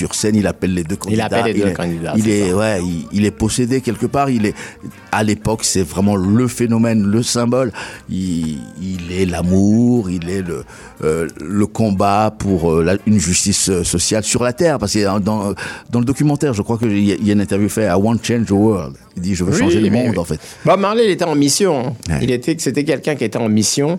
[0.00, 1.28] sur scène, il appelle les deux candidats.
[1.28, 4.30] Il appelle les deux est- candidats, Il est, ouais, il, il est possédé quelque part.
[4.30, 4.54] Il est,
[5.12, 7.70] à l'époque, c'est vraiment le phénomène, le symbole.
[8.08, 10.64] Il, il est l'amour, il est le,
[11.04, 14.78] euh, le combat pour euh, la- une justice euh, sociale sur la terre.
[14.78, 15.54] Parce que dans,
[15.90, 18.16] dans, le documentaire, je crois qu'il y, y a une interview faite à I Want
[18.16, 18.96] to Change the World.
[19.16, 20.18] Il dit, je veux Oui, changer le monde, oui.
[20.18, 20.40] en fait.
[20.64, 21.94] Bob Marley, il était en mission.
[22.08, 22.18] Ouais.
[22.22, 23.98] Il était, c'était quelqu'un qui était en mission.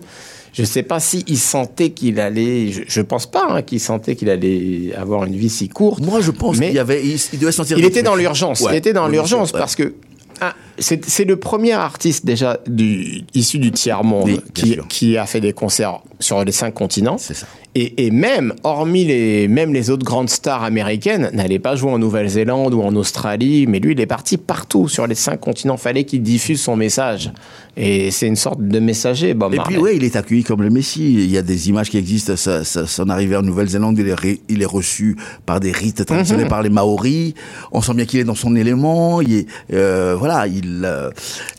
[0.53, 2.71] Je sais pas si il sentait qu'il allait.
[2.71, 6.03] Je, je pense pas hein, qu'il sentait qu'il allait avoir une vie si courte.
[6.03, 7.77] Moi, je pense qu'il y avait, il, il devait sentir.
[7.77, 8.61] Il était dans l'urgence.
[8.61, 8.73] Ouais.
[8.73, 9.93] Il était dans l'urgence parce que
[10.41, 15.25] ah, c'est le premier artiste déjà du, issu du tiers monde Oui, bien qui, a
[15.25, 17.17] fait des concerts sur les cinq continents.
[17.17, 17.33] Ça.
[17.73, 21.99] Et, et même, hormis les, même les autres grandes stars américaines, n'allaient pas jouer en
[21.99, 25.77] Nouvelle-Zélande ou en Australie, mais lui, il est parti partout sur les cinq continents.
[25.77, 27.31] Fallait qu'il diffuse son message.
[27.77, 29.75] Et c'est une sorte de messager, Bob Et Marley.
[29.75, 31.13] puis, ouais, il est accueilli comme le Messie.
[31.13, 32.35] Il y a des images qui existent.
[32.35, 35.99] Sa, sa- son arrivée en Nouvelle-Zélande, il est, ré- il est reçu par des rites
[36.01, 36.05] Mhm.
[36.05, 37.33] traditionnels par les Maoris.
[37.71, 39.21] On sent bien qu'il est dans son élément.
[39.21, 40.70] Il est, euh, voilà, il.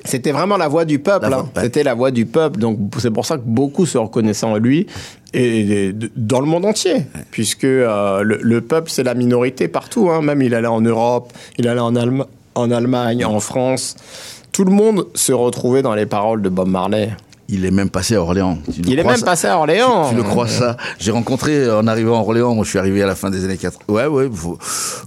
[0.04, 1.26] C'était vraiment la voix du peuple.
[1.32, 1.48] Hein.
[1.56, 1.62] ouais.
[1.62, 2.58] C'était la voix du peuple.
[2.60, 4.86] Donc c'est pour ça que beaucoup se reconnaissaient en lui
[5.34, 10.10] et, et- dans le monde entier, puisque euh, le, le peuple c'est la minorité partout.
[10.10, 10.22] hein.
[10.22, 13.96] Même il allait en Europe, il allait en, Allem- en Allemagne, en France.
[14.52, 17.10] Tout le monde se retrouvait dans les paroles de Bob Marley.
[17.48, 18.56] Il est même passé à Orléans.
[18.72, 20.08] Tu Il est même ça passé à Orléans.
[20.08, 23.02] Tu le crois ça J'ai rencontré euh, en arrivant à Orléans, moi je suis arrivé
[23.02, 23.84] à la fin des années 80.
[23.94, 24.28] Ouais, ouais.
[24.32, 24.58] faut-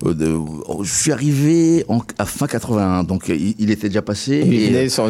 [0.05, 0.37] euh, de-
[0.83, 4.43] je suis arrivé en, à fin 81, donc euh, il, il était déjà passé.
[4.45, 5.09] Il, et- venait sur-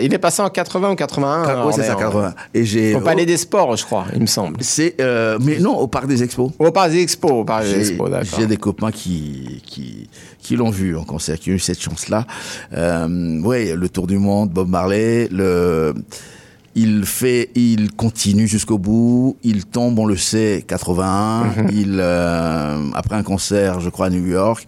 [0.00, 1.42] il est passé en 80 ou 81.
[1.42, 2.10] à Ah, ouais, c'est ça, Orléans.
[2.10, 2.34] 80.
[2.54, 2.94] Et j'ai.
[2.94, 4.56] Au Palais des Sports, je crois, il me semble.
[4.60, 6.50] C'est, euh, mais non, au parc des expos.
[6.58, 8.38] Au Palais des Expos, au Palais des J'ai Expos, d'accord.
[8.38, 10.08] j'ai des copains qui, qui,
[10.40, 12.26] qui l'ont vu en concert, qui ont eu cette chance-là.
[12.74, 15.94] Euh, ouais, le Tour du Monde, Bob Marley, le,
[16.76, 19.36] il fait, il continue jusqu'au bout.
[19.42, 21.44] Il tombe, on le sait, 81.
[21.44, 21.68] Mhm.
[21.72, 24.64] Il, euh, après un concert, je crois à New York,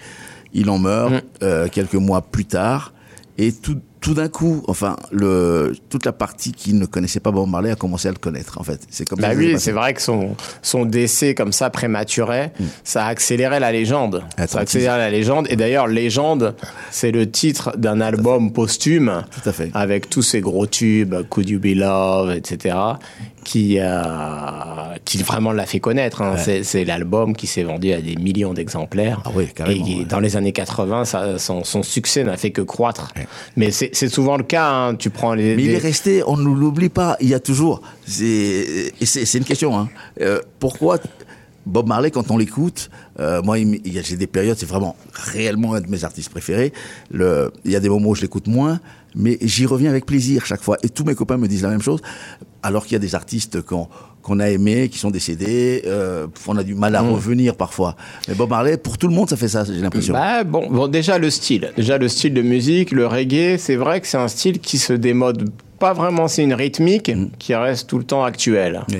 [0.55, 1.21] il en meurt Mhm.
[1.43, 2.93] euh, quelques mois plus tard.
[3.37, 7.49] Et tout, tout d'un coup, enfin, le, toute la partie qui ne connaissait pas Bob
[7.49, 8.61] Marley a commencé à le connaître.
[8.61, 9.37] En fait, c'est comme Bah ça.
[9.37, 12.51] oui, c'est vrai que son, son décès comme ça prématuré,
[12.85, 14.23] ça a accéléré la légende.
[14.37, 15.47] Ça a Attends, accéléré la légende.
[15.51, 16.55] Et d'ailleurs, Légende,
[16.91, 19.71] c'est le titre d'un album posthume Tout à fait.
[19.75, 22.77] avec tous ces gros tubes, Could You Be Love, etc.,
[23.45, 23.93] qui, euh,
[25.05, 26.23] qui vraiment l'a fait connaître.
[26.23, 26.37] hein.
[26.37, 29.23] C'est, c'est l'album qui s'est vendu à des millions d'exemplaires.
[29.25, 30.05] Ah oui, Et ouais.
[30.05, 33.13] dans les années 80, ça, son, son succès n'a fait que croître.
[33.17, 33.27] Ouais.
[33.57, 34.69] Mais c'est, souvent le cas.
[34.71, 34.95] hein.
[34.97, 35.57] Tu prends les.
[35.57, 37.81] Mais il est resté, on ne l'oublie pas, il y a toujours.
[38.07, 38.93] C'est
[39.35, 39.79] une question.
[39.79, 39.89] Hein.
[40.21, 40.99] Euh, pourquoi
[41.67, 42.89] Bob Marley, quand on l'écoute,
[43.21, 46.73] euh, moi, j'ai des périodes, c'est vraiment réellement un de mes artistes préférés.
[47.11, 48.81] Le, il y a des moments où je l'écoute moins,
[49.15, 50.79] mais j'y reviens avec plaisir chaque fois.
[50.83, 52.01] Et tous mes copains me disent la même chose,
[52.63, 53.89] alors qu'il y a des artistes qu'on
[54.21, 57.97] qu'on a aimés, qui sont décédés, euh, on a du mal à revenir parfois.
[58.29, 60.13] Mais Bob Marley, pour tout le monde, ça fait ça, j'ai l'impression.
[60.13, 61.71] Bah, bon, bon, déjà le style.
[61.77, 64.93] Déjà le style de musique, le reggae, c'est vrai que c'est un style qui se
[64.93, 65.49] démode
[65.79, 68.83] pas vraiment, c'est une rythmique qui reste tout le temps actuelle.
[68.91, 68.99] Oui.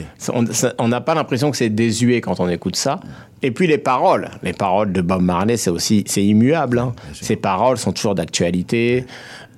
[0.79, 3.01] On n'a pas l'impression que c'est désuet quand on écoute ça.
[3.43, 4.31] Et puis les paroles.
[4.43, 6.79] Les paroles de Bob Marley, c'est aussi, c'est immuable.
[6.79, 6.95] hein.
[7.13, 9.05] Ces paroles sont toujours d'actualité.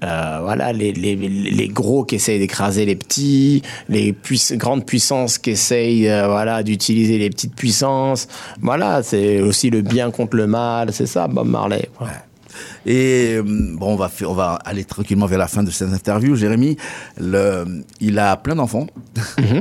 [0.02, 5.36] Euh, voilà, les, les, les gros qui essayent d'écraser les petits, les puiss- grandes puissances
[5.38, 8.26] qui essayent euh, voilà, d'utiliser les petites puissances.
[8.62, 11.88] Voilà, c'est aussi le bien contre le mal, c'est ça, Bob Marley.
[11.98, 12.08] quoi.
[12.86, 15.92] Et euh, bon, on va, faire- on va aller tranquillement vers la fin de cette
[15.92, 16.34] interview.
[16.36, 16.76] Jérémy,
[17.20, 17.64] le,
[18.00, 18.86] il a plein d'enfants.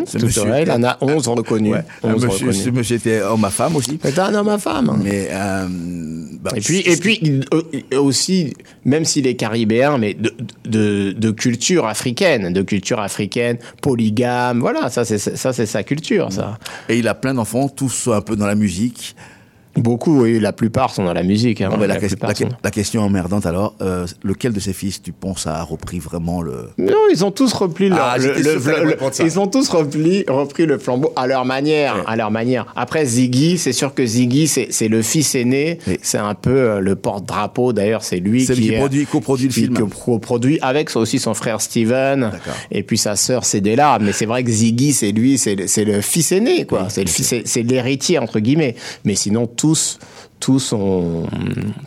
[0.05, 1.73] Ce Tout vrai, il en a 11 reconnus.
[1.73, 1.83] Ouais.
[2.03, 2.63] 11 monsieur, reconnus.
[2.63, 3.99] ce monsieur était homme à femme aussi.
[4.03, 4.99] C'est un homme à femme.
[5.03, 5.67] Mais euh,
[6.41, 8.53] bah, Et puis, et puis il- euh, aussi,
[8.85, 10.33] même s'il est caribéen, mais de,
[10.65, 16.57] de, de culture africaine, de culture africaine, polygame, voilà, ça c'est sa culture, ça.
[16.87, 19.15] et il a plein d'enfants, tous un peu dans la musique.
[19.75, 21.61] Beaucoup, oui, la plupart sont dans la musique.
[21.61, 24.59] hein, la, la que- plupart la que- sont- la question emmerdante alors, euh, lequel de
[24.59, 28.17] ses fils tu penses a repris vraiment le Non, ils ont tous repris le, Ah,
[28.17, 28.33] le-
[29.25, 32.65] ils ont tous repris, repris le flambeau à leur manière, à leur manière.
[32.75, 36.95] Après Ziggy, c'est sûr que Ziggy, c'est le fils aîné, c'est un peu euh, le
[36.95, 37.71] porte-drapeau.
[37.71, 39.73] D'ailleurs, c'est lui C'est qui, lui qui produit- coproduit le film.
[39.75, 42.31] qui coproduit avec aussi son frère Steven
[42.71, 43.97] et puis sa sœur Cédella.
[44.01, 46.87] Mais c'est vrai que Ziggy, c'est lui, c'est le, fils aîné, quoi.
[46.89, 48.75] c'est le fils, c'est- c'est l'héritier entre guillemets.
[49.05, 49.99] Mais sinon, tous,
[50.39, 51.27] tous ont,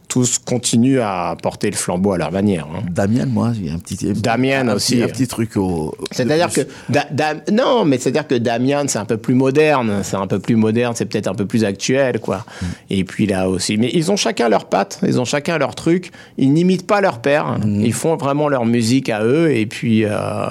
[0.08, 2.66] tous continuent à porter le flambeau à leur manière.
[2.66, 2.82] hein.
[2.90, 4.96] Damien, moi, a un petit Damien un aussi.
[4.96, 5.94] petit, un petit truc au.
[6.10, 6.74] C'est-à-dire que plus.
[6.90, 10.38] Da- Da- non, mais c'est-à-dire que Damian c'est un peu plus moderne, c'est un peu
[10.38, 12.44] plus moderne, c'est peut-être un peu plus actuel quoi.
[12.60, 12.66] Mm.
[12.90, 16.12] Et puis là aussi, mais ils ont chacun leur patte, ils ont chacun leur truc,
[16.36, 17.80] ils n'imitent pas leur père, Mm.
[17.86, 20.46] ils font vraiment leur musique à eux et puis euh,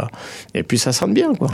[0.56, 1.50] et puis ça sonne bien quoi.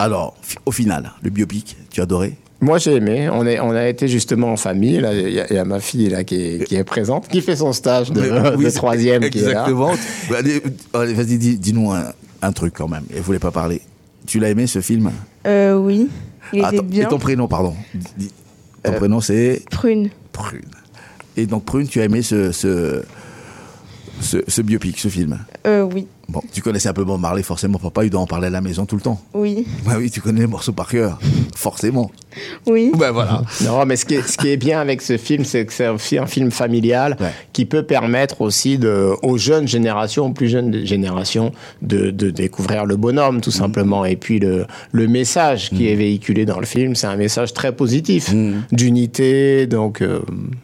[0.00, 0.34] Alors,
[0.66, 2.34] au final, le biopic, tu as adoré?
[2.64, 3.28] Moi, j'ai aimé.
[3.30, 4.98] On, est, on a été justement en famille.
[5.00, 7.28] Là, il y, a- il y a ma fille là qui est, qui est présente,
[7.28, 9.48] qui fait son stage de, Mais oui, de troisième, qui est là.
[9.50, 9.92] Exactement.
[10.30, 12.06] Bah, Allez, Vas-y, dis- dis-nous un,
[12.42, 13.04] un truc quand même.
[13.14, 13.80] Elle voulait pas parler.
[14.26, 15.10] Tu l'as aimé ce film?
[15.46, 16.08] Euh, oui,
[16.52, 17.04] il était Attends, bien.
[17.04, 17.74] Et ton prénom, pardon?
[18.16, 18.32] Dis-
[18.82, 19.62] Ton prénom, c'est?
[19.70, 20.08] Prune.
[20.32, 20.62] Prune.
[21.36, 23.02] Et donc, Prune, tu as aimé ce, ce,
[24.20, 25.38] ce, ce biopic, ce film?
[25.66, 27.78] Euh, oui, Bon, tu connaissais un peu Bob Marley, forcément.
[27.78, 29.20] Papa, il doit en parler à la maison tout le temps.
[29.34, 31.18] oui, Bah oui, tu connais les morceaux par cœur.
[31.54, 32.10] Forcément.
[32.66, 32.90] oui.
[32.98, 33.42] Ben voilà.
[33.64, 35.88] Non, mais ce qui est, ce qui est bien avec ce film, c'est que c'est
[35.88, 37.30] aussi un film familial Ouais.
[37.52, 42.86] qui peut permettre aussi de, aux jeunes générations, aux plus jeunes générations, de, de découvrir
[42.86, 44.04] le bonhomme, tout simplement.
[44.04, 47.72] Et puis le, le message qui est véhiculé dans le film, c'est un message très
[47.76, 48.32] positif,
[48.72, 49.66] d'unité.
[49.66, 50.20] Donc euh,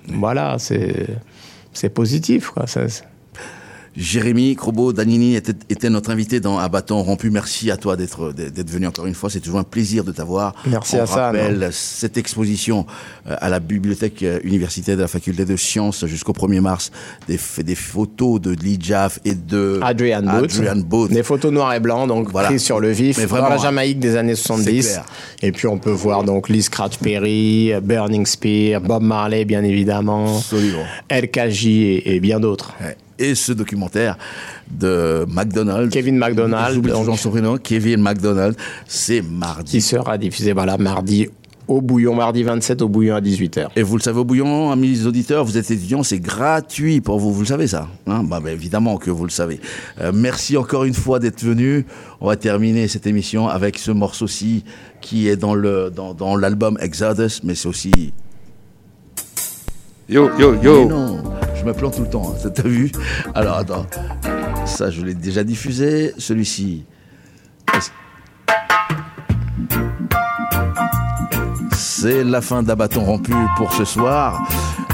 [0.08, 1.06] voilà, c'est
[1.72, 2.50] c'est positif.
[2.50, 2.66] Quoi.
[2.66, 3.04] Ça, c'est-
[4.00, 7.28] Jérémy Crobo Danini était, était notre invité dans À bâton rompu.
[7.30, 9.28] Merci à toi d'être d'être venu encore une fois.
[9.28, 10.54] C'est toujours un plaisir de t'avoir.
[10.66, 12.86] Merci On à ça, rappelle cette exposition
[13.28, 16.90] euh, à la bibliothèque euh, universitaire de la faculté de sciences jusqu'au 1er mars.
[17.28, 17.36] Des,
[17.74, 20.54] photos de Lee Jaff et de Adrian Booth.
[20.56, 21.10] Adrian Booth.
[21.10, 22.48] Des photos noires et blancs, donc Voilà.
[22.48, 24.80] prises sur le vif, Mais dans vraiment, la Jamaïque des années 70.
[24.80, 25.04] clair.
[25.42, 30.38] Et puis on peut voir donc Lee Scratch Perry, Burning Spear, Bob Marley, bien évidemment,
[30.38, 30.84] Absolument.
[31.10, 32.72] LKJ et, et bien d'autres.
[32.80, 32.96] Ouais.
[33.20, 34.16] Et ce documentaire
[34.70, 35.92] de McDonald's.
[35.92, 37.58] Kevin McDonald, J'oublie toujours son prénom.
[37.58, 38.56] Kevin McDonald.
[38.88, 39.72] C'est mardi.
[39.72, 41.28] qui sera diffusé voilà, mardi
[41.70, 43.68] au bouillon, mardi 27 au bouillon à 18h.
[43.76, 47.32] Et vous le savez au bouillon, amis auditeurs, vous êtes étudiants, c'est gratuit pour vous,
[47.32, 48.24] vous le savez ça hein?
[48.24, 49.60] Bah, bah, Évidemment que vous le savez.
[50.00, 51.86] Euh, merci encore une fois d'être venu.
[52.20, 54.64] On va terminer cette émission avec ce morceau-ci
[55.00, 58.12] qui est dans le dans, dans l'album Exodus, mais c'est aussi...
[60.10, 60.88] Yo, yo, Mais yo.
[60.88, 61.22] non,
[61.54, 62.90] je me plante tout le temps, hein, t'as vu
[63.32, 63.86] Alors attends,
[64.64, 66.84] ça je l'ai déjà diffusé, celui-ci...
[71.72, 74.48] C'est la fin d'Abaton rompu pour ce soir.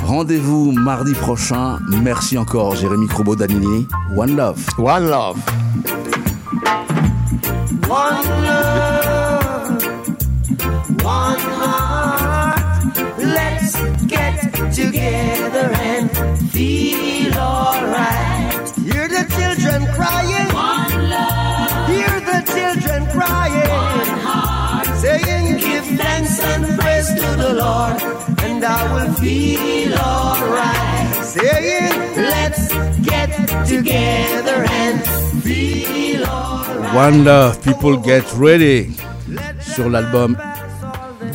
[0.05, 1.79] Rendez-vous mardi prochain.
[2.03, 3.87] Merci encore, Jérémy Crobo Danini.
[4.15, 4.67] One Love.
[4.77, 5.39] One Love.
[7.89, 9.81] One love,
[11.05, 12.16] one heart.
[14.09, 16.11] Let's get together and
[16.51, 18.53] feel alright.
[18.79, 20.49] Hear the children crying.
[20.55, 21.89] One love.
[21.89, 23.69] Hear the children crying.
[23.69, 24.87] One heart.
[24.99, 28.01] Saying, Give thanks and praise to the Lord,
[28.45, 31.25] and I will feel alright.
[31.25, 32.69] Saying, Let's
[33.03, 33.31] get
[33.67, 35.03] together and
[35.43, 36.95] feel alright.
[36.95, 38.95] One Love, People Get Ready.
[39.61, 40.37] Sur l'album,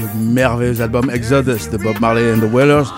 [0.02, 2.94] le merveilleux album Exodus de Bob Marley and the Wailers.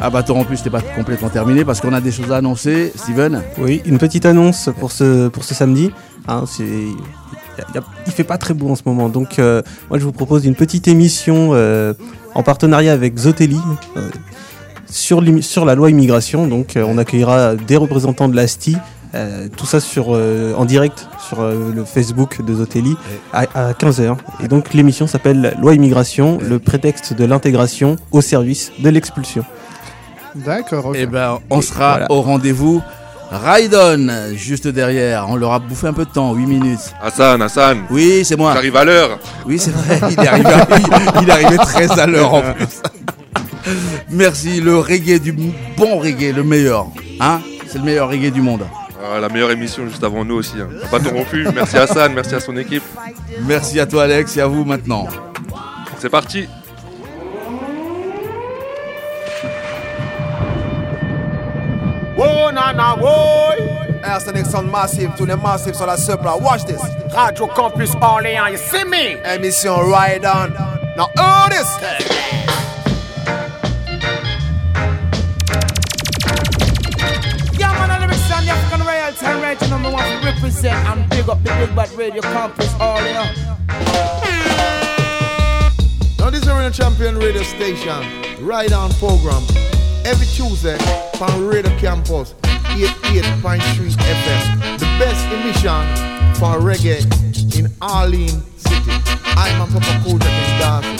[0.00, 2.92] Abaton rompu, c'était pas complètement terminé parce qu'on a des choses à annoncer.
[2.96, 5.90] Steven Oui, une petite annonce pour ce, pour ce samedi.
[6.28, 6.44] Hein,
[8.06, 10.54] il fait pas très beau en ce moment, donc euh, moi je vous propose une
[10.54, 11.92] petite émission euh,
[12.34, 13.58] en partenariat avec Zoteli
[13.96, 14.08] euh,
[14.88, 16.46] sur, sur la loi immigration.
[16.46, 18.76] Donc euh, on accueillera des représentants de l'ASTI,
[19.14, 22.96] euh, tout ça sur, euh, en direct sur euh, le Facebook de Zoteli
[23.32, 24.16] à, à 15h.
[24.42, 29.44] Et donc l'émission s'appelle Loi immigration, le prétexte de l'intégration au service de l'expulsion.
[30.34, 30.96] D'accord, ok.
[30.98, 32.06] Eh ben, on sera voilà.
[32.12, 32.82] au rendez-vous.
[33.32, 35.26] Raidon, juste derrière.
[35.28, 36.94] On leur a bouffé un peu de temps, 8 minutes.
[37.02, 37.82] Hassan, Hassan.
[37.90, 38.52] Oui, c'est moi.
[38.54, 39.18] J'arrive à l'heure.
[39.46, 42.66] Oui, c'est vrai, il est arrivé, il, il est arrivé très à l'heure en plus.
[44.10, 46.86] Merci, le reggae du bon reggae, le meilleur.
[47.20, 48.62] Hein C'est le meilleur reggae du monde.
[49.02, 50.56] Ah, la meilleure émission juste avant nous aussi.
[50.60, 50.68] Hein.
[50.90, 51.46] Bâton rompu.
[51.54, 52.82] Merci à Hassan, merci à son équipe.
[53.42, 55.06] Merci à toi Alex et à vous maintenant.
[55.98, 56.48] C'est parti.
[62.18, 63.80] Oh, na na, boy.
[64.02, 66.36] Arsenic Sound Massive, tous les massifs sur la supra.
[66.36, 66.80] Watch this.
[67.14, 69.18] Radio Campus Orléans, you see me?
[69.34, 70.50] Émission Ride On.
[70.96, 72.69] Now, oh, this.
[79.22, 81.76] African royalty and right, you know, me want to represent and big up the Big
[81.76, 83.36] Bad Radio Campus Orléans.
[86.18, 88.02] Now, this is a champion radio station.
[88.40, 89.42] Ride On program.
[90.04, 90.78] Every Tuesday
[91.18, 93.60] from Radio Campus 88.3
[93.98, 94.78] FM.
[94.78, 95.84] The best emission
[96.36, 97.04] for reggae
[97.58, 98.92] in Orleans City.
[99.36, 100.96] I'm a Papa Kodak in Darcy.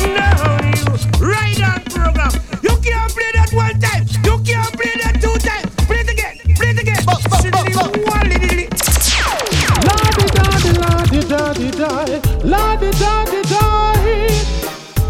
[0.00, 0.84] No, you
[1.20, 2.32] ride on program.
[2.62, 4.06] You can't play that one time.
[4.24, 4.93] You can't play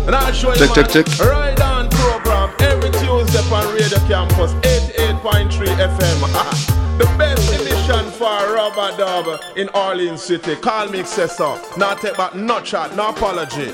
[0.06, 1.06] And I'll show Check, check, check.
[1.18, 6.99] Ride on program every Tuesday on Radio Campus 88.3 FM.
[6.99, 10.56] the best emission for rubber dub in Orleans City.
[10.56, 11.59] Call me Excessor.
[11.78, 13.71] Now take back no chat, no apology.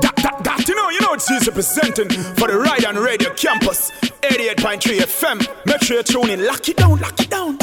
[0.00, 3.92] That, that, that, you know, you know it's easy for the Ride on Radio Campus
[4.22, 5.66] 88.3 FM.
[5.66, 7.58] Make sure you tune in, lock it down, lock it down.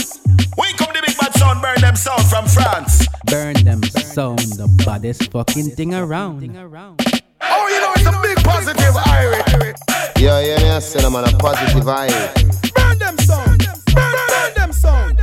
[0.58, 3.08] Wake up the big bad sound, burn them sound from France.
[3.25, 6.44] Burn them sound, the baddest fucking thing around.
[7.42, 9.75] Oh, you know it's a big positive irate.
[10.18, 12.74] Yo, yeah, me I say them on a positive vibe.
[12.75, 15.20] Burn them sound, burn, burn them sound.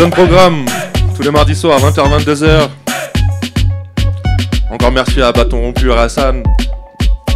[0.00, 0.64] Ride on programme,
[1.14, 2.70] tous les mardis soirs, 20h, 22h.
[4.70, 6.42] Encore merci à Bâton Rompu à Hassan,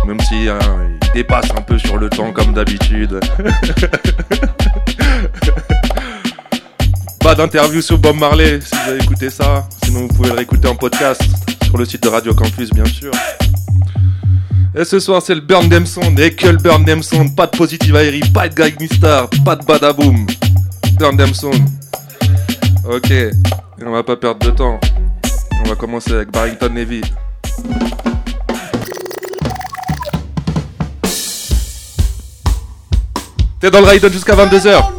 [0.07, 3.21] même si hein, il dépasse un peu sur le temps comme d'habitude.
[7.21, 10.69] Pas d'interview sur Bob Marley si vous avez écouté ça, sinon vous pouvez le réécouter
[10.69, 11.21] en podcast
[11.65, 13.13] sur le site de Radio Campus bien sûr.
[14.75, 17.59] Et ce soir c'est le Burn Them Sound, et que le Burn Sound, pas de
[17.59, 20.27] Positive Airy, pas de Gag Star, pas de Badaboom.
[20.99, 21.84] Burn Sound.
[22.87, 23.11] Ok,
[23.83, 24.79] on va pas perdre de temps.
[25.65, 27.01] On va commencer avec Barrington Levy.
[33.59, 34.94] T'es dans le ride jusqu'à 22h.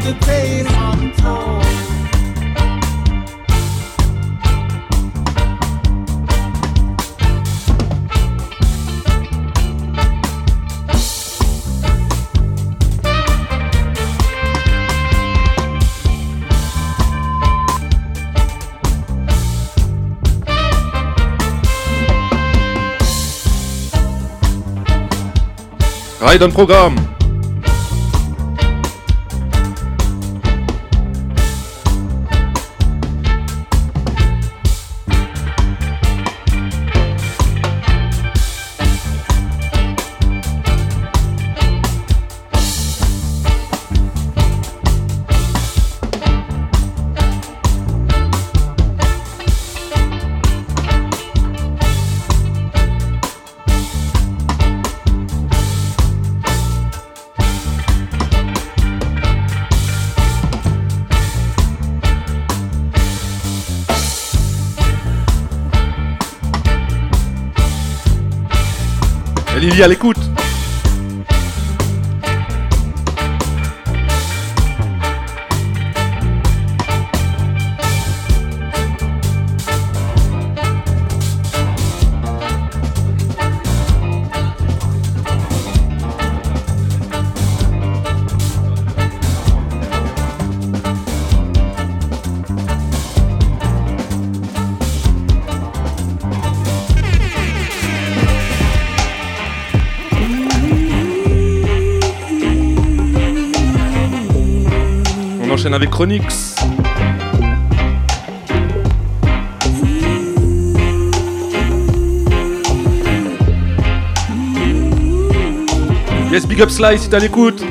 [0.00, 0.70] the days
[26.52, 27.19] program.
[69.82, 70.29] à l'écoute.
[106.00, 106.56] Chronix.
[116.32, 117.62] Yes, big up Sly si t'as l'écoute.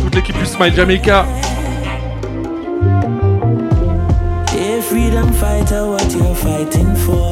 [0.00, 1.26] Toute l'équipe du Smile Jamaica.
[4.80, 7.29] freedom fighter, what you're fighting for.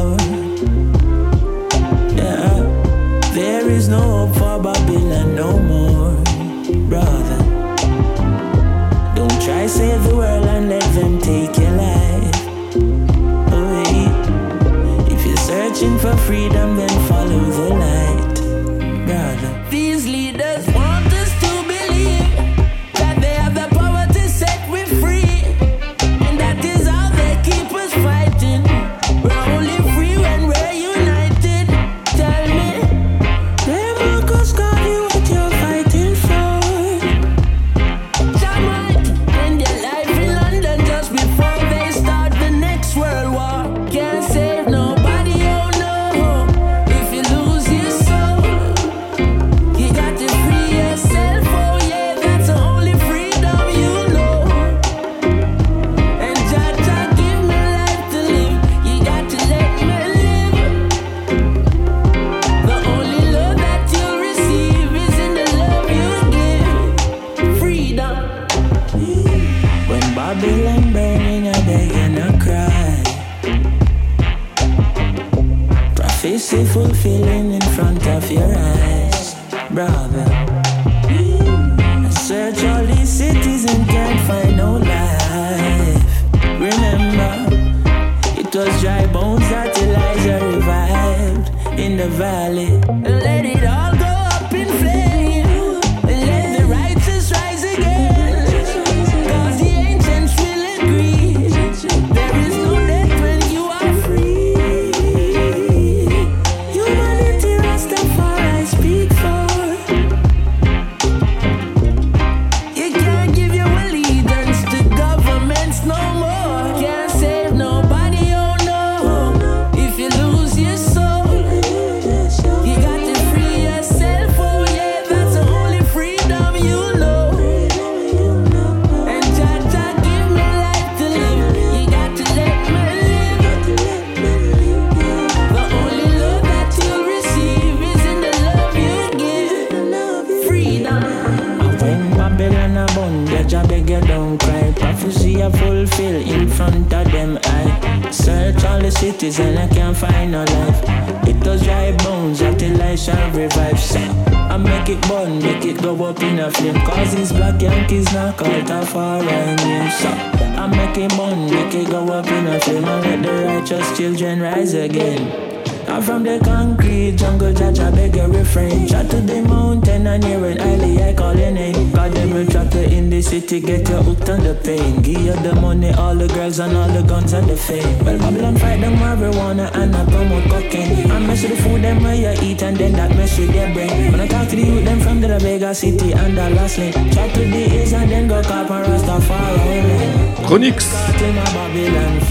[166.28, 168.86] The concrete jungle, judge, I beg your refrain.
[168.86, 171.90] Shot to the mountain and hear an early I call your name.
[171.90, 175.00] God them will trap you in the city, get you hooked on the pain.
[175.00, 178.04] Give you the money, all the girls and all the guns and the fame.
[178.04, 181.10] Well, Babylon fight them marijuana and I promote cocaine.
[181.10, 183.72] I mess with the food them where you eat and then that mess with their
[183.72, 184.12] brain.
[184.12, 186.92] When I talk to the youth, them from the Vega City and the last lane.
[186.92, 190.44] Chat to the east and then go cop and Rastafari.
[190.44, 190.92] Chronixx,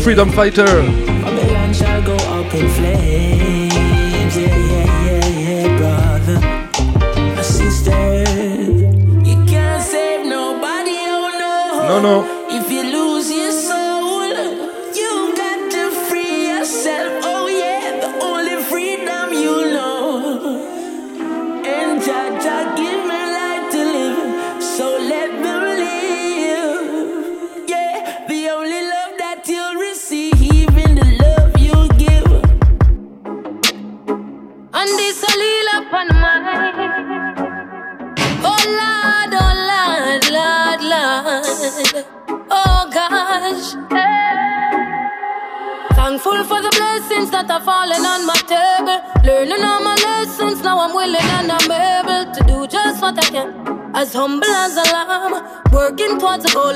[0.04, 0.66] Freedom Fighter.
[0.66, 3.67] Babylon shall go up in flames.
[12.02, 12.37] No.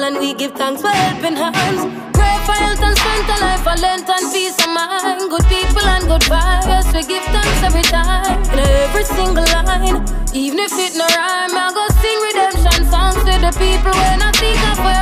[0.03, 1.81] And we give thanks for helping hands.
[2.17, 5.29] Pray for health and strength, a life, for length and peace of mind.
[5.29, 8.41] Good people and good vibes, we give thanks every time.
[8.53, 13.33] In every single line, even if it no rhyme, I go sing redemption songs to
[13.45, 15.00] the people when I think of where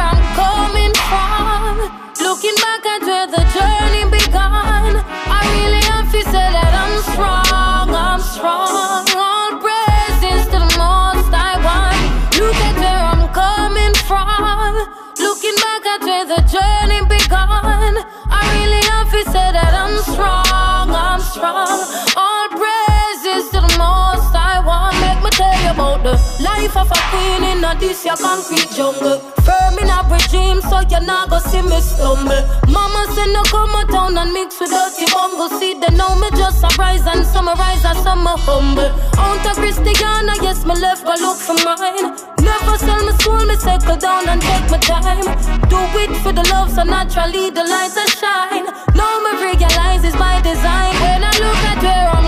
[26.60, 29.20] life of a queen in a this your concrete jungle.
[29.48, 32.44] Firm in a regime, so you not go see me stumble.
[32.68, 35.50] Mama said no come a town and mix with dirty bungle.
[35.60, 38.92] See they know me just a rise and summarize as some a humble.
[39.16, 42.08] Out of Christiana, yes me left go look for mine.
[42.44, 45.28] Never sell my soul, me settle down and take my time.
[45.72, 48.68] Do it for the love, so naturally the lights will shine.
[49.00, 50.94] Now me realize it's by design.
[51.04, 52.19] When I look at where I'm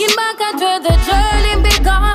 [0.00, 2.09] looking back at where the journey began,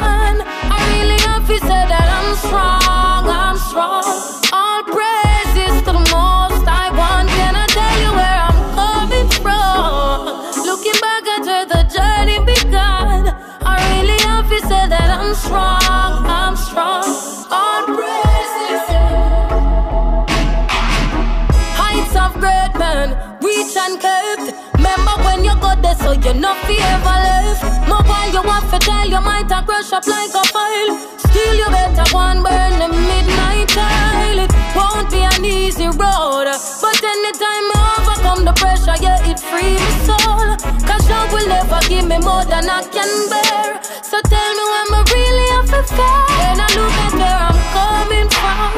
[26.01, 27.63] so you're not be ever left.
[27.87, 30.91] More while you want to tell, you might have crush up like a file.
[31.17, 34.39] Still, you better one burn the midnight tile.
[34.45, 36.47] It won't be an easy road,
[36.81, 40.47] but anytime I overcome the pressure, yeah, it free my soul.
[40.87, 43.81] Cause love will never give me more than I can bear.
[44.03, 46.21] So tell me when I really have to fair.
[46.39, 48.71] When I look at where I'm coming from.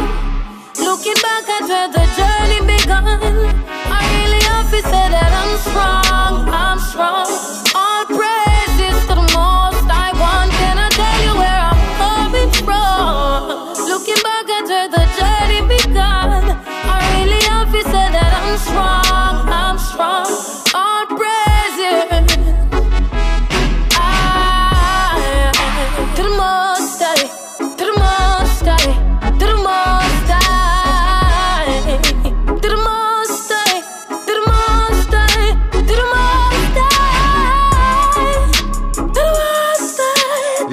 [0.86, 3.97] Looking back at where the journey began,
[4.78, 7.87] To say that I'm strong, I'm strong.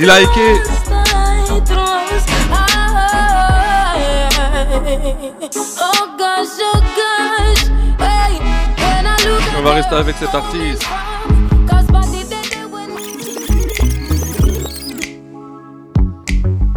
[0.05, 0.11] Il
[9.57, 10.87] On va rester avec cet artiste.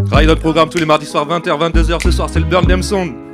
[0.10, 2.02] Ride notre programme tous les mardis soirs 20h, 22h.
[2.02, 3.27] Ce soir, c'est le Burn Sound.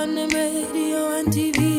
[0.00, 1.69] on the radio and TV.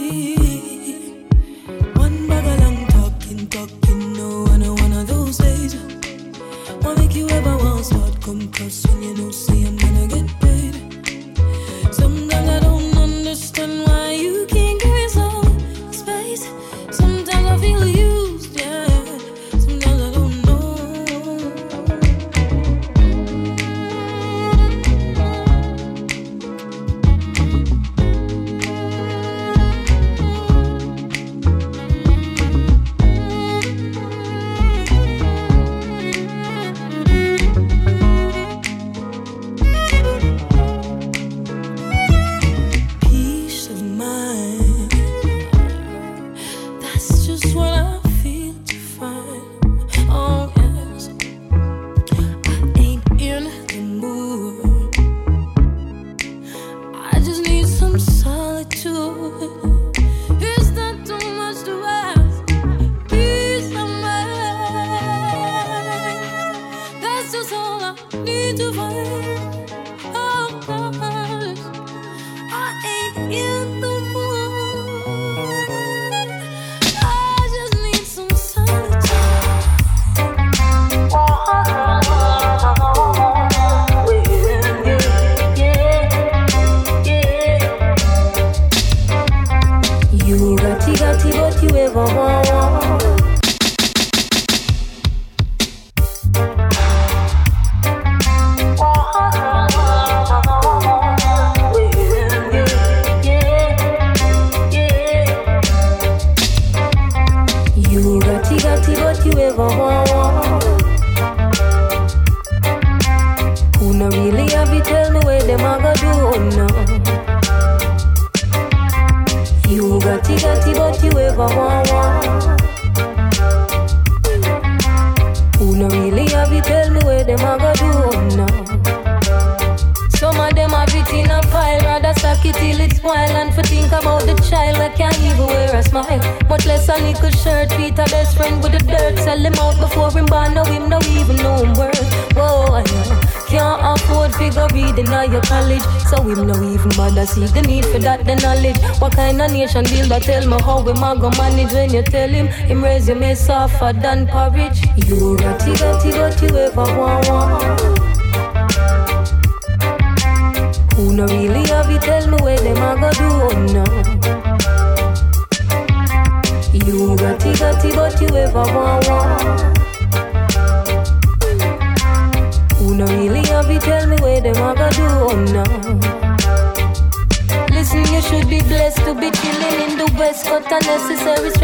[151.92, 154.82] when you tell him him resume suffer than porridge.
[154.96, 158.01] You dirty, dirty, dirty, ever want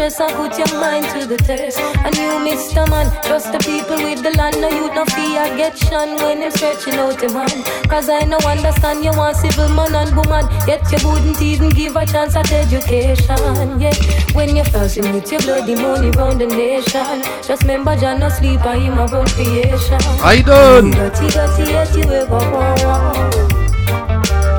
[0.08, 0.20] curse.
[0.20, 1.80] I put your mind to the test.
[2.04, 2.88] And you, Mr.
[2.88, 4.60] Man, trust the people with the land.
[4.60, 7.64] No, you no fear, get shun when I'm stretching out your hand.
[7.88, 10.46] Cause I no understand you want civil man and woman.
[10.66, 13.80] Yet you wouldn't even give a chance at education.
[13.80, 13.94] Yeah,
[14.32, 17.22] when you're fussing with your bloody money round the nation.
[17.42, 19.98] Just remember, John, no sleep, I am about creation.
[20.22, 20.90] I don't.
[20.92, 21.68] Dirty, dirty.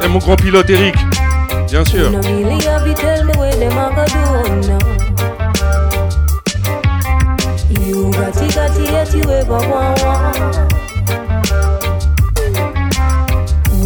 [0.02, 0.96] Et mon grand pilote Eric,
[1.68, 2.10] bien sûr.
[2.24, 2.60] Really,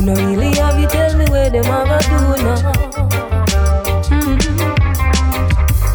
[0.05, 2.83] really have you tell me where them do.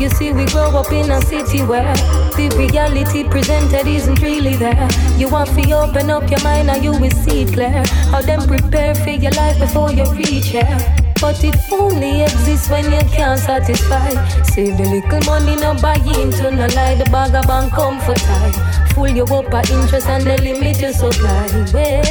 [0.02, 1.94] You see, we grow up in a city where
[2.36, 4.88] the reality presented isn't really there.
[5.16, 7.84] You want to open up your mind and you will see clear.
[8.10, 11.07] How them prepare for your life before you reach here.
[11.20, 14.10] But it only exists when you can't satisfy.
[14.44, 16.94] Save the little money, no buy into no lie.
[16.94, 18.52] The bag of bank come for time.
[18.94, 21.48] Fool you up at interest and they limit your supply.
[21.74, 22.04] Well,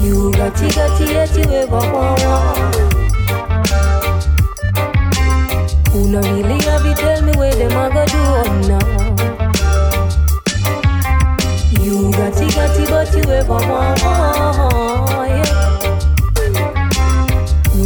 [0.00, 2.22] you got it, got it, yet you ever want.
[5.90, 8.22] Who no really have you tell me where them a go do
[8.68, 8.86] now?
[11.82, 14.02] You got it, got it, but you ever want.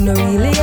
[0.07, 0.56] No really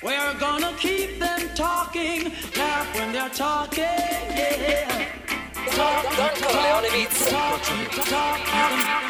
[0.02, 5.08] We're gonna keep them talking, laugh when they're talking, yeah.
[5.70, 6.84] Talk, talk, talk,
[7.28, 7.62] talk,
[8.06, 9.07] talk, talk.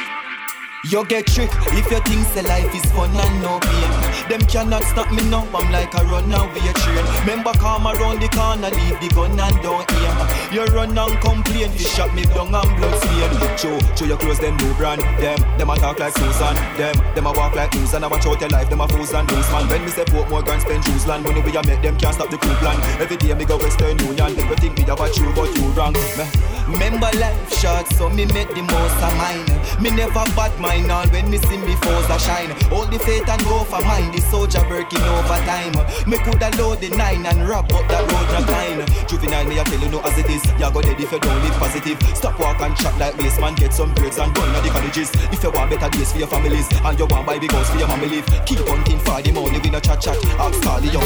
[0.84, 3.90] You get trick if you think say life is fun and no pain.
[4.30, 7.04] Them cannot stop me now, I'm like a runaway train.
[7.26, 10.18] Remember come around the corner, leave the gun and don't aim.
[10.54, 13.58] You run and complain, you shot me down and blood stain.
[13.58, 15.02] Show, show your clothes, them no brand.
[15.18, 16.54] Them, them a talk like Susan.
[16.78, 18.04] Them, them a walk like Susan.
[18.04, 19.66] I watch out your life, them a fools and loose man.
[19.68, 21.24] When me say Portmore, Grand spend Jews land.
[21.24, 22.78] Money we a make them can't stop the coup plan.
[23.02, 24.36] Every day me go Western Union.
[24.36, 25.92] People think me have a true, but you wrong.
[25.92, 26.24] Me,
[26.70, 29.57] remember life short, so me make the most of mine.
[29.80, 30.90] Me never bad mine.
[30.90, 32.52] All when me see me foes a shine.
[32.72, 34.10] All the faith and go for mine.
[34.12, 35.76] The soldier working overtime.
[36.08, 39.08] Me coulda load the nine and wrap up that road no kind.
[39.08, 40.44] Juvenile me I tell you know as it is.
[40.58, 41.98] You go dead if you don't live positive.
[42.16, 43.54] Stop walk and chat like this man.
[43.54, 45.10] Get some breaks and run at the colleges.
[45.32, 47.78] If you want better days for your families and you want buy big house for
[47.78, 48.26] your family live.
[48.46, 49.58] Keep hunting for the money.
[49.58, 50.16] We no chat chat.
[50.38, 51.02] Ask all the young.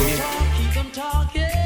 [0.57, 1.62] Keep them talking.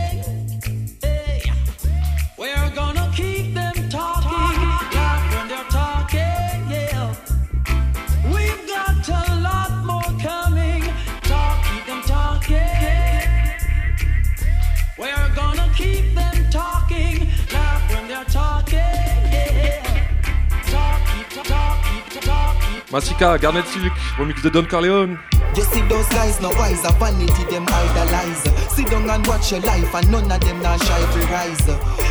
[22.97, 25.19] Massika, Garnet Silk, remix de Don Corleone.
[25.55, 28.66] You see those guys no wise, a vanity them idolize.
[28.77, 31.65] Sit down and watch your life, and none of them not shy for rise.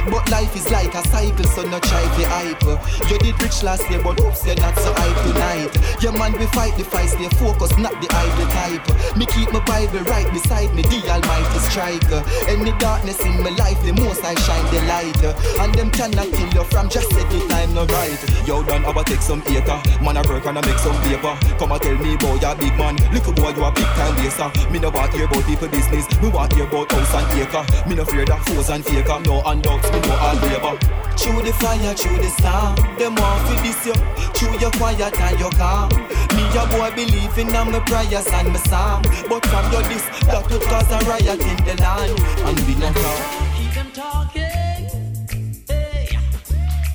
[0.10, 2.66] But life is like a cycle, so no try for hype.
[3.08, 6.02] You did rich last year, but oops, you're not so hype tonight.
[6.02, 9.16] Your man we fight the fight, stay focused, not the idle type.
[9.16, 12.02] Me keep my Bible right beside me, the Almighty strike.
[12.50, 15.22] Any darkness in my life, the most I shine the light.
[15.62, 18.18] And them cannot kill you from just say the time no right.
[18.48, 19.78] Yo, done, will take some acre.
[20.02, 21.38] Man, I work and I make some paper.
[21.62, 22.98] Come and tell me, boy, you big man.
[23.14, 24.50] Little boy, you a big time waster.
[24.72, 26.10] Me no want hear about people business.
[26.22, 27.64] Me want hear about house and acre.
[27.88, 29.20] Me no fear that foes and faker.
[29.28, 30.76] No handouts, me no all labor.
[31.20, 32.76] Through the fire, through the storm.
[32.98, 33.96] Them want for this you.
[34.36, 35.90] Through your quiet and your calm.
[36.36, 39.04] Me a boy believing in my prayers and my psalm.
[39.30, 42.16] But from your this, that would cause a riot in the land.
[42.48, 43.22] And we no talk.
[43.58, 45.66] keep them talking.
[45.68, 46.18] Hey,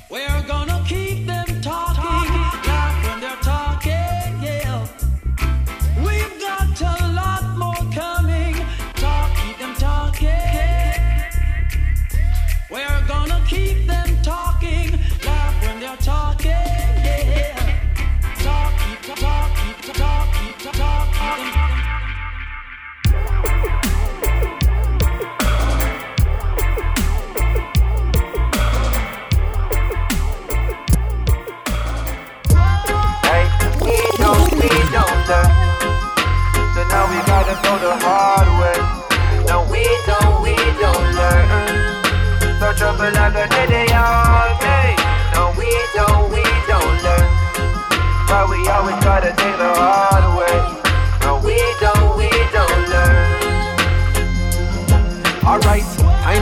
[0.09, 0.43] we're
[37.53, 38.79] gotta go the hard way.
[39.47, 41.47] No, we don't, we don't learn.
[42.59, 44.95] So trouble like a day all day.
[45.33, 47.27] No, we don't, we don't learn.
[48.27, 50.57] But we always gotta take the hard way.
[51.23, 53.27] No, we don't, we don't learn.
[55.43, 56.00] Alright,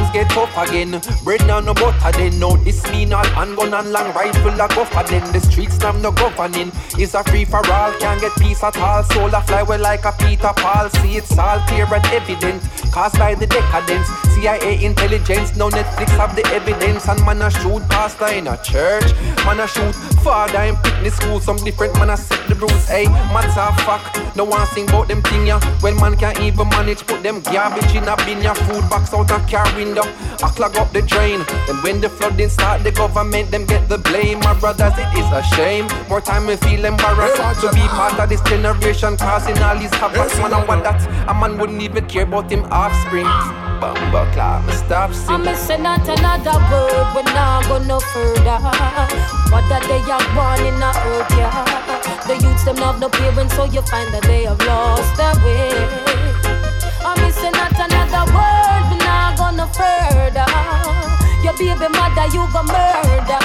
[0.10, 1.02] times get tough again.
[1.24, 2.40] Bread now no butter then.
[2.40, 5.32] No, this mean all handgun and long rifle a go then.
[5.32, 6.72] The streets now no governing.
[6.98, 9.04] It's a free for all, can't get peace at all.
[9.04, 10.90] Soul a fly well like a Peter Paul.
[10.90, 12.62] See it's all clear and evident.
[12.92, 14.08] Caused by the decadence.
[14.34, 17.08] CIA intelligence, no Netflix have the evidence.
[17.08, 19.14] And man a shoot pastor in a church.
[19.46, 19.94] Man a shoot
[20.24, 21.40] father in picnic school.
[21.40, 22.88] Some different man a set the rules.
[22.88, 25.60] Hey, matter of fact, no one sing about them thing ya.
[25.82, 28.54] When man can't even manage, put them garbage in a bin ya.
[28.54, 29.99] Food box out a car window.
[30.04, 31.46] I clog up the drain.
[31.68, 34.40] Then when the flooding start, the government them get the blame.
[34.40, 35.88] My brothers, it is a shame.
[36.10, 40.30] More time we feel embarrassed to be part of this generation, causing all these havoc.
[40.42, 43.26] Man, I want that a man wouldn't even care about him offspring.
[43.80, 45.46] Bumba clap, me stop I'm singing.
[45.46, 48.60] missing not another word, but now go no further.
[49.52, 52.28] What that they are born in a earth, yeah.
[52.28, 55.72] The youths them have no parents, so you find that they have lost their way.
[57.06, 58.89] I'm missing not another word, but now go
[59.60, 60.48] no further.
[61.44, 63.44] Your baby mother, you go murder.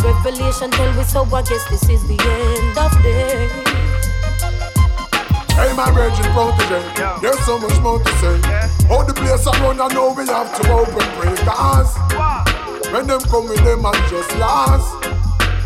[0.00, 3.48] Revelation tell we so, I guess this is the end of day.
[5.52, 6.80] Hey, my virgin protege,
[7.20, 8.40] there's so much more to say.
[8.88, 11.92] How the place I run, I know we have to open break cars.
[12.92, 15.13] When them come with them and just last.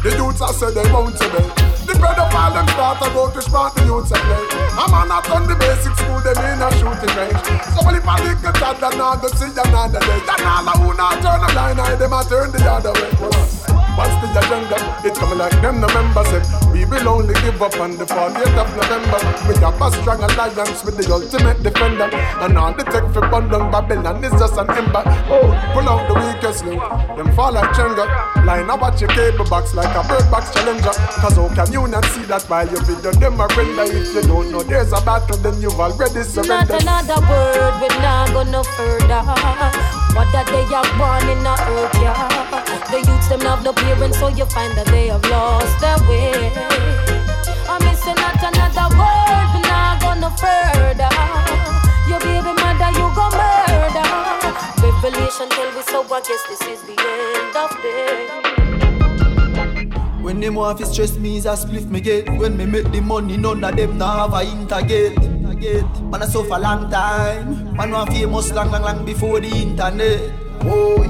[0.02, 1.42] The youths I said they want to be.
[1.86, 4.46] The all them start to go to spot the youths I play.
[4.78, 7.42] I'm on not on the basic school, them in a shooting range.
[7.74, 10.20] So when if I think a tad, then I go see another day.
[10.22, 13.57] Then all who not turn a blind eye, them I turn the other way.
[13.98, 14.78] What's the agenda?
[15.02, 16.46] It's coming like them November said.
[16.70, 19.18] We will only give up on the 40th of November.
[19.50, 22.06] We have a strong alliance with the ultimate defender.
[22.38, 25.02] And all the tech for Bundle Babylon is just an ember.
[25.26, 26.78] Oh, pull out the weakest link.
[27.18, 28.06] Them fall like Jenga.
[28.46, 30.94] Line up at your cable box like a bird box challenger.
[31.18, 33.82] Cause how can you not see that while you video them a render?
[33.82, 37.98] If you don't know there's a battle, then you've already surrendered Not another word, we're
[37.98, 39.97] not go no further.
[40.16, 42.28] What that they are born in a earth, yeah.
[42.90, 46.52] The youths them have no parents, so you find that they have lost their way.
[47.68, 51.12] I'm missing not another word, we not go no further.
[52.08, 54.06] Your baby mother, you go murder.
[54.80, 58.67] Revelation tell we so, I guess this is the end of day.
[60.20, 62.28] When them want to stress me, is a spliff me get.
[62.38, 65.16] When me make the money, none of them now have a intergate.
[66.02, 67.74] Man, I suffer long time.
[67.76, 70.32] Man, want famous long, long, long before the internet.
[70.62, 71.02] Oh,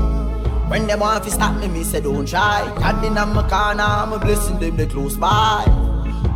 [0.68, 2.70] when them want to stop me, me say don't try.
[2.78, 5.64] Standing on my corner, I'm a blessing them, they close by.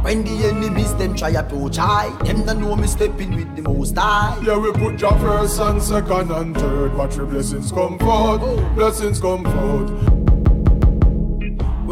[0.02, 3.96] When the enemies them try approach I, them don't know me stepping with the most
[3.96, 4.36] high.
[4.42, 8.72] Yeah, we put your first and second and third, but your blessings come forth, oh.
[8.74, 10.21] blessings come forth.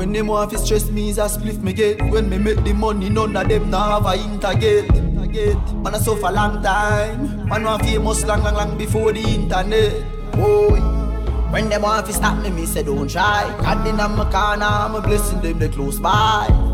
[0.01, 2.01] When them want to stress me, is a spliff me get.
[2.01, 4.89] When me make the money, none of them now have a intergate.
[5.75, 7.47] Man, I suffer long time.
[7.47, 10.03] Man, want famous long, long, long before the internet.
[10.37, 10.75] Oh,
[11.51, 13.45] when them want to stop me, me say don't try.
[13.61, 16.70] Standing on my corner, I'm a blessing them, they close by.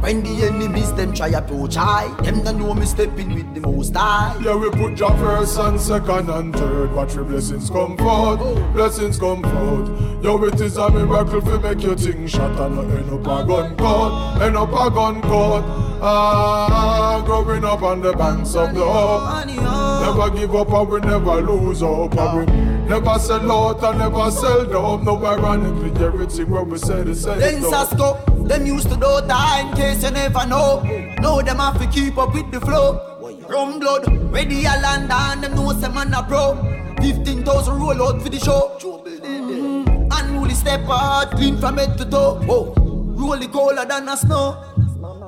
[0.00, 3.94] When the enemies them try approach I, them don't know me stepping with the most
[3.94, 4.34] high.
[4.42, 8.40] Yeah, we put your first and second and third, but your blessings come forth,
[8.72, 10.24] blessings come forth.
[10.24, 13.46] Yo, it is a miracle to make your thing shot and not end up a
[13.46, 15.64] gun court, end up a gun court.
[16.02, 19.46] Ah, growing up on the banks of the hope.
[19.46, 22.16] Never give up and we never lose hope.
[22.16, 22.46] And we
[22.88, 25.02] never sell out and never sell dope.
[25.02, 27.38] No ironically, everything when we say the same.
[27.38, 28.16] Then Sasko,
[28.50, 30.82] them used to do that in case you never know.
[31.20, 33.16] Know them have to keep up with the flow.
[33.48, 36.56] Rum blood, ready a land and them know some man a pro.
[37.00, 38.76] 15,000 roll out for the show.
[38.80, 40.08] Mm.
[40.12, 42.44] Unruly step out, clean from head to toe.
[42.48, 44.64] Oh, roll the colder than a snow.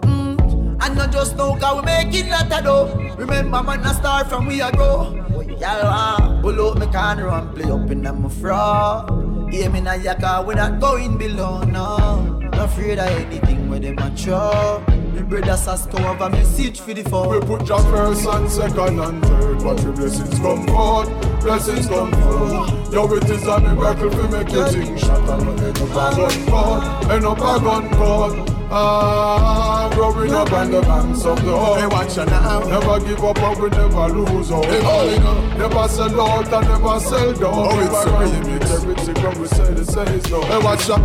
[0.03, 0.85] Mm.
[0.85, 3.15] And not just know cause we making lot of dough.
[3.17, 5.15] Remember man a start from we a grow.
[5.61, 9.42] Y'all want pull out me corner and play up in my fraud.
[9.53, 12.25] Hear me now your car, not going below, no.
[12.41, 14.83] Not afraid of anything where them a throw.
[15.23, 17.29] Me brother Sasko have a message for the phone.
[17.29, 22.11] We put your first and second and third, but your blessings come forth, blessings come
[22.11, 22.93] forth.
[22.93, 26.47] Yo, it is a miracle to make your thing shot and end up a gun
[26.47, 28.51] court, end up a gun court.
[28.75, 31.79] Ah, growing up on the banks of the hope.
[31.79, 32.61] Hey, watch your now.
[32.67, 34.65] Never give up and we never lose hope.
[34.65, 35.69] Hey, oh, you know.
[35.69, 37.53] Never sell out and never sell down.
[37.55, 38.75] Oh, it's a remix.
[38.75, 40.41] Everything when we say the say is no.
[40.43, 41.01] Hey, watch out.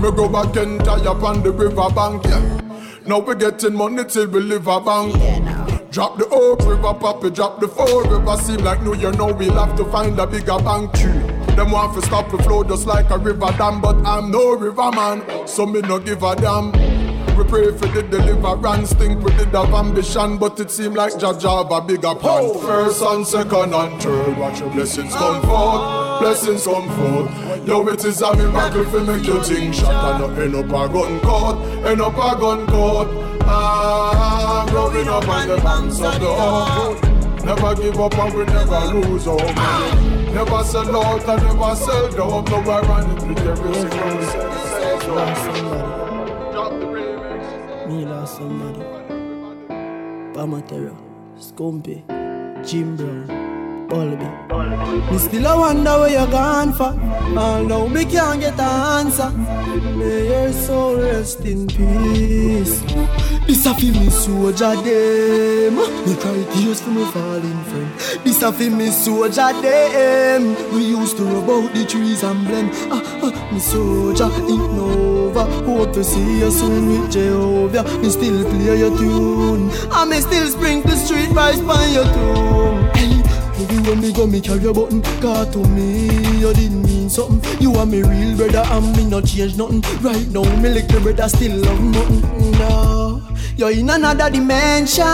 [0.00, 2.59] Me go back and tie up on the river bank, yeah.
[3.10, 5.12] Now we getting money till we live a bank.
[5.90, 8.36] Drop the old river, poppy, drop the four river.
[8.36, 11.10] Seem like New Year, now we'll have to find a bigger bank tree.
[11.56, 14.92] Them want to stop the flow just like a river dam, but I'm no river
[14.92, 16.70] man, so me no give a damn.
[17.36, 21.64] We pray for the deliverance, think we did have ambition, but it seem like Jaja
[21.64, 22.44] have a bigger plan.
[22.44, 22.60] Oh.
[22.60, 27.66] First and second and third, watch your blessings come forth, blessings come forth.
[27.66, 30.92] Yo, it is a miracle for make your thing shot and not end up a
[30.92, 31.56] gun court,
[31.86, 33.08] end up a gun court.
[33.42, 37.02] Ah, growing up on the banks of the oak.
[37.44, 39.40] Never give up and we never lose hope.
[39.40, 42.44] Never sell out and never sell down.
[42.44, 44.90] No ironically, every single cell.
[47.88, 48.84] Me lost somebody.
[50.34, 50.96] Pamatera,
[51.38, 52.04] Scumpy,
[52.64, 53.26] Jim Brown,
[53.90, 54.28] Wallaby.
[55.10, 56.94] Me still a wonder where you're gone for.
[57.36, 59.30] Although me can't get an answer.
[59.96, 62.80] May your soul rest in peace.
[63.46, 65.74] This a fi me soldier dem.
[66.06, 67.90] Me cry tears for me falling friend.
[68.24, 70.54] This a fi me soldier dem.
[70.72, 72.70] We used to rub out the trees and blend.
[72.90, 75.44] Ah, ah, me soldier in Nova.
[75.64, 77.82] Hope to see you soon with Jehovah.
[77.98, 79.70] Me still play your tune.
[79.90, 83.19] And me still sprinkle street rice on your tomb.
[83.60, 85.02] Hey, Everywhere me go, me carry a button.
[85.20, 86.06] Cause to me,
[86.38, 87.60] you didn't mean something.
[87.60, 89.82] You are me real brother, and me not change nothing.
[90.00, 92.52] Right now, me little brother still love nothing.
[92.52, 93.22] No,
[93.56, 95.04] you're in another dimension.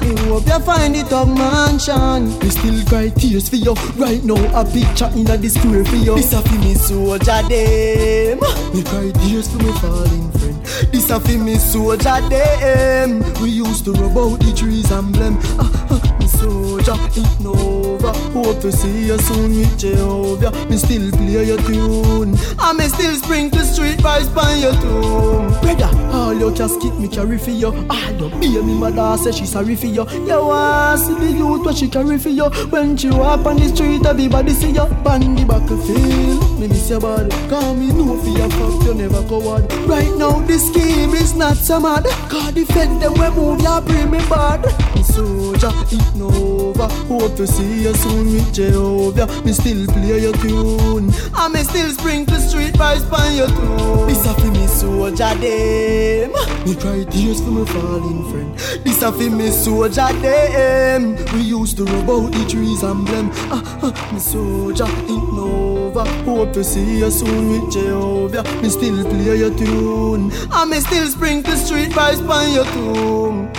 [0.00, 2.36] Me hope you find it up mansion.
[2.40, 3.74] We still cry tears for you.
[3.96, 6.16] Right now, a picture in a square for you.
[6.16, 8.40] This a fi me soldier dem.
[8.74, 10.43] Me cry tears for me falling.
[10.92, 13.20] This a fi me soldier dem.
[13.42, 15.38] We used to rub out the trees and blame.
[15.58, 18.12] Ah, ah, me soldier, it Nova.
[18.32, 20.50] Hope to see you soon with Jehovah.
[20.68, 22.36] Me still play your tune.
[22.58, 25.48] I me still sprinkle street vibes by your tomb.
[25.60, 27.68] Brother, all your casket me carry for you.
[27.88, 30.04] All your baby mother say she sorry for you.
[30.10, 32.44] You want see the youth what she carry for you.
[32.70, 34.80] When she walk on the street, everybody see you.
[34.80, 37.30] On the battlefield, me miss your body.
[37.48, 39.72] Cause me know for your fuck, you never coward.
[39.86, 42.04] Right now, this scheme is not so mad.
[42.30, 44.62] Cause defend them when move, you bring me bad.
[45.04, 46.88] Soldier, it no over.
[47.08, 49.26] Hope to see you soon with Jehovah.
[49.44, 51.12] Me still play your tune.
[51.34, 54.08] And me still sprinkle street vibes on your tune.
[54.08, 56.32] This a fi me soldier dem.
[56.64, 58.58] Me cry tears for my fallen friend.
[58.84, 61.16] This a fi me soldier dem.
[61.34, 63.30] We used to rub out the trees and blem.
[63.50, 66.04] Ah, ah, me soldier in over.
[66.24, 68.42] Hope to see you soon with Jehovah.
[68.62, 70.32] Me still play your tune.
[70.52, 73.50] And me still sprinkle street vibes on your tomb.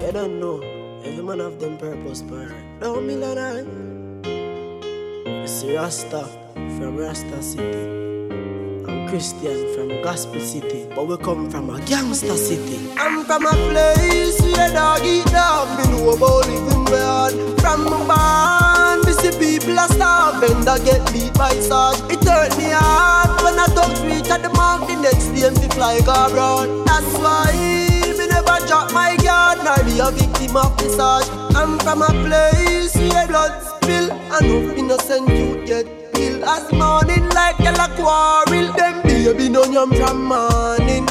[0.00, 0.60] You don't know.
[1.04, 2.48] Every man have them purpose, but
[2.80, 3.66] don't be like that.
[5.26, 7.88] You see Rasta from Rasta City.
[8.88, 12.90] I'm Christian from Gospel City, but we come from a gangster city.
[12.96, 15.68] I'm from a place where dog eat dog.
[15.78, 17.32] Me know about living bad.
[17.60, 20.64] From my barn, me see people a starving.
[20.64, 21.11] That get
[21.72, 22.00] sarge.
[22.12, 24.86] It hurt me hard when I don't reach at the mark.
[24.88, 26.68] The next day, me fly go abroad.
[26.86, 27.52] That's why
[28.18, 31.28] me never drop my guard, nor be a victim of the sarge.
[31.56, 36.42] I'm from a place where blood spill, and no innocent youth get killed.
[36.54, 41.06] As morning like yellow quarrel, them baby no yam from morning.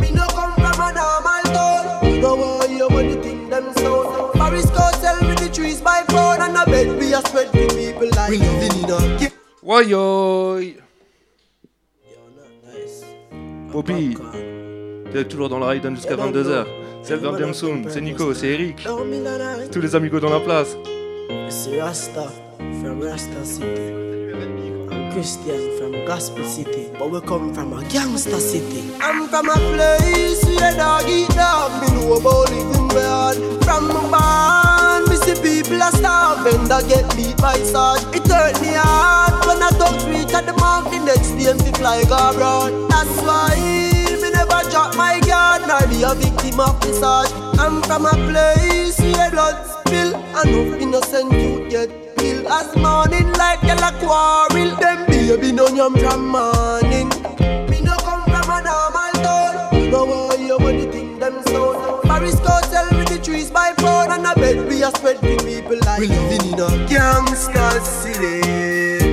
[0.00, 2.06] Me no come from a normal town.
[2.06, 4.30] You know why you want to think them so.
[4.34, 7.66] Paris go sell me the trees by phone, and I bet we a spread to
[7.74, 9.35] people like we living in a
[9.66, 10.60] Yo?
[13.72, 14.16] Bobby,
[15.12, 16.66] t'es toujours dans le Raiden jusqu'à 22h.
[17.02, 18.86] C'est Albert Jamsoon, c'est Nico, c'est Eric.
[19.72, 20.76] Tous les amigos dans la place.
[21.46, 22.28] It's Rasta
[22.80, 24.15] from Rasta City.
[25.16, 28.92] Christian from Gospel City, but we come from a gangster city.
[29.00, 31.72] I'm from a place where dog eat dog.
[31.80, 33.36] Me know about living bad.
[33.64, 36.68] From my barn, me see people a starving.
[36.68, 38.04] That get beat by sarge.
[38.14, 40.90] It hurt me hard when I don't reach at the mark.
[40.92, 42.76] The next day, me fly abroad.
[42.90, 43.56] That's why
[44.20, 47.32] me never drop my guard, nor be a victim the.
[47.58, 52.46] I'm from a place where blood spill, and no innocent you get killed.
[52.46, 57.08] As morning like yellow quarrel, them baby no yam from morning.
[57.70, 59.82] Me no come from a normal town.
[59.82, 62.00] You know why you want to think them so.
[62.04, 65.36] Paris go sell me the trees by phone, and I bet we are spread to
[65.44, 69.05] people like we living in a gangster city.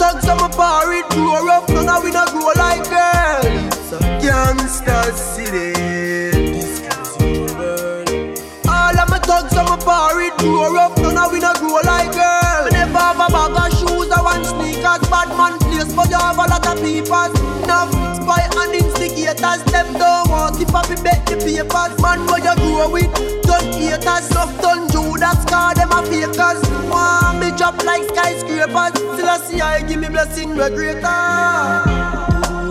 [0.00, 3.44] Thugs and my party grow up, none of we not grow like girls.
[3.44, 5.76] It's a gangster city.
[6.56, 6.80] This
[7.20, 8.08] world.
[8.66, 12.12] All of my thugs and my party grow up, none of we not grow like
[12.16, 12.72] girls.
[12.72, 16.38] Never have a bag of shoes or one sneakers, bad man place, but you have
[16.38, 17.28] a lot of people.
[17.64, 21.92] Enough spy and instigators, them don't want if I be bet the papers.
[22.00, 23.12] Man, what you grow with,
[23.42, 26.60] done haters, stuff done Judas, car them a fakers.
[26.88, 31.02] Want me drop like skyscrapers, still I see I give me blessing the greater.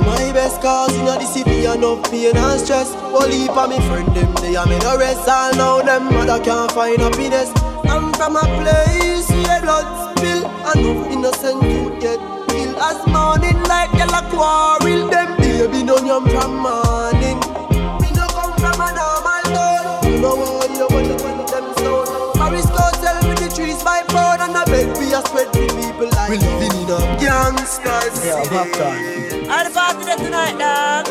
[0.05, 2.93] My best cause in the city enough pain and stress.
[3.29, 5.27] Heap of me friend them they are me no rest.
[5.27, 7.51] All now them mother can't find happiness.
[7.85, 13.61] I'm from a place where blood spill And no innocent youth get killed As morning
[13.63, 17.39] like yellow quarrel Them baby no yam from morning
[17.99, 22.31] Me no come from a normal town You know why you wanna think them so
[22.35, 25.59] Paris go sell me the trees by pound And I bet we are spread to
[25.75, 31.05] people like We living in a gangster city All the party there tonight, dog.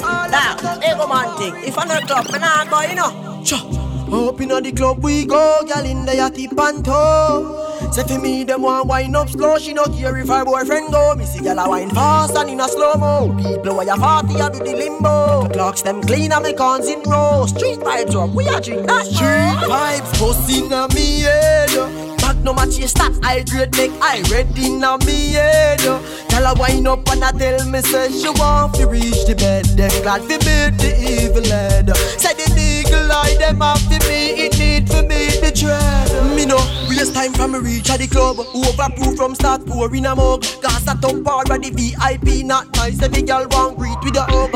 [0.00, 1.54] Dog, ego man thing.
[1.64, 3.44] If I'm not club, man, I go, you know.
[3.44, 3.85] Sure.
[4.12, 7.90] Up inna the club we go, girl in there tip and toe.
[7.90, 11.14] Say for me them want wine up slow, she no care if her boyfriend go.
[11.16, 13.34] Me see girl a wine fast and in a slow mo.
[13.36, 15.48] People where you party a do the limbo.
[15.48, 17.46] Clocks them clean and me cons in row.
[17.46, 22.16] Street vibes up, we a drink that Street vibes bust inna me head.
[22.18, 25.80] Back no match you start hydrate make I ready inna me head.
[25.80, 29.64] Girl a wine up and a tell me say she want to reach the bed.
[29.64, 31.96] Them glad fi beat the evil head.
[32.18, 32.46] Say the
[32.86, 36.36] eagle eye them to me, it need for me the tread.
[36.36, 36.56] Me no
[36.88, 38.36] waste time from me reach at the club.
[38.36, 40.42] Overproof from start pouring a mug.
[40.62, 43.02] Gas that up already VIP not nice.
[43.02, 44.52] Every girl want greet with a hug.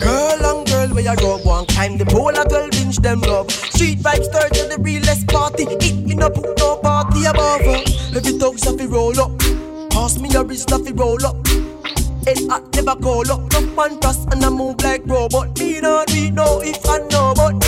[0.00, 1.38] Girl, long girl, where you go?
[1.38, 3.50] One time the pole a 12 inch them love.
[3.50, 5.64] Street vibes third to the realest party.
[5.64, 7.62] It me no put no party above.
[8.14, 9.32] Every dog's a fi roll up.
[9.90, 11.36] Pass me a wrist a fi roll up.
[12.26, 13.40] Head hot never call up.
[13.52, 15.58] No one trust and I move like robot.
[15.58, 17.59] Me not we know if I know, but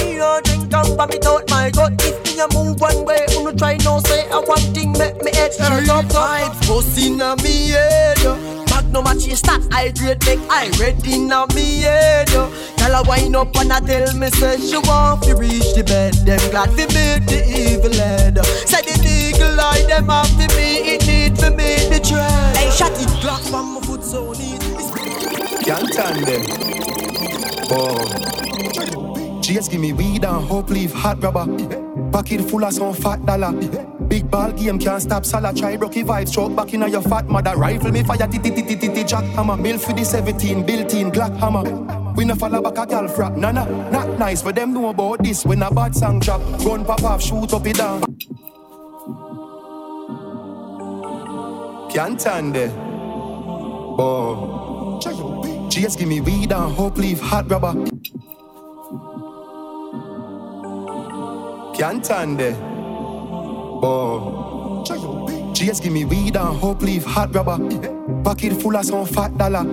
[1.02, 1.92] vomit it out my gut.
[2.00, 5.22] If me a move one way, who no try no say I one thing make
[5.22, 6.04] me head hurt up.
[6.06, 8.18] Vibes bust inna me head.
[8.66, 12.28] Back no match you start hydrate make I ready inna me head.
[12.28, 16.14] Tell her wind up and I tell me say she want to reach the bed.
[16.26, 18.38] Them glad fi meet the evil head.
[18.66, 22.56] Say the eagle eye them have fi me, it need for me the tread.
[22.56, 24.60] Hey, shut it, Glock from my foot so neat.
[25.64, 26.42] Can't stand them.
[27.70, 29.01] Oh.
[29.52, 31.46] Just give me weed and hope leave hot rubber.
[32.10, 33.52] Pocket full of some fat dollar.
[34.08, 37.56] Big ball game can't stop Salah Try rocky vibes Stroke back in your fat mother
[37.56, 40.66] Rifle me fire ti ti ti ti ti ti Jack hammer Bill for the 17
[40.66, 44.42] Built in Glock hammer we no follow back a gal frap, nah nah, not nice
[44.42, 46.42] for them know about this when a bad song drop.
[46.62, 48.02] Gun pop off, shoot up it down.
[51.90, 52.70] Can't stand it.
[53.98, 54.98] Oh.
[55.70, 57.72] Just give me weed and hope leave hot rubber.
[61.74, 62.56] Can't stand it.
[63.84, 64.82] Oh.
[65.54, 67.58] Just give me weed and hope leave hot rubber.
[68.22, 69.64] Pocket full of some fat dollar.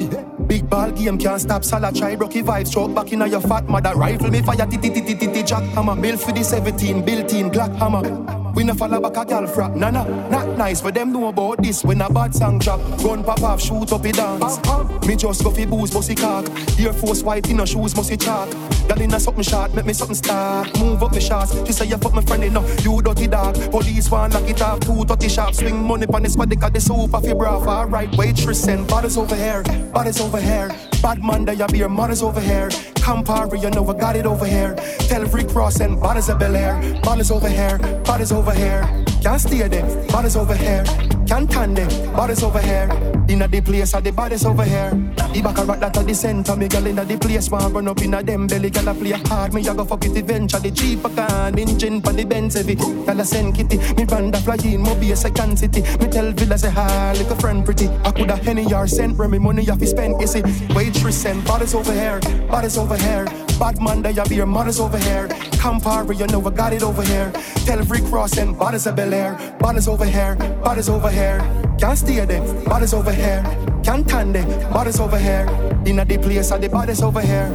[0.50, 3.94] Big ball game can't stop Salah Try rocky vibes Stroke back in your fat mother
[3.96, 5.64] Rifle me fire ti ti ti ti ti ti Jack
[6.02, 9.76] Built for the 17 Built in Glock hammer we no follow back a gal frap,
[9.76, 12.80] nah nah, not nice for them know about this when a bad song drop.
[13.02, 14.60] Gun pop off, shoot up it dance.
[15.08, 16.50] Me just go fi booze, bossy cock.
[16.80, 18.50] Air Force white in no shoes, musty chalk.
[18.88, 20.78] Gal in a something shot, make me something start.
[20.80, 22.84] Move up me shots, she say you fuck my friend enough.
[22.84, 24.82] You dirty dog, police want lock it up.
[24.82, 27.58] Two thirty sharp, swing money pon the squad, they got the super fi bra.
[27.60, 30.70] Alright, waitress and bodies over here, bodies over here.
[31.02, 32.70] Bad man, be your mothers over here.
[33.00, 34.76] Campari, you know I got it over here.
[35.08, 37.00] Tell Rick Ross and bodies of Bel Air.
[37.02, 39.06] Bodies over here, bodies over here.
[39.22, 40.84] Can't stay there, bodies over here.
[41.28, 42.90] Can't tan them, bodies over here.
[43.28, 44.92] Inna the place, are the bodies over here.
[45.34, 48.02] The back rock that at the center, me girl inna the place, man run up
[48.02, 49.54] inna them belly, girl a play hard.
[49.54, 50.72] Me a go fuck it eventually.
[50.72, 52.76] Jeep a can, engine pon the Benz heavy.
[52.76, 55.82] Girl a send kitty, me banda fly in, mo be a second city.
[56.00, 57.88] Me tell Villa say hi, like a friend pretty.
[58.06, 60.42] I coulda henny or sent where me money off spend, you see.
[60.74, 63.28] Waitress and bodies over here, bodies over here.
[63.60, 65.28] Bad man, there you be your mothers over here.
[65.60, 67.30] Campari, you know I got it over here.
[67.66, 69.36] Tell Rick Ross and bodies of Bel Air.
[69.60, 71.40] Bodies over here, bodies over here.
[71.78, 73.44] Can't stay there, bodies over here.
[73.84, 75.46] Can't tan there, bodies over here.
[75.86, 77.52] Inna the place, are the bodies over here.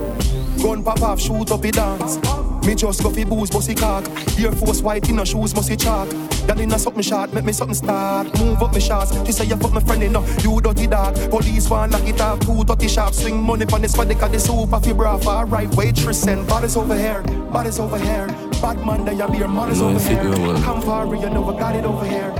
[0.65, 2.17] Gun pop off, shoot up, he dance.
[2.67, 4.09] Me just go fi booze, bossy cock.
[4.39, 6.09] Air Force white in no shoes, musty chalk.
[6.47, 8.27] Girl in a something shot, make me something start.
[8.39, 9.15] Move up me shots.
[9.27, 10.43] She say you fuck my friend enough.
[10.43, 11.17] You dirty dog.
[11.29, 12.41] Police want lock it off.
[12.41, 13.13] Two dirty sharp.
[13.13, 15.19] Swing money pon the squad, they got the super fi bra.
[15.19, 17.21] Alright, waitress and bodies over here,
[17.53, 18.29] bodies over here.
[18.63, 20.31] Bad man, be your mothers No, over here.
[20.31, 20.57] well.
[20.63, 22.33] Campari, you know I got it over here.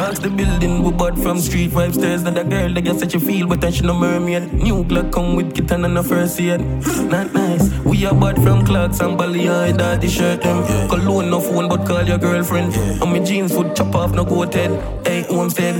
[0.00, 3.14] Ask the building we bought from street five stairs that a girl that get such
[3.14, 4.50] a feel but then she no mermaid.
[4.50, 6.60] New Glock come with kitten and a first aid.
[7.12, 7.70] Not nice.
[7.84, 10.88] We are bought from Clarks and Bally I daddy shirt them.
[10.88, 12.74] Cologne no phone but call your girlfriend.
[12.74, 14.72] And my jeans foot chop off no go head.
[15.06, 15.74] Hey homestead.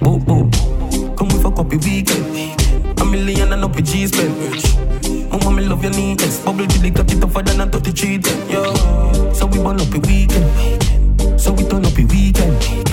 [0.00, 1.18] Boop boop.
[1.18, 3.00] Come with a copy weekend.
[3.02, 5.30] A million and up your G spend.
[5.30, 6.42] Mama me love your neatness.
[6.42, 8.50] Bubble till the cut it tougher than a 33 ten.
[8.50, 9.32] Yo.
[9.34, 11.38] So we burn up your weekend.
[11.38, 12.87] So we turn up a weekend.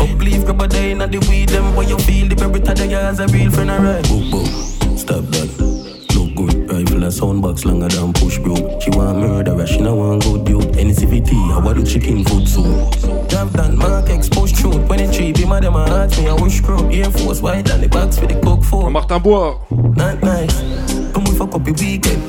[0.46, 1.76] Up grab a day in the weed them.
[1.76, 4.06] When you feel the baby tada ya as a real friend alright.
[4.06, 5.50] Boop boop, stop that.
[6.14, 8.54] Look good, rifle a soundbox longer than push bro.
[8.80, 10.78] She want murder, she no want good dude.
[10.78, 13.28] NCVT, I want the chicken food soup.
[13.28, 14.88] Drive down, mark exposed truth.
[14.88, 16.92] When it cheap, him a them a heart me a wish crew.
[16.92, 18.92] Air Force white and the box for the coke for.
[18.92, 19.58] Martin Bois.
[19.72, 20.62] Not nice.
[21.12, 22.22] Come we fuck up a weekend.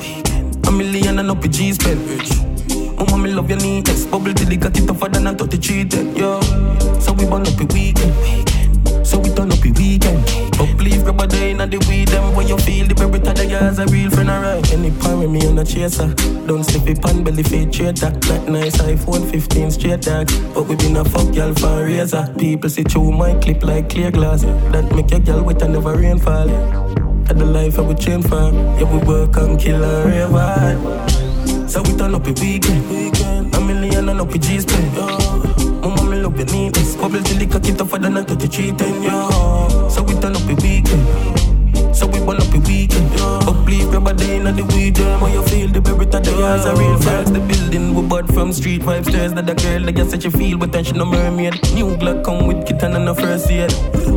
[0.67, 2.01] A million and up a G spend.
[2.01, 2.66] Mama,
[3.27, 4.07] me love your neatness.
[4.07, 6.17] Bubble till the cut it tougher than a 33 ten.
[6.17, 6.41] Yo.
[7.01, 8.15] So we burn up a weekend.
[9.07, 10.19] So we turn up a weekend.
[10.61, 12.35] Up leave grab a day in the weed them.
[12.35, 14.73] When you feel the baby tada ya as a real friend alright.
[14.73, 16.13] Any pan with me on a chaser.
[16.47, 18.11] Don't slip it pan belly fade traitor.
[18.29, 20.29] Not nice iPhone 15 straight dark.
[20.55, 22.33] But we been a fuck y'all for razor.
[22.39, 24.43] People see through my clip like clear glass.
[24.73, 26.51] That make your girl wet and never rainfall.
[27.29, 28.53] At the life I would chain for.
[28.79, 31.36] Yeah, we work and kill and rave hard.
[31.69, 32.89] So we turn up a weekend.
[32.91, 33.55] weekend.
[33.55, 34.95] A million and up a G spend.
[34.95, 36.97] Mama, me love your neatness.
[36.97, 39.03] Bubble till the cocky tougher than a 33 ten.
[39.03, 39.89] Yo.
[39.91, 41.56] So we turn up a weekend.
[41.97, 43.11] So we burn up a weekend.
[43.49, 45.23] Up leave grab a day in the weekend.
[45.23, 47.33] When you feel the baby tada ya as a real friends.
[47.33, 49.33] The building we bought from street five stairs.
[49.33, 51.55] That the girl that get said a feel, but then she no mermaid.
[51.73, 53.73] New Glock come with kitten and a first aid.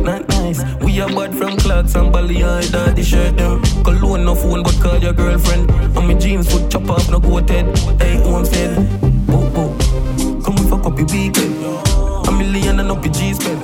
[0.08, 0.60] Not nice.
[0.84, 3.62] We are bought from Clarks and Bally I daddy shirt them.
[3.82, 5.70] Cologne no phone, but call your girlfriend.
[5.70, 7.66] And my jeans foot chop off no go head.
[8.02, 8.76] Hey, homestead.
[9.30, 10.44] Boop boop.
[10.44, 11.54] Come we fuck up your weekend.
[12.28, 13.59] A million and up your spend.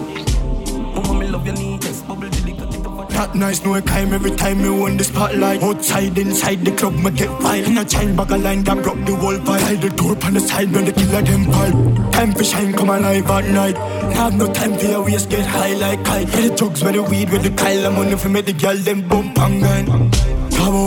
[3.16, 5.62] That nice no crime every time me won the spotlight.
[5.62, 7.66] Outside, inside the club, me get wild.
[7.66, 9.42] In a chain bag of line that broke the vibe.
[9.46, 12.10] Tie the door on the side when the killer them pile.
[12.12, 13.76] Time for shine, come alive at night.
[14.12, 16.26] Have no time for your waist, get high like kite.
[16.26, 18.76] With the drugs, with the weed, with the Kyle, I'm money for me the girl
[18.76, 20.10] them bump and gun.
[20.50, 20.84] Tabo,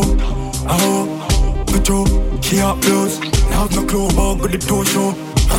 [0.70, 2.06] aho, Petro,
[2.44, 3.20] key up blues.
[3.50, 5.16] Now no clue about with the toe show.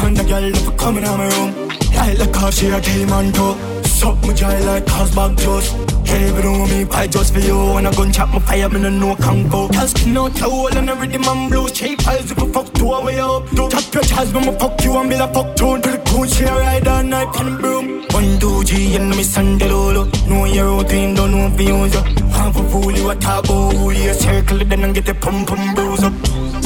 [0.06, 1.68] And the girl never coming out my room.
[1.98, 3.58] I like the car, she a team on top.
[3.84, 5.89] Suck my jaw like Carlsberg juice.
[6.10, 7.56] Every do me fight just for you.
[7.74, 9.68] When I gun chop my fire, me no know can go.
[9.68, 11.68] Girl skin out the hole and every man blue.
[11.68, 13.48] Cheap eyes if you fuck two away up.
[13.50, 13.68] to.
[13.68, 15.80] Tap your chest me fuck you and be like fuck tune.
[15.82, 18.02] To the coach, she a ride all night on the broom.
[18.10, 20.04] One, two, G, and me Sunday lolo.
[20.28, 22.02] Know your routine, don't know you use ya.
[22.32, 25.74] Half a fool, you a who you circle it, then and get the pum pum
[25.74, 26.12] bruise up.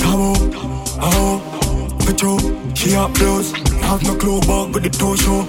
[0.01, 0.33] Tabo,
[1.03, 2.39] oh, Petro,
[2.75, 3.53] she up blues.
[3.83, 4.41] Have no clue
[4.73, 5.47] with the two show.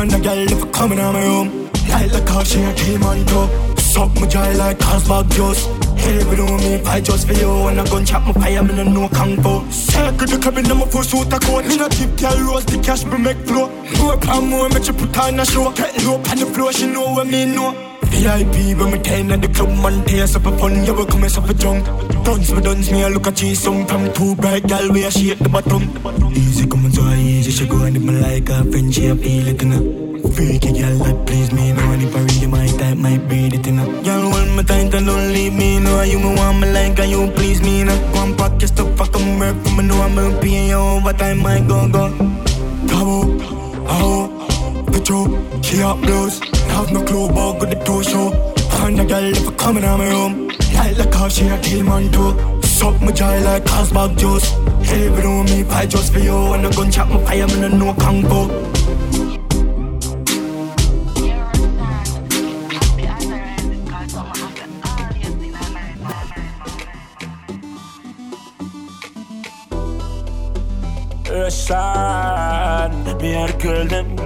[0.00, 1.70] And the girl if I coming out my room.
[1.96, 3.78] Light like how she a team on top.
[3.78, 5.62] Suck my jaw like Carlsberg juice.
[6.04, 7.48] Every do me fight just for you.
[7.64, 9.52] When I gun chop my fire, me no know kung fu.
[9.72, 11.64] Circle the cabin, I'm a full suit a coat.
[11.64, 13.70] Me no keep girl rose, the cash me make flow.
[13.96, 15.72] More pound more, make you put on a show.
[15.72, 17.72] Get low on the floor, she know what me know.
[18.02, 21.24] VIP when me ten at the club man tears up a fun, yeah we come
[21.24, 21.86] as up a junk.
[22.26, 25.10] Dance me dance me, I look at cheese song From two bright gal, we a
[25.10, 25.84] shake the bottom.
[26.36, 29.16] Easy come on so easy, she go and if me like her friend, she a
[29.16, 32.96] feel it her Freaky girl that please me, no and if I really my type,
[32.96, 36.18] might breed the in her Girl, hold me tight and don't leave me, no You
[36.18, 39.38] me want me like and you please me, no Come pack your stuff, I come
[39.38, 42.08] work for me, Know I'm gonna pay you overtime, my go go.
[42.88, 43.16] Tabo,
[43.88, 46.40] oh, Petro, she up blues
[46.70, 48.54] Have no clue about good two show
[48.86, 50.48] Find the girl if I coming out my room.
[50.74, 52.60] Light like how she a kill man too.
[52.62, 54.52] Suck my jaw like Carlsberg juice.
[54.92, 56.52] Every do me fight just for you.
[56.52, 58.40] And I gun chop my fire, me no know kung fu
[71.36, 74.16] Russian, me a the girl them.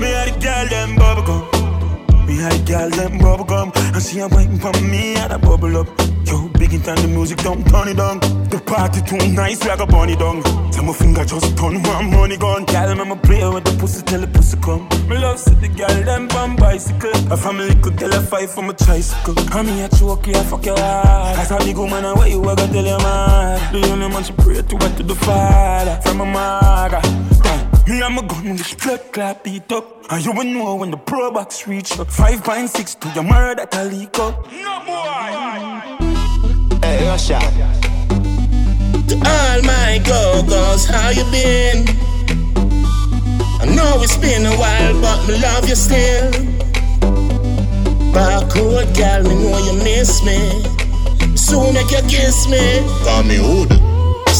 [0.00, 2.26] Me a the girl them bubblegum.
[2.26, 3.72] Me a the girl them bubblegum.
[3.94, 5.88] And she a waiting for me and a bubble up.
[6.30, 8.20] Yo, big in time the music don't turn it down.
[8.50, 10.42] The party too nice, we a burn down.
[10.70, 12.64] Tell my finger just turn one money gun.
[12.66, 14.88] Girl, me a play with the pussy till the pussy come.
[15.08, 17.10] Me love see the girl them on bicycle.
[17.32, 19.34] A family could tell a fight from a tricycle.
[19.56, 21.36] And me a choke you, I fuck your heart.
[21.38, 23.72] As a big woman, and what you a go tell your man?
[23.72, 27.02] The only man she pray to what to the father from a maga.
[27.88, 30.04] Me and my gun, this blood clap beat up.
[30.12, 32.06] And you will know when the pro box reach up.
[32.06, 34.46] 5.6 to your murder that leak up.
[34.52, 35.49] No boy.
[37.00, 37.06] Hey,
[39.08, 41.88] To all my go-go's, how you been?
[43.58, 46.30] I know it's been a while, but me love you still.
[48.12, 50.62] Backroad gal, me know you miss me.
[51.38, 52.80] Soon make you kiss me.
[53.02, 53.89] Call me hood.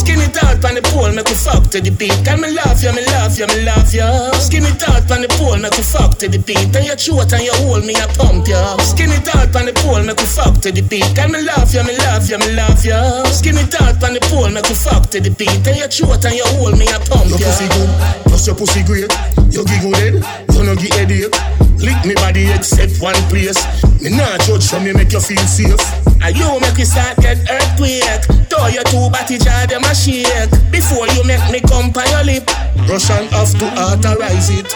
[0.00, 2.16] Skin it out on the pole, make we fuck to the beat.
[2.24, 4.08] Can me love you, me love you, me love you.
[4.40, 6.72] Skin it out on the pole, make we fuck to the beat.
[6.72, 8.56] And your throat and your hole, me a pump you.
[8.80, 11.04] Skin it out on the pole, make we fuck to the beat.
[11.12, 12.96] Can me love you, me love you, me love you.
[13.28, 15.60] Skin it out on the pole, make we fuck to the beat.
[15.68, 17.36] And your throat and your hole, me a pump you.
[17.36, 17.90] Your pussy good,
[18.24, 19.12] plus your pussy great.
[19.52, 20.16] You giggle dead,
[20.56, 21.69] you no get headache.
[21.80, 23.58] Lick me body except one place.
[24.00, 25.80] Me not judge from me make you feel safe.
[26.22, 28.24] And you make me start get earthquake.
[28.48, 30.50] Throw your two body jar, them a shake.
[30.70, 32.48] Before you make me come by your lip.
[32.88, 34.68] Russian have to authorize it.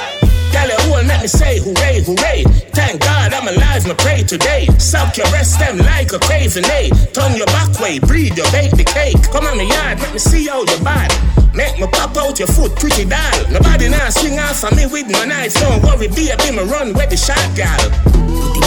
[0.55, 2.45] Girl, you won't let me say hooray, hooray.
[2.79, 4.67] Thank God I'm alive, me pray today.
[4.79, 6.95] Suck your breast them like a craving, eh?
[7.11, 9.19] Turn your back way, breathe your bake the cake.
[9.33, 11.11] Come on the yard, let me see how you bad.
[11.55, 13.51] Make me pop out your foot, pretty doll.
[13.51, 15.55] Nobody now swing off on me with my knife.
[15.55, 18.15] Don't worry, baby, me run with the shot, gal.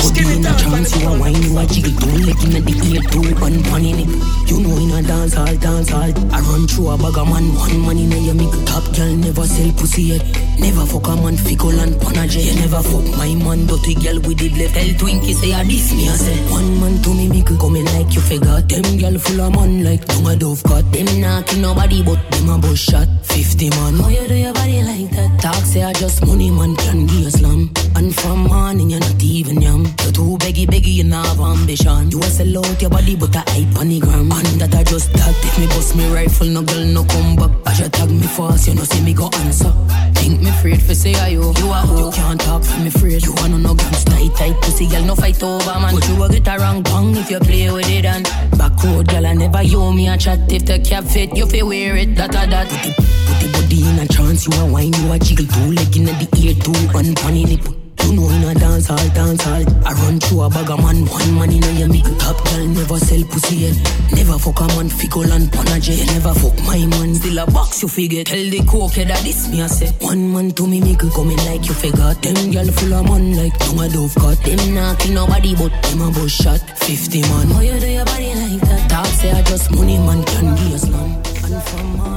[0.03, 3.33] Skin it out, chance you a you a jiggle too Leg inna the ear too,
[3.41, 4.09] one pan in it
[4.49, 7.53] You know in a dance hall, dance hall I run through a bag of man,
[7.55, 10.23] one man inna your mickle Top girl never sell pussy yet
[10.59, 14.38] Never fuck a man, fickle and pan You never fuck my man, dirty girl with
[14.39, 17.57] the left Tell Twinkie say a this me I say One man to me mickle,
[17.57, 18.61] coming like you figure.
[18.61, 20.91] Them girl full of man like dung a dove cut.
[20.91, 23.07] Them knocking nobody but them a bus shot.
[23.23, 25.41] 50 man, how you do your body like that?
[25.41, 27.71] Talk say I just money man can give you slam.
[27.95, 29.86] And from morning you're not even yam.
[30.05, 32.11] You too beggy beggy, you not have ambition.
[32.11, 34.32] You a sell out your body but I hype on the gram.
[34.32, 37.51] And that I just that if me bust me rifle no girl no come back.
[37.67, 39.73] As you tag me fast you know see me go answer.
[40.15, 42.80] Think me afraid for say ah, I you You a who You can't talk for
[42.80, 45.95] me afraid You a no guns tight tight pussy girl no fight over man.
[45.95, 48.24] But you a get a wrong bang if you play with it and
[48.57, 50.51] Back road girl I never you me a chat.
[50.51, 53.47] If the cap fit you feel wear it that a that Put the, put the
[53.53, 56.53] body in a trance You a wine you a jiggle two leg in the ear
[56.55, 59.64] two One in the you know in a dance hall, dance hall.
[59.86, 62.68] I run through a bag of man, one man in a your mickle Top girl
[62.68, 63.76] never sell pussy yet.
[64.14, 67.88] Never fuck a man, fickle and panache Never fuck my man, still a box you
[67.88, 71.38] figure Tell the coke that this me I say One man to me mickle coming
[71.45, 74.38] like you figure Them girl full of man like tongue a dove cut.
[74.43, 76.60] Them not kill nobody but them a bus shot.
[76.80, 78.89] 50 man, how you do your body like that?
[78.89, 81.22] Talk say I just money man can give you slam.
[81.43, 82.16] And from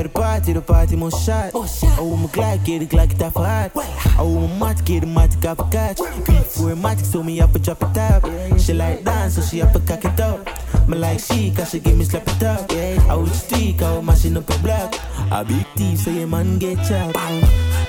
[0.00, 1.50] Where the party, the party must shot.
[1.52, 3.72] Oh, my Glock, get it, Glock it off hot.
[4.18, 5.98] Oh, my mat, get it, mat, got a catch.
[5.98, 8.58] For a matic, so me up a drop it up.
[8.58, 10.88] She like dance, so she up a cock it up.
[10.88, 12.72] Me like she, cause she give me slap it up.
[12.72, 14.94] I would streak, I would mashing up a block.
[15.32, 17.18] A big thief, so your man get chopped.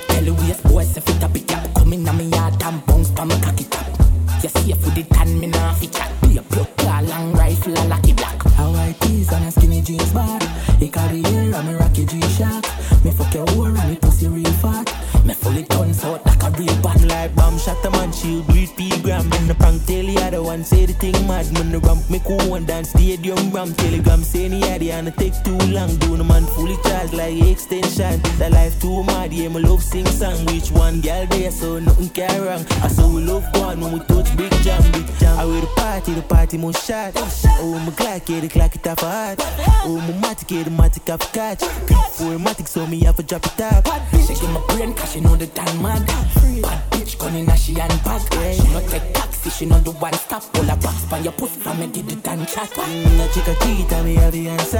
[0.09, 2.86] Tell the waste boys if it a pick up Come in a me yard and
[2.88, 4.01] bounce pa me it top
[4.43, 7.73] You see with the tan me nah fi chat Be a plug a long rifle
[7.73, 10.39] a lucky black How white tees and a skinny jeans bar.
[10.79, 12.65] He carry hair and me rocky G-Shock.
[13.05, 15.01] Me fuck your whore and me pussy real fat.
[15.32, 18.75] Me fully guns out like a real bat Like bomb shot a man shield with
[18.75, 19.29] P-gram.
[19.29, 21.45] When the prank tell the other one say the thing mad.
[21.57, 23.73] When the ramp me cool and dance stadium ram.
[23.75, 25.95] Telegram say the idea and it take too long.
[26.03, 28.21] Do the man fully charged like extension.
[28.39, 30.43] The life too mad, yeah, me love sing song.
[30.47, 32.65] Which one girl there so nothing can wrong.
[32.84, 35.39] I saw we love one when we touch big jam, big jam.
[35.39, 37.13] I wear the party, the party must shot.
[37.15, 39.39] Oh, my Glock, get the clock it off a heart.
[39.86, 41.63] Oh, my matic, get the matic off catch.
[41.63, 44.20] Four matic, so me have to drop it up.
[44.32, 47.57] She give my brain cause she know the time mad Bad bitch gun in a
[47.57, 48.21] she and bag
[48.55, 51.59] She no take taxi, she no do one stop Pull a box pan your pussy
[51.59, 54.77] from me get the tan chat Mm, a chica cheat, me have the answer.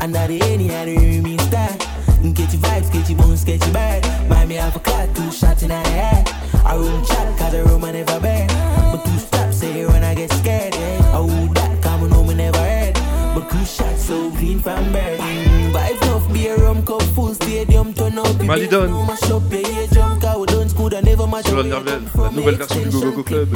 [0.00, 1.68] And that any the me star.
[2.32, 4.28] Get your vibes, get your bones, get your bad.
[4.28, 6.28] Mind me have a clock, two shots in the head.
[6.64, 8.48] I room chat, cause the room I never bad.
[8.92, 10.74] But two stops, say when I get scared.
[10.74, 11.57] I would
[21.26, 23.48] match Sur la, la nouvelle version du Go Go Club.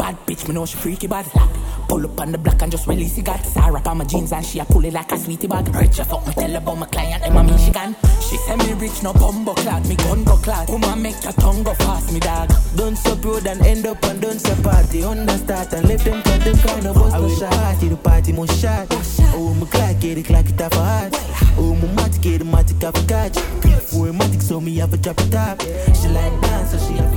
[0.00, 0.16] In I in.
[0.16, 0.26] It.
[0.26, 1.26] Bad bitch, me know she freaky bad
[1.88, 4.44] Pull up on the block and just release it got Sarah on my jeans and
[4.44, 6.86] she a pull it like a sweetie bag Rich a fuck me tell about my
[6.86, 10.68] client them a Michigan She say me rich no bumbo clad Me gun go clad
[10.68, 14.20] Woman make your tongue go fast me dog Don't stop road and end up and
[14.20, 15.00] don't stop party.
[15.00, 17.52] Understart and left them cut them kind of bust no shot.
[17.52, 18.86] Party, the party must shot.
[19.34, 21.12] Oh, my clock, get it, clock it off a heart.
[21.58, 23.38] Oh, my matic, get the matic off a catch.
[23.90, 25.60] Four matic, so me have a drop it top.
[25.60, 27.09] She like dance, so she have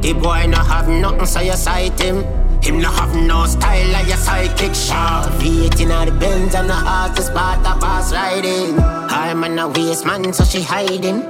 [0.00, 2.24] The boy no have nothing, so you sight him.
[2.62, 5.28] Him no have no style like your psychic shot.
[5.38, 8.78] V8 in the Benz and the heart is part of us riding.
[8.80, 11.20] I'm on a waste man, so she hiding.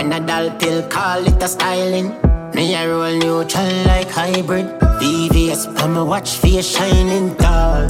[0.00, 2.29] A doll pill, call it a styling.
[2.54, 4.66] Me a roll neutral like hybrid.
[5.00, 7.86] VVS on my watch, face shining tall.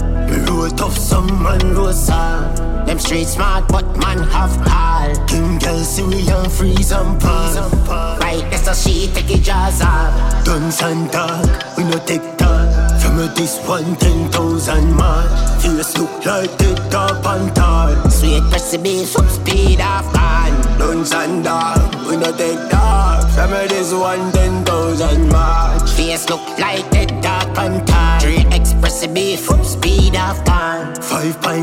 [0.46, 2.58] Roll tough, some man roll soft.
[2.86, 5.26] Them street smart, but man have call.
[5.26, 7.56] King girl see we and freeze and pause.
[8.20, 10.44] Right, that's a she take it jaws off.
[10.44, 11.46] Guns and dog,
[11.76, 13.00] we no take talk.
[13.00, 15.60] From a this one ten thousand man.
[15.60, 18.10] Face look like the top and tall.
[18.10, 20.78] Sweet recipe, some speed off gun.
[20.78, 23.09] Guns and dog, we no take talk.
[23.40, 25.86] From a this one ten thousand man.
[25.96, 28.19] Face look like the dark and tall.
[28.82, 30.40] Express beef, speed of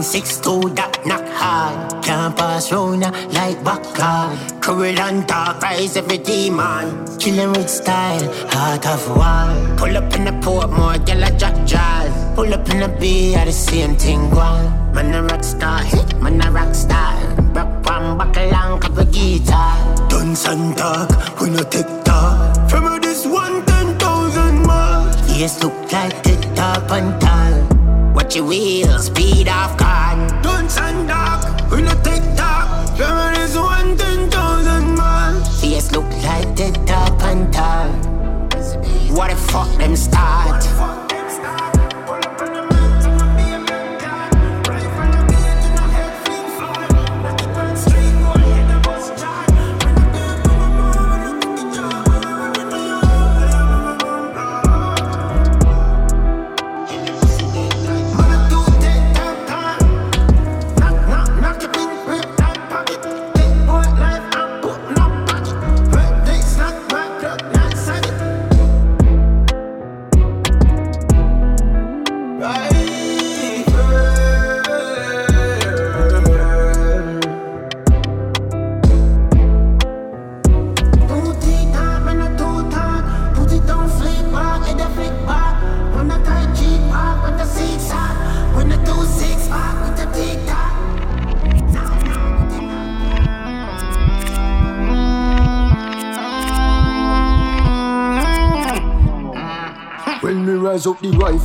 [0.03, 2.03] six two that knock hard.
[2.03, 3.01] Can't pass round
[3.33, 4.37] like backyard.
[4.61, 7.05] Cruel and dark, rise every demon.
[7.17, 9.77] Killing with style, heart of war.
[9.77, 12.11] Pull up in the port, more girl a jack jazz.
[12.35, 14.93] Pull up in the B, I the same thing gone.
[14.93, 15.81] Man a rock star,
[16.21, 17.15] man a rock star.
[17.55, 19.75] Rock one buckle and cup of guitar.
[20.09, 22.69] Guns and dark, we no take talk.
[22.69, 23.66] From this one
[25.37, 28.11] Yes, look like the top and tall.
[28.15, 30.27] Watch your wheel, speed off gun.
[30.41, 32.87] Guns and dark, we no take talk.
[32.97, 35.63] From a this one ten thousand miles.
[35.63, 37.87] Yes, look like the top and tall.
[39.15, 41.06] What the fuck them start?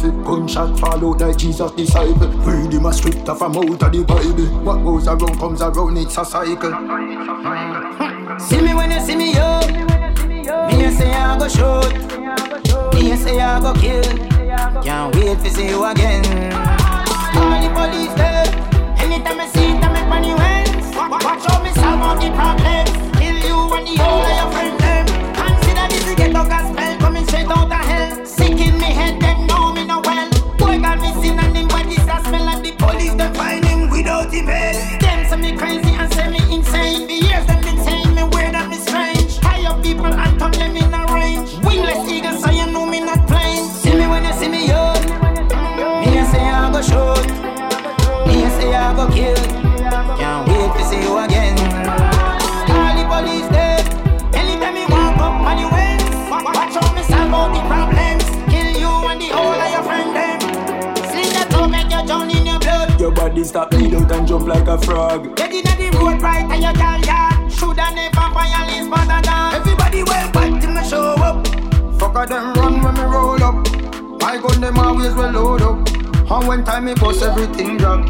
[0.03, 2.29] The gunshot fall like Jesus disciple.
[2.29, 4.47] Read him a scripture from out of the Bible.
[4.65, 6.73] What goes around comes around, it's a cycle.
[8.41, 9.61] See me when you see me, yo.
[10.69, 11.93] Me a say I go shoot.
[12.95, 14.03] Me a say I go kill.
[14.83, 16.25] Can't wait to see you again.
[17.37, 18.47] All the police there.
[18.99, 20.97] Anytime I see them, make money wins.
[20.97, 22.91] Watch out, me solve all the problems.
[23.19, 25.07] Kill you and the whole of your friend them.
[25.35, 28.12] Consider this a ghetto gospel coming straight out of hell.
[64.53, 65.37] Like a frog.
[65.37, 67.53] Get in the road right and you can't yard.
[67.53, 69.55] Shoulda never violence but a dance.
[69.57, 71.47] Everybody well back till me show up.
[71.99, 73.57] Fuck a them run when me roll up.
[74.21, 75.89] My gun them always will load up.
[76.31, 78.01] And when time me bust everything drop.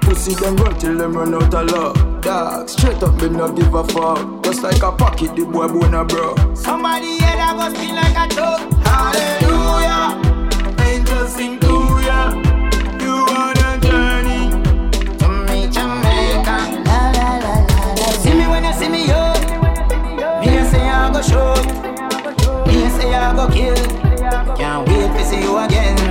[0.00, 2.20] Pussy them run till them run out of love.
[2.22, 4.42] Dog, straight up me no give a fuck.
[4.44, 6.34] Just like a pocket, the boy bone a bro.
[6.54, 8.71] Somebody here that go spin like a dog.
[21.22, 22.66] Go shoot.
[22.66, 23.76] Me say I go kill.
[24.56, 26.01] Can't wait to see you again.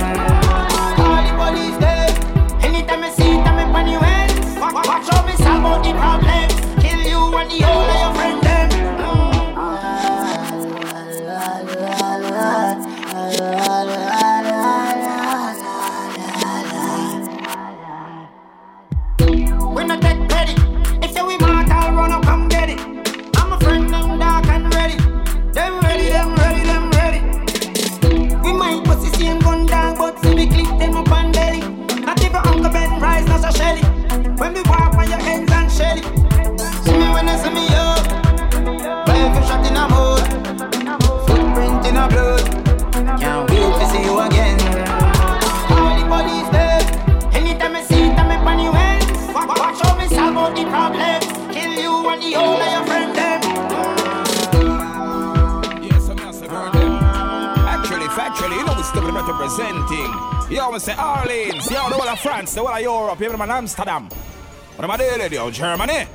[60.72, 64.08] Always say Orleans, know the whole of France, the whole of Europe, even Amsterdam.
[64.08, 65.50] What am I doing, yo?
[65.50, 66.06] Germany?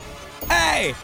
[0.50, 0.96] Hey!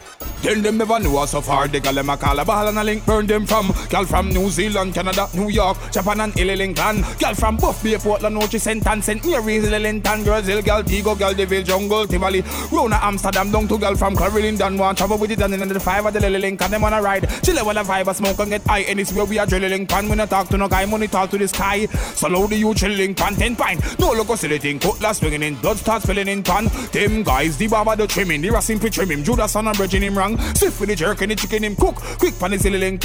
[0.42, 1.68] Then them never knew us so far.
[1.68, 3.72] The gal them a call a ball and a link burn them from.
[3.94, 7.04] Gal from New Zealand, Canada, New York, Japan and Illy Lincoln.
[7.16, 8.84] Gal from Buff Bay, Portland, Noche, St.
[8.84, 9.24] Ann, St.
[9.24, 9.68] Mary's,
[10.24, 12.42] Girls Hill, Gal Tigo, Gal Deville, Jungle, Tivoli,
[12.72, 16.04] Rona, Amsterdam, down to gal from Caroline, Don want travel with it and the five
[16.04, 16.72] of the Lily Lincoln.
[16.72, 18.80] Them wanna ride, chill while a vibe, a smoke and get high.
[18.80, 20.08] And it's where we are drilling pan.
[20.08, 21.86] We not talk to no guy, money talk to the sky.
[21.86, 23.78] So loud you chilling pan, ten pine.
[24.00, 26.64] No look silly thing, cutlass swinging in, blood start spilling in pan.
[26.90, 29.22] Them guys, the baba the trimming, the racing pre trimming.
[29.22, 30.36] Judas on a bridging him wrong.
[30.56, 31.94] Swift with the jerk and the chicken him cook.
[32.18, 33.00] Quick pan the silly link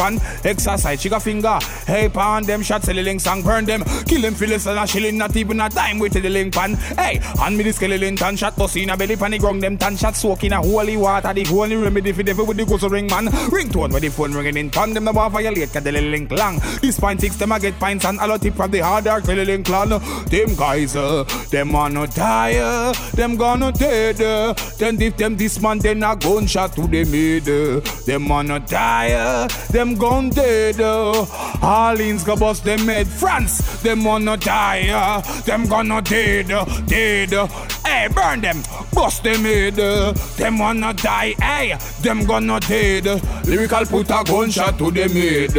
[0.79, 0.89] pan.
[0.89, 1.59] Exercise, chica finger.
[1.85, 3.83] Hey pan, them shots silly link song burn them.
[4.05, 6.75] Kill them Phyllis and a shilling, not even a dime with the link pan.
[6.97, 9.77] Hey, hand me the skeleton tan shot, bust in a belly pan, the ground them
[9.77, 11.33] tan shot, soak in a holy water.
[11.33, 13.27] The holy remedy for devil with the ghost ring man.
[13.27, 16.59] Ringtone with the phone ringing in pan, them the bar violate, cause the link long.
[16.81, 19.25] This pine six, them a get pines and a lot tip from the hard dark
[19.25, 19.89] silly link clan.
[19.89, 24.21] Them guys, uh, them a no die, uh, them gonna dead.
[24.21, 27.47] Uh, then if them this man, then a gunshot to the mid.
[27.47, 30.58] Uh, them a no die, uh, them gone dead.
[30.59, 31.25] Uh,
[31.63, 33.07] Orleans go bust them head.
[33.07, 37.78] France, them a no die, uh, them gonna dead, uh, dead.
[37.89, 38.61] Hey, burn them,
[38.93, 39.73] bust them head.
[39.73, 43.05] Them wanna die, hey, them gonna dead.
[43.47, 45.57] Lyrical put a gunshot to them head.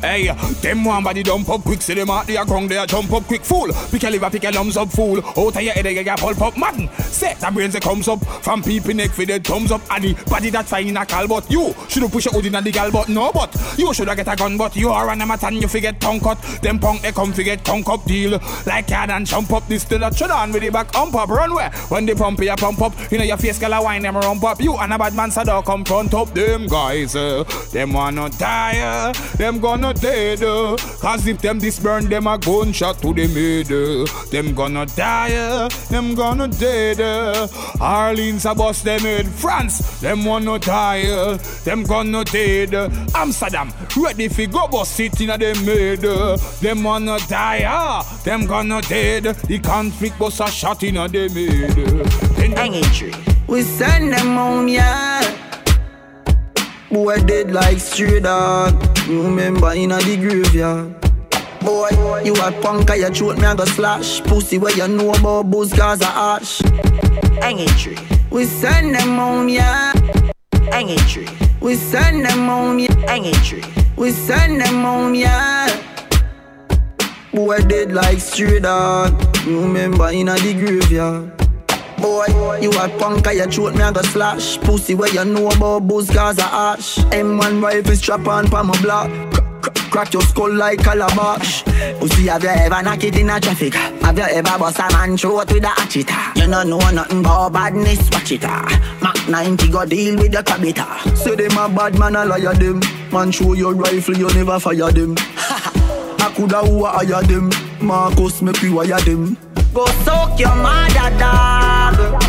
[0.00, 0.32] Hey,
[0.62, 3.24] them one body dump up quick, see them out there ground, they a jump up
[3.24, 3.68] quick, fool.
[3.90, 5.18] Pick a liver, pick a lumps up, fool.
[5.18, 6.88] Out of your head, you get pulp up, man.
[6.98, 10.14] Set the brains that comes up from people neck for the thumbs up, and the
[10.30, 12.90] body that fine in a call, but you should push your hood in the gal,
[12.90, 16.00] but no, but you should get a gun, but you are an amateur, you forget
[16.00, 16.40] tongue cut.
[16.62, 18.40] Them punk they come forget tongue up deal.
[18.64, 21.28] Like can and jump up this still a shut on with the back ump up,
[21.28, 21.49] run
[21.88, 24.44] When the pump ya pump up, you know your face girl a wine them rump
[24.44, 24.60] up.
[24.60, 27.16] You and a bad man come front up them guys.
[27.16, 30.42] Uh, them wanna die, uh, them gonna dead.
[30.42, 34.06] Uh, Cause if them this burn, them a gunshot to the middle.
[34.30, 37.00] Them gonna die, uh, them gonna dead.
[37.00, 37.48] Uh,
[37.80, 42.74] Orleans a bust them in France, them wanna die, uh, them gonna dead.
[42.74, 46.04] Uh, Amsterdam, ready fi go bust it inna them made.
[46.04, 49.24] Uh, them wanna die, ah, them gonna dead.
[49.24, 51.78] The conflict bust a shot inna them head.
[51.78, 53.14] Uh, Hanging tree.
[53.46, 55.20] We send them home, yeah.
[56.90, 58.74] Boy dead like stray dog.
[59.06, 60.96] You remember in the graveyard.
[61.60, 61.90] Boy,
[62.24, 64.20] you a punk, you throat me a go slash.
[64.22, 66.60] Pussy where you know about booze cause of ash.
[67.40, 67.98] Hanging tree.
[68.30, 69.92] We send them home, yeah.
[70.70, 71.28] Hanging tree.
[71.60, 72.94] We send them home, yeah.
[73.06, 73.64] Hanging tree.
[73.96, 75.68] We send them home, yeah.
[77.32, 79.12] Boy dead like stray dog.
[79.46, 81.36] Remember in a the graveyard.
[81.98, 84.58] Boy, you a punk, you throat me a go slash.
[84.58, 86.96] Pussy where you know about booze cause of ash.
[87.12, 89.08] M1 rifle strap on pa my block.
[89.62, 91.62] Crack- Crack your skull like calabash.
[91.98, 93.74] Pussy, have you ever knock it in a traffic?
[93.74, 96.08] Have you ever bust a man throat with a hatchet?
[96.36, 98.42] You don't know nothing about badness, watch it.
[98.44, 98.98] ah.
[99.02, 101.16] Mac 90 go deal with the cabita.
[101.16, 102.80] Say them a bad man, I liar them.
[103.12, 105.16] Man, show your rifle, you never fire them.
[106.30, 107.50] I coulda who I hire them.
[107.80, 109.36] Marcus, make we wire them.
[109.74, 112.22] Go soak your mother, dog.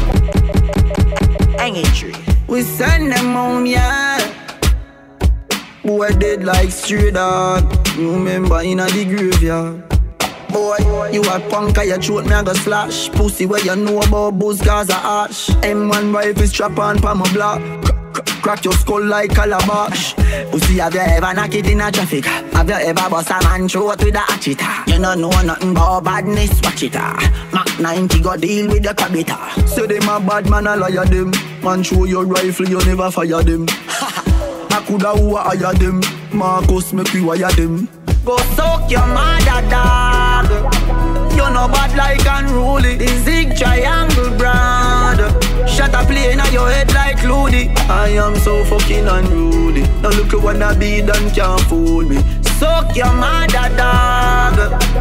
[1.59, 2.15] Hanging tree.
[2.47, 4.19] We send them home, yeah.
[5.83, 7.63] Boy dead like stray dog.
[7.95, 9.87] You remember in a the graveyard.
[10.49, 13.09] Boy, you a punk, you throat me a go slash.
[13.11, 15.49] Pussy where you know about booze cause of ash.
[15.61, 17.61] M1 rifle strap on pa my block.
[18.41, 20.13] Crack- your skull like calabash.
[20.51, 22.25] Pussy, have you ever knock it in a traffic?
[22.25, 24.59] Have you ever bust a man throat with a hatchet?
[24.87, 26.95] You don't know nothing about badness, watch it.
[26.95, 27.49] ah.
[27.53, 29.67] Mac 90 go deal with the cabita.
[29.67, 31.31] Say them a bad man, I liar them.
[31.63, 33.65] Man, show your rifle, you never fire them.
[33.69, 36.01] I coulda who I hire them.
[36.33, 37.87] Marcus, make we wire them.
[38.25, 41.10] Go soak your mother, dog.
[41.31, 42.95] You know bad like unruly.
[42.97, 45.19] The zig triangle brand.
[45.67, 47.69] Shut up, play in your head like Loody.
[47.89, 49.81] I am so fucking unruly.
[50.01, 52.17] Now look at what I be done, can't fool me.
[52.59, 55.00] Soak your mother, dog.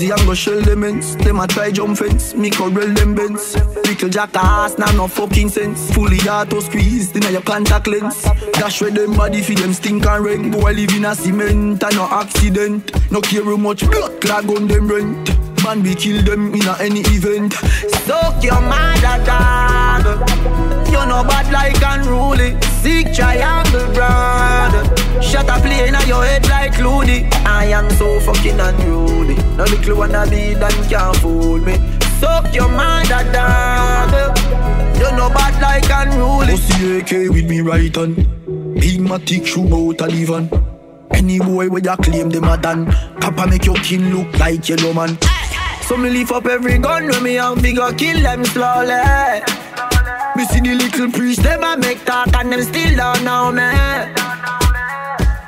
[0.00, 1.16] Uzi and go shell them ends.
[1.16, 3.54] Them a try jump fence, me corral them bends.
[3.86, 5.92] Little jackass, now no fucking sense.
[5.94, 8.22] Fully auto squeeze, in your contact lens.
[8.54, 10.52] Dash with them body for them stink and rent.
[10.52, 13.10] Boy live in a cement and no accident.
[13.10, 15.64] No care how much blood clog on them rent.
[15.64, 17.52] Man, we kill them in a any event.
[17.52, 20.69] Soak your mother, dog.
[20.90, 22.60] You know bad like unruly.
[22.82, 24.82] Sick triangle, brother.
[25.22, 27.28] Shut up, play in your head like Looney.
[27.46, 29.36] I am so fucking unruly.
[29.56, 31.76] No little wanna be done can't fool me.
[32.18, 34.36] Suck your mother, dog.
[34.96, 36.52] You know bad like unruly.
[36.52, 38.14] Pussy AK with me right on.
[38.74, 40.48] Big matic shoe out a leave on.
[41.12, 42.86] Any boy where you claim them a done.
[43.20, 45.18] Papa make your kin look like yellow man.
[45.82, 49.42] So me lift up every gun when me and figure kill them slowly.
[50.40, 53.60] Me see the little priest, them a make talk and them still don't know me.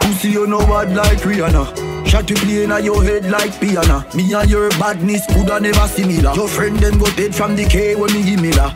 [0.00, 2.06] Pussy, you know bad like Rihanna.
[2.06, 4.04] Shot to play in your head like piano.
[4.14, 6.34] Me and your badness coulda never similar.
[6.34, 8.68] Your friend them go dead from the K when me give me la.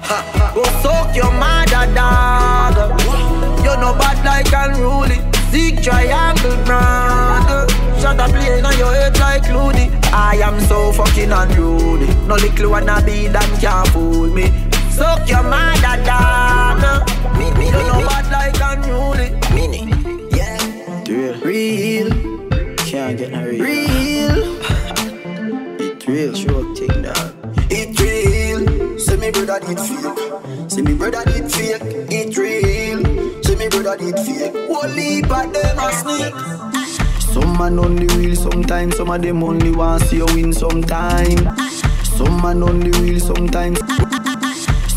[0.55, 2.99] Go soak your mother dog.
[3.61, 5.21] You know bad like unruly.
[5.51, 7.71] Zig triangle brand.
[8.01, 9.91] Shot a play in your head like Looney.
[10.15, 12.07] I am so fucking unruly.
[12.25, 14.66] No little wanna be that can't fool me.
[14.97, 17.37] Suck your mother ah, dog.
[17.37, 19.29] Me, me, you know bad like unruly.
[19.55, 19.93] Meaning,
[20.33, 21.37] yeah.
[21.45, 22.09] Real.
[22.79, 23.63] Can't get no real.
[23.63, 24.39] Real.
[25.83, 26.35] it real.
[26.35, 27.35] Sure thing dog.
[27.71, 28.99] It real.
[28.99, 30.71] Say me brother did fake.
[30.71, 31.83] Say me brother did fake.
[32.11, 33.43] It real.
[33.43, 34.55] Say me brother did fake.
[34.55, 36.35] Only but them a snake.
[37.35, 41.55] Some man only real sometimes, some of them only want see you win sometime.
[42.17, 43.79] Some man only real sometimes.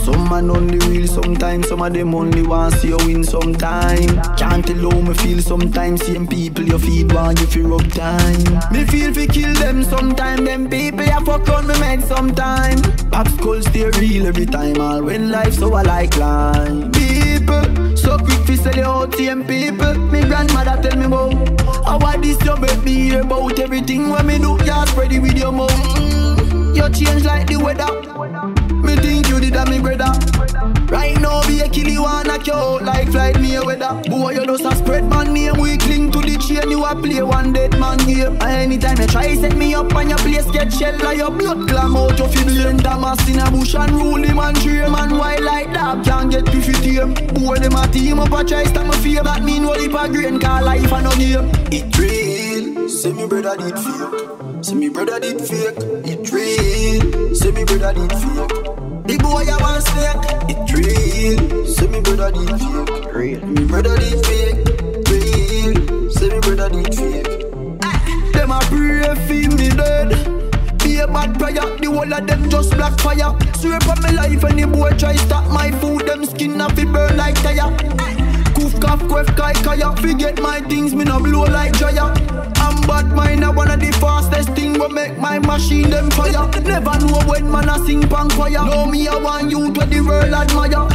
[0.10, 4.10] Some man only real sometimes, some of them only want see you win sometime.
[4.38, 8.44] Can't tell how me feel sometimes, same people you feed want you feel rub time.
[8.72, 12.82] Me feel fi kill them sometime, them people ya fuck on me mad sometime.
[13.12, 16.92] Pop skull stay real every time, all when life so I like line.
[16.92, 19.94] People, so quick fi sell you out, same people.
[19.94, 24.58] Me grandmother tell me about how I this you hear about everything when me do,
[24.66, 26.76] ya spread it with your mouth.
[26.76, 28.69] You change like the weather.
[28.90, 30.10] Me think you did that, me brother.
[30.90, 34.02] Right now, be a kill wanna out like flight me weather.
[34.10, 35.60] Boy, you just a spread man name.
[35.60, 38.42] We cling to the chain, you a play one dead man game.
[38.42, 41.96] Anytime you try set me up on your place, get shell like your blood clam
[41.96, 42.78] out of your brain.
[42.78, 46.46] Damas in a bush and rule him and dream and wild like that can't get
[46.46, 47.14] piffy team.
[47.36, 49.22] Boy, them a team up a try stop my fear.
[49.22, 51.52] That mean what if a grain call life and no game.
[51.72, 54.64] It real, say me brother did fake.
[54.64, 55.78] Say me brother did fake.
[56.10, 58.79] It real, say me brother did fake.
[59.20, 61.66] Boy I want snake, it real.
[61.68, 63.46] Say me brother did fake, real.
[63.46, 64.68] Me brother did fake,
[65.10, 66.10] real.
[66.12, 67.28] Say me brother did fake.
[67.84, 68.32] Eh.
[68.34, 70.10] Them a pray for me dead.
[70.80, 73.36] Be a bad prayer, the whole of them just black fire.
[73.56, 77.18] Swear for my life, any boy try stop my food, them skin off it burn
[77.18, 77.72] like tire.
[78.00, 78.29] Eh.
[78.60, 79.96] Koof, cough, quaff, kai, kaya.
[79.96, 82.12] Forget my things, me no blow like dryer.
[82.58, 86.46] I'm bad mind, I one of the fastest thing, but make my machine them fire.
[86.64, 88.66] Never know when man a sing pan choir.
[88.66, 90.88] Know me, I want you to the world admire.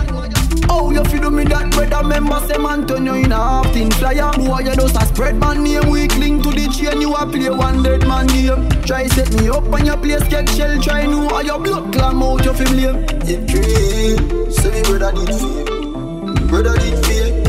[0.68, 3.90] Oh, you feel me that brother member say man turn you in a half thin
[3.92, 4.30] flyer.
[4.32, 7.48] Boy, you just a spread man name, we cling to the chain, you a play
[7.48, 8.68] one dead man name.
[8.84, 12.22] Try set me up on your place, get shell, try know how your blood clam
[12.22, 13.06] out your flame.
[13.24, 17.43] It real, say me brother did feel, brother did feel,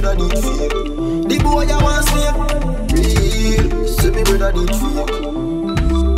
[0.00, 2.36] brother did feel, the boy I want snake,
[2.92, 3.86] real.
[3.86, 5.08] Say me brother did feel,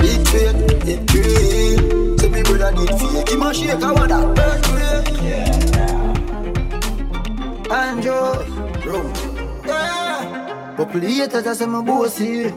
[0.01, 2.19] it fake, it real.
[2.19, 5.09] Say me brother did fake, him a shake a water, earthquake.
[7.71, 8.33] Andrew,
[8.83, 8.99] bro,
[9.67, 10.75] yeah.
[10.77, 12.49] Populators I say my bossy.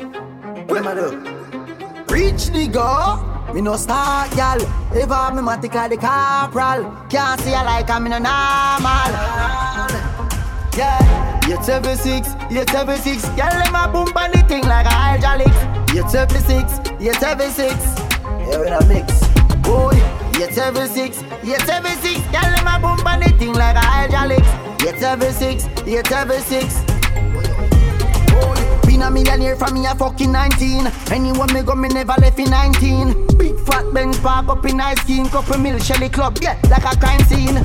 [0.68, 1.07] What am I do?
[2.14, 3.53] Reach the go.
[3.53, 4.61] Me no start, gal.
[4.93, 7.07] Ever me matic like the corporal.
[7.10, 9.55] Can't see I like I'm in a normal.
[11.95, 13.23] Six, eight seven six.
[13.30, 15.18] Girl, them a boom on the thing like a
[16.99, 17.81] eight seven six.
[18.19, 19.26] Yeah, we a mix.
[19.64, 19.93] Boy,
[20.52, 22.19] seven six, eight seven six.
[22.27, 24.03] Girl, them a boom on the thing like a
[24.99, 26.84] seven six, eight seven six.
[28.95, 32.49] Been a millionaire from me a fucking 19 Anyone me go me never left in
[32.49, 36.85] 19 Big fat Benz park up in ice cream Couple mil Shelly club, yeah, like
[36.85, 37.55] a crime scene.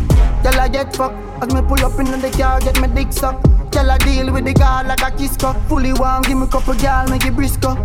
[0.43, 1.15] Tell I get fucked.
[1.41, 3.47] As me pull up in the car get me dick sucked.
[3.71, 5.57] Tell I deal with the girl like a kiss cup.
[5.69, 7.79] Fully warm, give me couple gal, make it brisk up.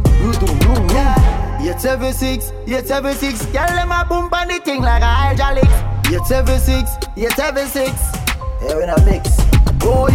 [0.90, 1.14] Yeah,
[1.62, 5.66] 876, 876 Girl, them a boom on the thing like a hydraulic.
[5.66, 7.94] hydraulics 876, 876
[8.64, 9.38] Yeah, we in a mix.
[9.78, 10.10] Boy,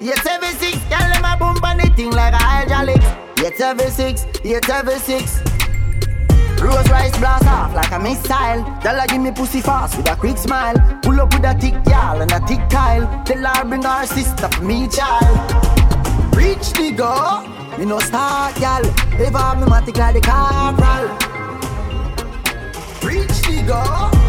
[0.00, 3.04] 876, 876 Girl, them a boom on the thing like a hydraulics
[3.40, 5.56] 876, 876
[6.60, 8.62] Rose rice blast off like a missile.
[8.80, 10.74] Her give me pussy fast with a quick smile.
[11.02, 13.06] Pull up with a thick gal and a thick Kyle.
[13.24, 15.36] Tell her bring her sister for me child.
[16.34, 17.46] Reach the go,
[17.78, 18.84] me no start gal.
[19.20, 21.08] Ever me matic like the corporal.
[23.02, 24.25] Reach the go.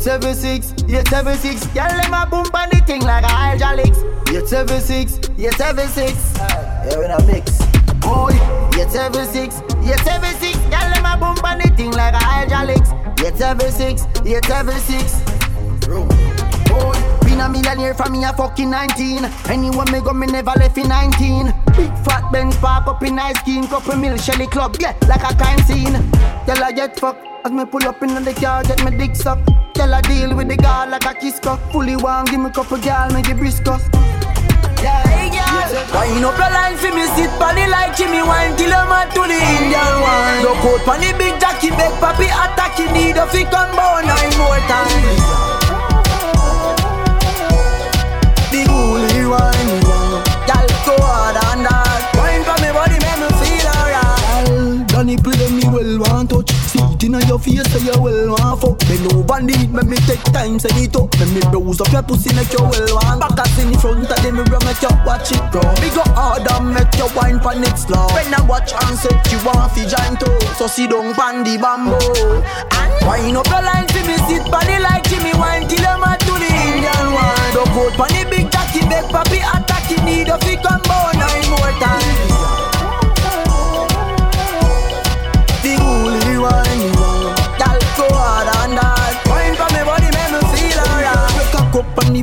[0.00, 4.00] 876, 876 Girl, them a boom on the thing like a hydraulics.
[4.32, 7.60] 876, 876 Yeah, in a mix.
[8.00, 8.32] Boy,
[8.80, 12.88] 876, 876 Girl, them a boom on the thing like a hydraulics.
[13.20, 15.20] 876, 876
[15.84, 16.96] Boy,
[17.28, 20.88] been a millionaire from me a fucking 19 Anyone me go, me never left in
[20.88, 25.20] 19 Big fat Benz park up in ice cream Couple mil Shelly club, yeah, like
[25.28, 25.92] a crime scene.
[26.48, 27.26] Tell her get fucked.
[27.44, 29.59] As me pull up in the car, get me dick sucked.
[29.80, 31.58] Tell her deal with the guard like a kiss cup.
[31.72, 33.80] Fully warm, give me couple gal, make it brisk up.
[34.84, 35.72] Yeah, hey, girl.
[35.96, 39.08] Wind up your line for me, sit on the like Jimmy wine till I'm mad
[39.16, 40.44] to the Indian wine.
[40.44, 44.04] Look out on the big jockey, beg papi attack, you need a fi come bow
[44.04, 45.16] nine more times.
[48.52, 49.80] The holy wine,
[50.44, 52.04] girl, go hard and hard.
[52.20, 54.84] Wine for me body, make me feel alright.
[54.92, 55.49] Danny play me
[57.00, 58.78] it inna your face, say you well want fuck.
[58.84, 61.08] Bend over need, make me take time, send it up.
[61.18, 63.20] Make me browse up your pussy, make you well want.
[63.20, 65.64] Back us in front of the mirror, make you watch it grow.
[65.80, 68.12] Me go hard and make you wine for next love.
[68.12, 71.56] When I watch and set you want fi giant toe, so sit down pon the
[71.56, 71.96] bamboo.
[71.96, 76.20] And wine up your line for me, sit the like Jimmy wine till you mad
[76.20, 77.50] to the Indian wine.
[77.56, 81.12] Don't vote pon the big jockey, beg papi attack, you need a fi come bow
[81.16, 82.59] nine more times.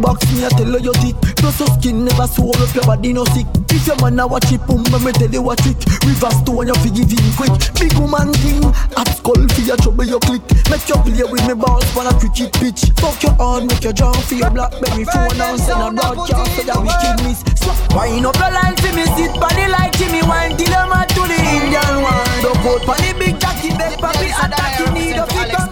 [0.08, 3.12] Box, me I tell you your thick Plus your skin never swell up, your body
[3.12, 3.46] no sick.
[3.76, 5.78] If your man a watch it, boom, me tell you what trick.
[6.08, 7.52] Reverse to when you fi give him quick.
[7.76, 8.64] Big woman thing,
[8.96, 10.44] hot skull for your trouble you click.
[10.72, 13.94] Make you play with me balls on a cricket pitch Fuck your hard, make your
[13.94, 17.40] jaw for your blackberry phone And send a broadcast for that wicked miss.
[17.60, 20.90] Slap Wine up your line for me, sit on the like Jimmy wine till I'm
[20.90, 24.88] mad to the Indian wine Don't vote for the big jockey, beg papi attack, you
[24.92, 25.67] need a fit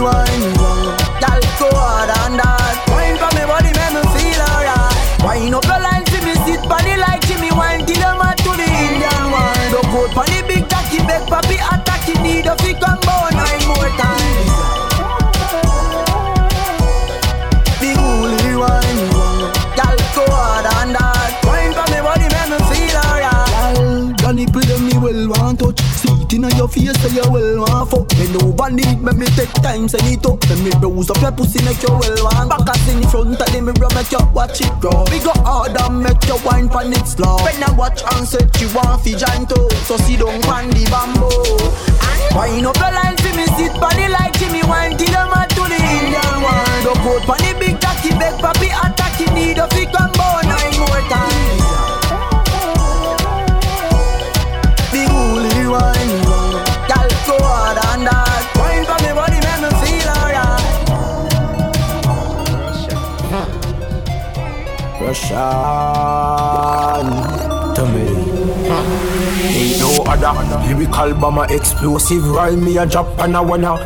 [0.00, 0.96] rewind, girl.
[1.58, 2.19] Go harder.
[26.70, 28.06] Face so you well want fuck.
[28.18, 30.38] Me over need me me take time send it up.
[30.48, 32.48] Me me bruise up your pussy make you well want.
[32.50, 35.04] Back as in front of the mirror make you watch it grow.
[35.10, 37.36] We go hard and make you wine pon it slow.
[37.42, 39.68] When I watch and set you want fi join too.
[39.84, 41.30] So sit down pon the bamboo.
[42.36, 45.50] Wine up your line fi me sit pon the like Jimmy wine till you mad
[45.50, 46.82] to the Indian wine.
[46.86, 50.78] Don't put pon the big cocky beg papi attack you need a fi combo nine
[50.78, 51.58] more times.
[54.94, 55.99] The holy wine,
[65.10, 65.34] Russian,
[67.74, 68.06] tell me.
[69.58, 70.32] Ain't no other
[70.62, 72.24] lyrical bomber explosive.
[72.30, 73.42] Rhyme me a drop and a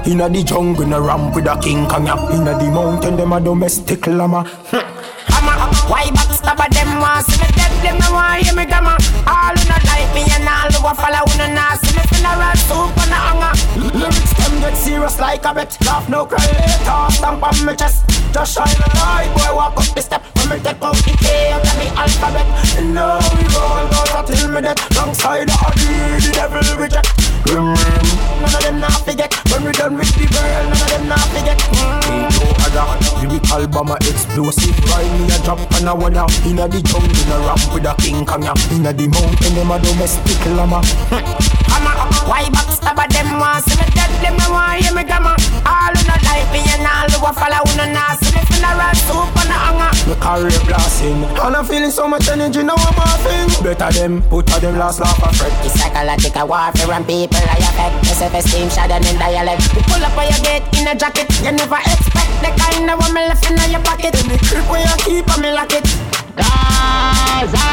[0.06, 3.40] inna the jungle a ramp with a king kong ya inna the mountain them a
[3.40, 4.44] domestic llama.
[5.32, 5.56] Hammer,
[5.88, 8.98] why backstabber them want see me dead them no want hear me gamma.
[9.26, 11.74] All who not like me and all who a follow who no nah.
[11.80, 13.54] See me funeral soup on the hanger
[13.98, 15.76] Lyrics them get serious like a bet.
[15.84, 17.12] Laugh no cry later.
[17.12, 18.06] Stamp on my chest.
[18.32, 19.30] Just shine a light.
[19.34, 20.22] Boy walk up the step.
[20.36, 22.46] When me take out the K out of the alphabet.
[22.78, 24.78] And now we roll out till me dead.
[24.92, 27.10] Alongside the ugly, the devil reject.
[27.50, 28.06] Rim rim.
[28.40, 29.30] None of them not forget.
[29.50, 31.58] When we done with the girl, none of them not forget.
[31.58, 32.14] Mm.
[32.14, 32.86] Ain't no other
[33.20, 34.78] lyrical bomber explosive.
[34.90, 37.94] Rhyme me a drop and a wanna inna the jungle in a ramp with a
[37.98, 38.54] king kong ya.
[38.70, 40.80] Inna the mountain them a domestic llama.
[41.74, 41.96] Hammer,
[42.30, 42.46] why
[42.94, 46.22] backstabber them want see me dead them no want hear me gamma All who not
[46.24, 48.14] like me and all who a follow who no nah.
[48.16, 52.28] See me funeral soup on the hanger My career blasting And I'm feeling so much
[52.28, 56.46] energy now I'm laughing Better them, put a them last laugh a fret It's psychological
[56.48, 59.62] warfare and people I affect The self-esteem shattered in dialect.
[59.74, 61.28] You pull up on your gate in a jacket.
[61.42, 64.14] You never expect the kind of woman left in your pocket.
[64.22, 66.03] In the crib where you keep on me lock it
[66.36, 67.64] Gaza.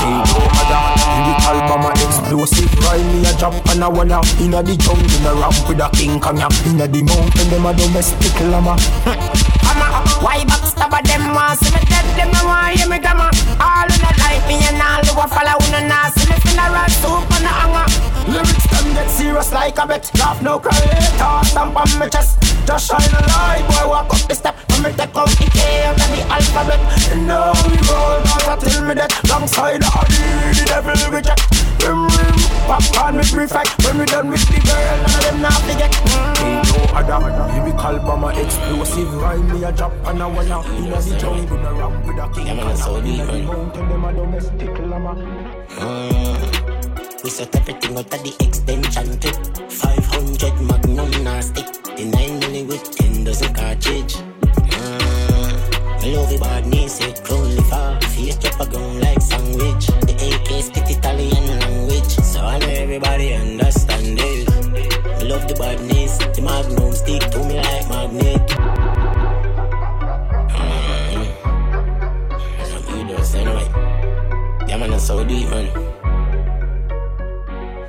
[0.00, 0.82] Ain't no other
[1.20, 3.06] lyrical bomber explosive Rhyme.
[3.12, 6.20] Me a drop and a wanna Inna the jungle in a ramp with a king
[6.20, 6.48] kong ya.
[6.66, 8.78] Inna the mountain them a domestic llama.
[9.04, 9.90] Hammer,
[10.24, 13.30] why backstabber them want see me them no want hear me gamma.
[13.60, 16.36] All who not like me and all who a follow who no nah see me
[16.40, 17.86] funeral soup on the hanger
[18.30, 20.10] Lyrics them get serious like a bet.
[20.18, 22.38] Laugh no cry later Stamp on my chest.
[22.66, 24.56] Just shine a light Boy walk up the step.
[24.70, 26.80] When me take out the K of the alphabet.
[27.12, 32.06] And now we roll out till me dead Alongside the Adi The devil reject Rim
[32.06, 32.36] rim
[32.66, 35.92] Popcorn with prefect When we done with the girl None of them not forget
[36.40, 37.18] Ain't no other
[37.52, 41.72] Lyrical bomber explosive Rhyme me a drop and a wanna Inna the jungle in a
[41.74, 45.12] ramp with a king Yeah, man, how Inna deep, mountain them a domestic llama
[47.22, 49.36] We set everything out of the extension clip.
[49.70, 51.66] 500 magnum nah stick.
[51.96, 54.16] The 9 milli with 10 dozen cartridge.
[54.72, 58.00] Uh, I love it bad knees, it crawly far.
[58.00, 59.86] Face drop a ground like sandwich.
[60.08, 61.39] The AK spit Italian.
[62.10, 64.48] So I know everybody understand it.
[65.22, 66.18] Love the badness.
[66.18, 68.50] The magnum stick to me like magnet.
[70.50, 71.24] Uh,
[72.90, 73.66] you it anyway.
[74.66, 75.68] Yeah, man, that's so deep, man.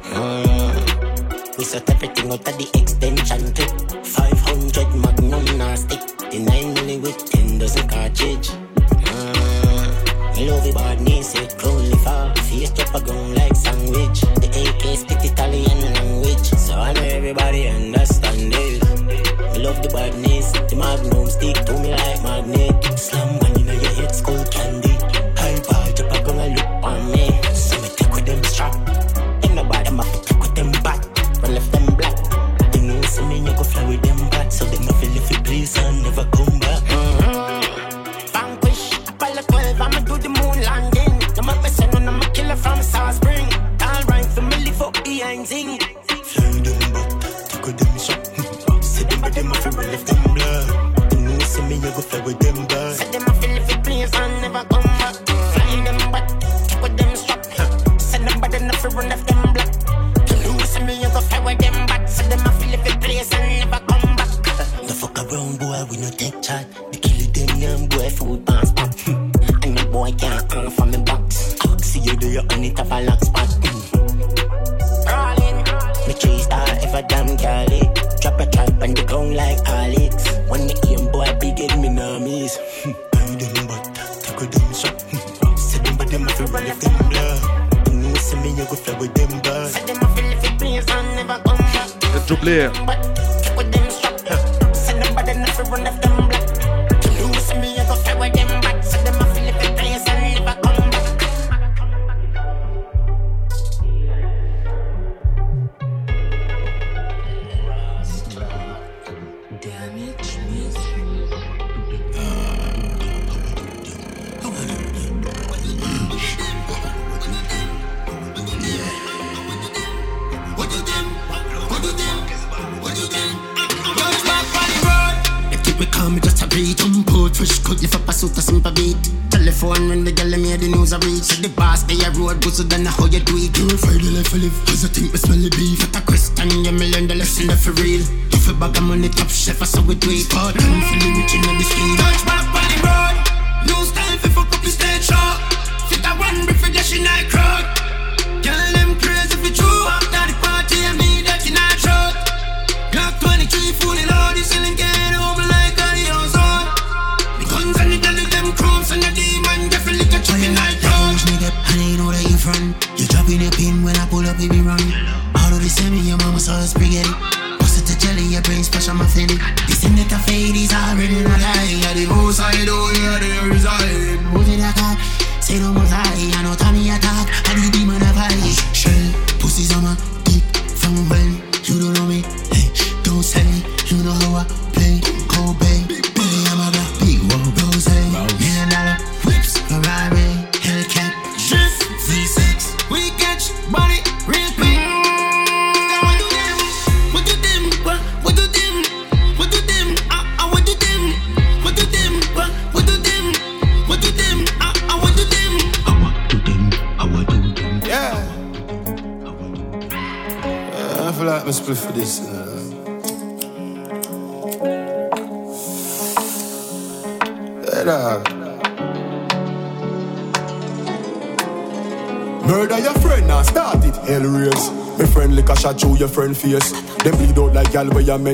[0.04, 1.58] Mm.
[1.58, 4.06] We set everything out of the extension clip.
[4.06, 6.02] 500 magnum nah stick.
[6.30, 8.52] The 9 milli with 10 dozen cartridge.
[10.34, 12.36] I love it badness, it crawly far.
[12.36, 14.22] Face drop a ground like sandwich.
[14.42, 16.48] The AK spit Italian language.
[16.58, 18.84] So I know everybody understand it.
[19.40, 20.52] I love the badness.
[20.70, 23.00] The magnum stick to me like magnet.
[23.00, 23.41] Slam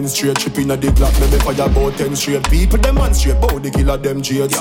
[0.08, 0.38] gal where your menstruate.
[0.38, 2.44] Tripping a the block, me me fire about ten straight.
[2.50, 4.58] People them demonstrate, bout the killer them jades.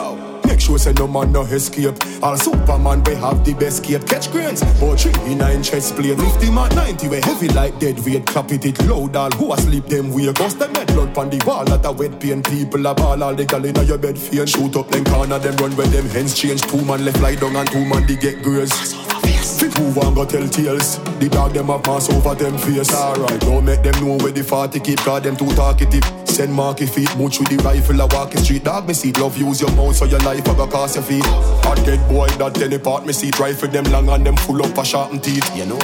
[0.47, 1.97] Make sure say no man no escape.
[2.23, 4.07] All Superman we have the best cape.
[4.07, 6.17] Catch grains, but three in nine chest plate.
[6.17, 8.27] Lift him at 90, we heavy like dead weight.
[8.27, 11.43] Clap it it loud, all who asleep them we Bust them head blood pon the
[11.47, 12.43] wall that a wet pain.
[12.43, 14.47] People a ball all the gal inna your bed fear.
[14.47, 16.63] Shoot up them corner, them run where them hands change.
[16.63, 18.95] Two man left lie down and two man they get graze.
[19.37, 20.99] Fit move and go tell tales.
[21.19, 22.95] The dog them a pass over them face.
[22.95, 26.05] Alright, don't make them know where the 40 keep, cause them too talkative.
[26.25, 28.65] Send marky feet, mooch with the rifle, a walk the street.
[28.65, 31.25] Dog me seat, love use your mouth so your life a go cost your feet.
[31.25, 34.85] Hot dead boy that part me seat, rifle them long and them full up a
[34.85, 35.57] sharpened teeth.
[35.57, 35.79] You know.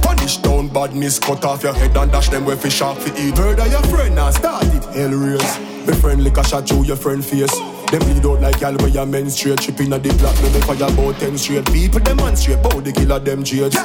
[0.00, 3.36] Punish down badness, cut off your head and dash them where fi sharp fi eat.
[3.36, 5.58] Murder your friend and start it, hell raise.
[5.86, 7.52] My friend lick a shot through your friend face.
[7.90, 9.60] Them bleed out like gal where your menstruate.
[9.60, 11.64] Tripping at the block, me fire about ten straight.
[11.72, 13.76] People demonstrate, bout the killer them jades.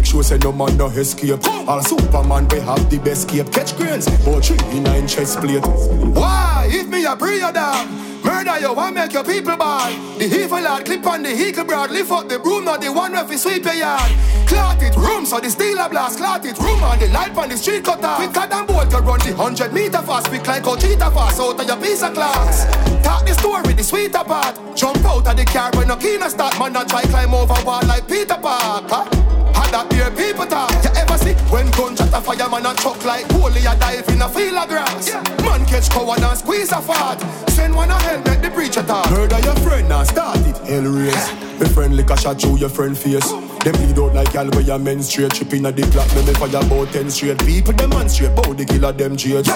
[0.00, 1.46] Make sure say no man no escape.
[1.68, 3.52] All Superman we have the best cape.
[3.52, 5.60] Catch grains, but three in nine chest plate.
[6.16, 6.70] Why?
[6.72, 7.86] If me a pre your dog.
[8.24, 9.92] Murder you want make your people bad.
[10.18, 11.90] The evil lad clip on the eagle broad.
[11.90, 14.10] Lift up the broom, not the one fi sweep your yard.
[14.48, 16.16] Clot it room, so the a blast.
[16.16, 18.16] Clot it room on the light on the street cut off.
[18.16, 20.28] Quicker than bolt to run the hundred meter fast.
[20.28, 22.64] Quick like cheetah fast out of your piece of glass.
[23.04, 24.56] Talk the story, the sweeter part.
[24.74, 26.58] Jump out of the car when no keen start.
[26.58, 29.39] Man, not try climb over wall like Peter Parker.
[29.60, 30.72] Had that hear people talk.
[30.82, 34.28] You ever see when gunshot a fireman and chuck like holy a dive in a
[34.28, 35.12] field of grass?
[35.44, 37.20] Man catch coward and squeeze a fart.
[37.50, 39.10] Send one a helmet, the preacher talk.
[39.10, 41.28] Murder your friend and start it, hell race.
[41.60, 43.30] My friend lick a shot through your friend face.
[43.60, 45.34] Them bleed out like gal where your menstruate.
[45.34, 47.38] Tripping a the block, me me fire about ten straight.
[47.44, 49.50] People demonstrate, bout the killer them jades.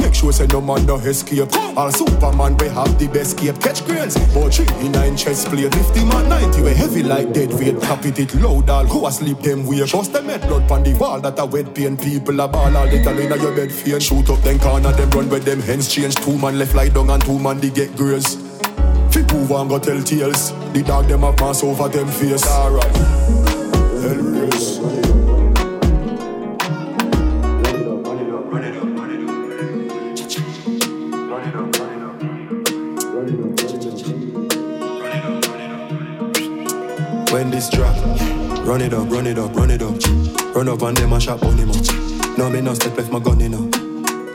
[0.00, 1.48] Make sure say no man no escape.
[1.76, 3.60] All Superman we have the best cape.
[3.60, 5.74] Catch grains, but three in nine chest plate.
[5.74, 7.80] Fifty at 90, we heavy like dead weight.
[7.80, 9.80] Tap it it loud, all who asleep them way.
[9.80, 11.96] Bust them head blood pon the wall that a wet pain.
[11.96, 14.00] People a ball all the gal inna your bed fear.
[14.00, 16.14] Shoot up them corner, them run with them hands change.
[16.16, 18.36] Two man left lie down and two man they get graze.
[19.10, 20.52] Fi move and go tell tales.
[20.72, 22.46] The dog them have mass over them face.
[22.46, 22.96] Alright.
[37.30, 37.94] When this drop,
[38.68, 39.96] run it up, run it up, run it up.
[40.54, 42.38] Run up on them and shot on him up.
[42.38, 43.70] No me no step left my gun in up.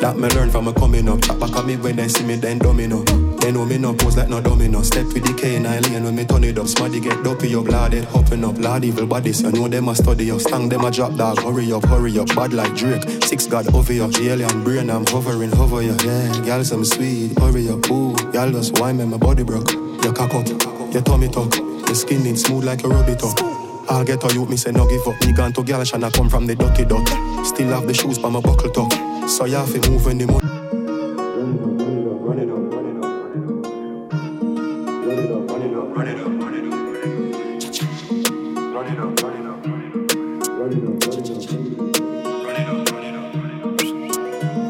[0.01, 1.21] That me learn from me coming up.
[1.21, 3.03] Chat back at me when they see me then domino.
[3.37, 4.81] They know me no pose like no domino.
[4.81, 6.67] Step with the K and I lane when me turn it up.
[6.67, 8.57] Smarty get dopey up, lad it hopping up.
[8.57, 10.41] Lad evil bodies, you know them a study up.
[10.41, 11.39] Stang them a drop dog.
[11.39, 12.27] Hurry up, hurry up.
[12.35, 13.03] Bad like Drake.
[13.23, 14.09] Six God over you.
[14.19, 15.95] Alien brain I'm hovering, hover you.
[16.03, 17.37] Yeah, girl some sweet.
[17.37, 18.15] Hurry up, ooh.
[18.33, 19.71] Y'all just wine me, my body broke.
[20.03, 20.47] Your cock up,
[20.91, 21.55] your tummy tuck.
[21.55, 23.62] Your skin is smooth like a rubber top.
[23.89, 25.21] I'll get a youth, me say no give up.
[25.25, 27.07] Me gone to girl and I come from the dirty dot.
[27.45, 28.91] Still have the shoes by my buckle top.
[29.29, 30.47] So you have to move when the money.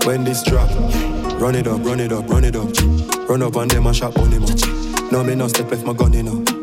[0.06, 0.70] When this drop,
[1.40, 2.70] run it up, run it up, run it up.
[3.30, 5.12] Run up on them and shot on him up.
[5.12, 6.63] No, me no step left my gun in up.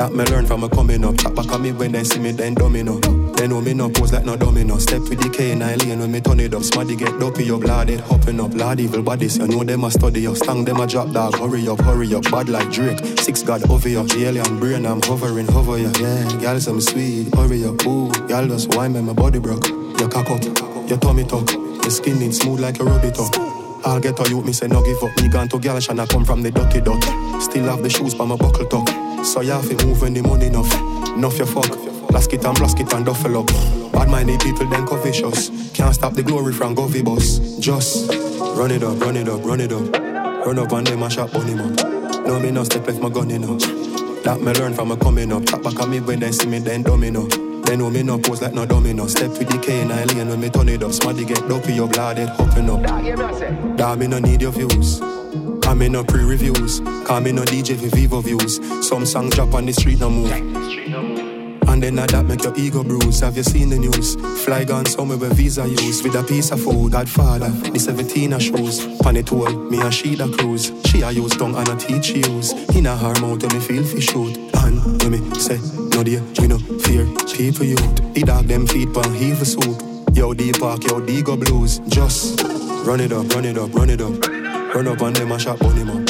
[0.00, 1.18] That me learn from a coming up.
[1.18, 2.98] Chop back on me when they see me, then domino.
[3.36, 4.78] They know me no pose like no domino.
[4.78, 6.62] Step with the K and I lane when me turn it up.
[6.62, 8.54] Smarty get dopey, blood it hopping up.
[8.54, 10.36] Lord evil bodies, you know them a study up.
[10.36, 11.36] Stang them a drop dog.
[11.36, 12.22] Hurry up, hurry up.
[12.30, 12.98] Bad like Drake.
[13.20, 14.00] Six God over you.
[14.16, 15.92] Alien brain, I'm hovering, hover ya.
[16.00, 17.34] Yeah, girl, some sweet.
[17.34, 18.10] Hurry up, ooh.
[18.26, 19.68] Y'all just wine me, my body broke.
[19.68, 20.42] Your cock up,
[20.88, 21.52] your tummy tuck.
[21.52, 23.36] Your skin needs smooth like a rubber tuck.
[23.84, 25.14] I'll get a youth, me say no give up.
[25.20, 27.04] Me gone to gal and I come from the dirty dot.
[27.42, 28.88] Still have the shoes by my buckle tuck.
[29.24, 30.72] So you have to move when the money enough.
[31.16, 31.66] Enough your fuck.
[32.10, 33.46] Blask it and blask it and duffel up.
[33.92, 35.50] Bad minded people then vicious.
[35.72, 37.38] Can't stop the glory from Govy bus.
[37.58, 38.10] Just
[38.56, 39.92] run it up, run it up, run it up.
[40.44, 41.74] Run up and them and shot bunny man.
[42.24, 43.60] No me no step left my gun in up.
[44.24, 45.44] That me learn from a coming up.
[45.44, 47.26] Tap back at me when they see me then domino.
[47.62, 49.06] They know me no pose like no domino.
[49.06, 50.92] Step with the K and I lane when me turn it up.
[50.92, 52.82] Smarty get dopey, your blood it hopping up.
[53.76, 55.00] That me no need your views.
[55.62, 56.80] Call me no pre-reviews.
[57.04, 58.60] Call me no DJ for Vivo views.
[58.86, 60.30] Some songs drop on the street no move.
[61.68, 63.20] And then that make your ego bruise.
[63.20, 64.16] Have you seen the news?
[64.44, 66.92] Fly gone somewhere where visa use with a piece of food.
[66.92, 68.86] Godfather, the 17 a shoes.
[68.98, 70.72] Pan it all, me and she da cruise.
[70.86, 72.52] She a use tongue and a teach she use.
[72.74, 74.36] In a her mouth me feel fi shoot.
[74.54, 75.58] And when me say
[75.94, 77.06] no dear, we no fear
[77.40, 78.14] people youth.
[78.14, 79.80] The dog them feet pan heave soup.
[80.12, 81.78] Yo D park, yo D go blues.
[81.88, 82.42] Just
[82.84, 84.39] run it up, run it up, run it up.
[84.74, 86.04] Run up on them and shot bunny man.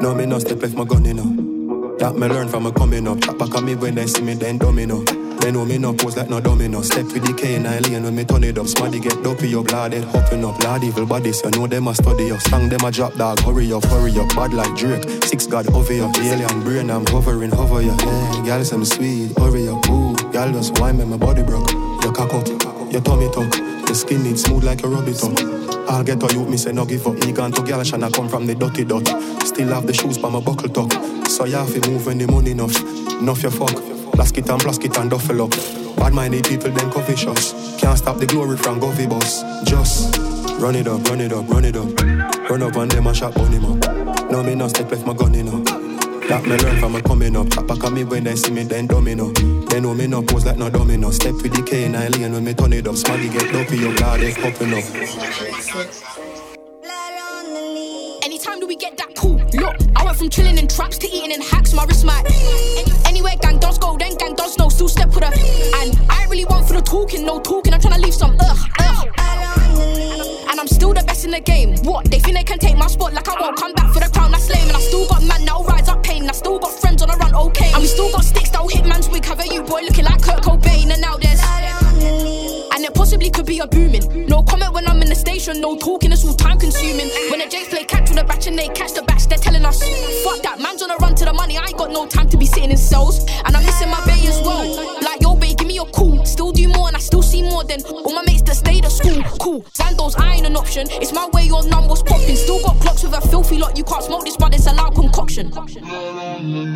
[0.00, 1.98] No me no step left my gun in up.
[1.98, 3.20] That me learn from a coming up.
[3.38, 5.04] Back on me when they see me, then domino.
[5.40, 6.80] They know me no pose like no domino.
[6.80, 8.68] Step with the K and I lean when me turn it up.
[8.68, 10.62] Smarty get dopey, your blood head hopping up.
[10.64, 12.40] Lord evil bodies, you know them a study up.
[12.40, 13.38] Slang them a drop dog.
[13.40, 14.28] Hurry up, hurry up.
[14.34, 15.04] Bad like Drake.
[15.24, 16.10] Six God over you.
[16.12, 17.94] The alien brain, I'm hovering, hover you.
[18.00, 19.38] Yeah, girl, some sweet.
[19.38, 20.16] Hurry up, ooh.
[20.32, 21.70] Girl, just wine me, my body broke.
[22.02, 22.48] Your cock up,
[22.90, 23.54] your tummy tuck.
[23.86, 25.65] Your skin needs smooth like a rubber tuck.
[25.88, 27.14] I'll get a youth, me say no give up.
[27.24, 29.06] Me gone to gal I come from the dirty dot.
[29.46, 30.92] Still have the shoes by my buckle tuck.
[31.28, 32.76] So you have to move when the money enough.
[33.20, 33.70] Enough your fuck.
[34.12, 35.50] Blask it and blask it and duffel up.
[35.96, 37.78] Bad minded people then vicious.
[37.78, 39.42] Can't stop the glory from Govy bus.
[39.64, 40.16] Just
[40.58, 42.00] run it up, run it up, run it up.
[42.50, 43.78] Run up on them and shot bunny man.
[44.30, 45.85] No me no step left my gun in up.
[46.28, 47.48] That me learn from a coming up.
[47.50, 49.30] Tap back at me when they see me then domino.
[49.32, 51.10] They know me no pose like no domino.
[51.10, 52.96] Step with the K and I lane when me turn it up.
[52.96, 54.84] Smarty get dopey, your blood is popping up.
[58.24, 59.36] Anytime do we get that cool?
[59.54, 61.72] Look, I went from chilling in traps to eating in hacks.
[61.72, 62.24] My wrist might.
[62.26, 64.68] Any- Anywhere gang does go, then gang does know.
[64.68, 65.32] Still step with her.
[65.80, 67.72] And I ain't really want for the talking, no talking.
[67.72, 70.15] I'm trying to leave some ugh, ugh.
[70.56, 71.76] And I'm still the best in the game.
[71.84, 72.10] What?
[72.10, 74.30] They think they can take my spot like I won't come back for the crown.
[74.30, 74.68] That's lame.
[74.68, 76.26] And I still got man now rise up pain.
[76.26, 77.72] I still got friends on the run, okay.
[77.74, 79.26] And we still got sticks that'll hit man's wig.
[79.26, 80.90] Have you boy looking like Kurt Cobain.
[80.90, 81.42] And now there's.
[82.72, 84.25] And it possibly could be a booming.
[84.36, 87.08] No comment when I'm in the station, no talking, it's all time consuming.
[87.30, 89.64] When the Jakes play catch with the batch and they catch the batch, they're telling
[89.64, 89.80] us,
[90.22, 91.56] fuck that, man's on a run to the money.
[91.56, 93.24] I ain't got no time to be sitting in cells.
[93.46, 94.68] And I'm missing my bay as well.
[95.00, 96.22] Like, yo, babe, give me your cool.
[96.26, 98.92] Still do more and I still see more than all my mates that stayed at
[98.92, 99.22] school.
[99.40, 99.62] Cool.
[99.72, 100.86] Zandos, I ain't an option.
[100.90, 102.36] It's my way none was popping.
[102.36, 103.76] Still got clocks with a filthy lot.
[103.76, 105.50] You can't smoke this, but it's a loud concoction.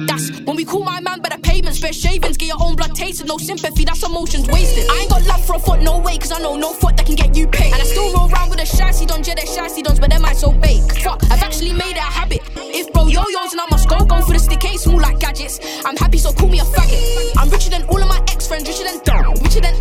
[0.06, 2.94] That's when we call my man by the payments, Spare shavings, get your own blood
[2.94, 3.26] tasted.
[3.26, 4.88] No sympathy, that's emotions wasted.
[4.90, 7.06] I ain't got love for a foot, no way, cause I know no foot that
[7.06, 9.82] can get you And I still roll around with a shicey dons, yeah, they're shicey
[9.82, 10.82] dons, but they might so bake.
[11.02, 12.40] Fuck, I've actually made it a habit.
[12.56, 15.18] If bro yo yo's and I must go, go for the stick, ain't small like
[15.18, 15.59] gadgets.
[15.85, 17.32] I'm happy, so call me a faggot.
[17.36, 19.74] I'm richer than all of my ex friends, richer than dumb, richer than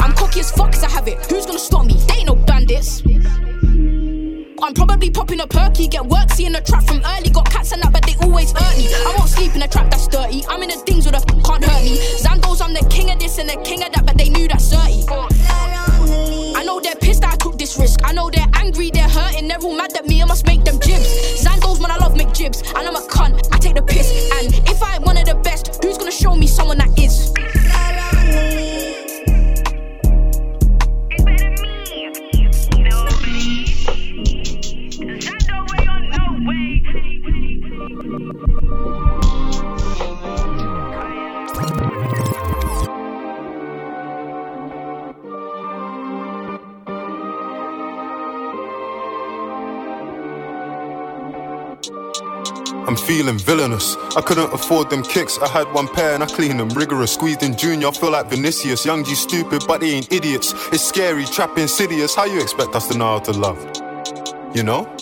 [0.00, 1.18] I'm cocky as fuck, cause I have it.
[1.26, 1.94] Who's gonna stop me?
[2.06, 3.02] They ain't no bandits.
[4.60, 7.30] I'm probably popping a perky, get work, seeing the trap from early.
[7.30, 8.92] Got cats and that, but they always hurt me.
[8.92, 10.44] I won't sleep in a trap that's dirty.
[10.48, 11.98] I'm in the things with a can't hurt me.
[12.18, 14.68] Zandos, I'm the king of this and the king of that, but they knew that's
[14.68, 15.06] dirty.
[16.68, 18.00] I know they're pissed that I took this risk.
[18.04, 20.20] I know they're angry, they're hurting, they're all mad at me.
[20.20, 21.08] I must make them jibs.
[21.42, 23.48] Zandos, man, I love McJibs, and I'm a cunt.
[23.50, 26.36] I take the piss, and if I ain't one of the best, who's gonna show
[26.36, 27.32] me someone that is?
[53.08, 53.96] Feeling villainous.
[54.16, 55.38] I couldn't afford them kicks.
[55.38, 57.14] I had one pair and I cleaned them rigorous.
[57.14, 58.84] Squeezed in junior, I feel like Vinicius.
[58.84, 60.52] Young G stupid, but they ain't idiots.
[60.72, 62.14] It's scary, trap insidious.
[62.14, 63.58] How you expect us to know how to love?
[64.54, 64.94] You know?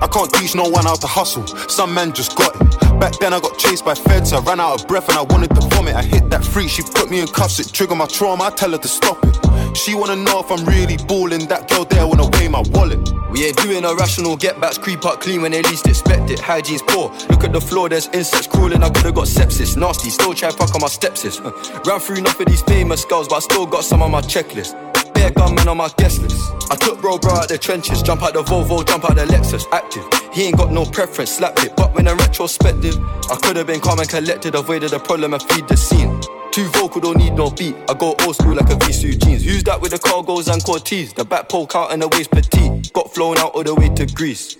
[0.00, 1.44] I can't teach no one how to hustle.
[1.68, 3.00] Some men just got it.
[3.00, 5.50] Back then I got chased by feds, I ran out of breath and I wanted
[5.56, 5.96] to vomit.
[5.96, 8.70] I hit that freak, she put me in cuffs, it triggered my trauma, I tell
[8.70, 9.49] her to stop it.
[9.74, 13.00] She wanna know if I'm really balling, that girl there wanna weigh my wallet.
[13.30, 16.38] We ain't doing irrational get backs, creep up clean when they least expect it.
[16.40, 17.10] Hygiene's poor.
[17.30, 18.82] Look at the floor, there's insects crawling.
[18.82, 19.76] I could've got sepsis.
[19.76, 21.40] Nasty, still try fuck on my stepsis.
[21.86, 24.74] Ran through enough of these famous girls, but I still got some on my checklist.
[25.14, 26.40] Bare gunmen on my guest list.
[26.70, 29.64] I took bro bro out the trenches, jump out the Volvo, jump out the Lexus.
[29.72, 31.74] Active, he ain't got no preference, slapped it.
[31.76, 32.96] But when in retrospective,
[33.30, 36.19] I could've been calm and collected, avoided the problem and feed the scene.
[36.52, 37.76] Too vocal, don't need no beat.
[37.88, 39.44] I go old school like Evisu jeans.
[39.44, 41.12] Who's that with the cargos and Cortez?
[41.12, 42.92] The back poke out and the waist petite.
[42.92, 44.56] Got flown out all the way to Greece.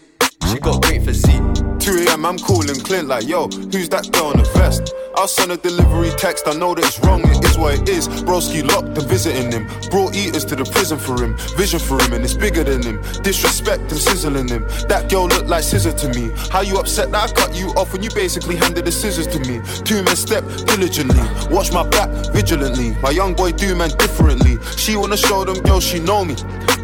[0.48, 1.69] She got great physique.
[1.80, 2.26] 2 a.m.
[2.26, 4.92] I'm calling Clint like, yo, who's that girl in the vest?
[5.16, 8.06] I'll send a delivery text, I know that it's wrong, it is what it is.
[8.08, 9.66] Broski locked and visiting him.
[9.90, 11.36] Brought eaters to the prison for him.
[11.56, 13.00] Vision for him, and it's bigger than him.
[13.22, 14.62] Disrespect and sizzling him.
[14.88, 16.30] That girl looked like scissor to me.
[16.50, 19.38] How you upset that I cut you off when you basically handed the scissors to
[19.40, 19.60] me?
[19.84, 21.20] Two men step diligently.
[21.50, 22.94] Watch my back vigilantly.
[23.00, 24.58] My young boy do man differently.
[24.76, 26.36] She wanna show them girls she know me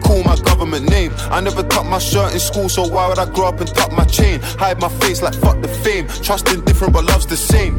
[0.07, 1.13] call my government name.
[1.31, 3.93] I never tucked my shirt in school, so why would I grow up and tuck
[3.93, 4.41] my chain?
[4.63, 6.07] Hide my face like fuck the fame.
[6.23, 7.79] Trusting different, but love's the same.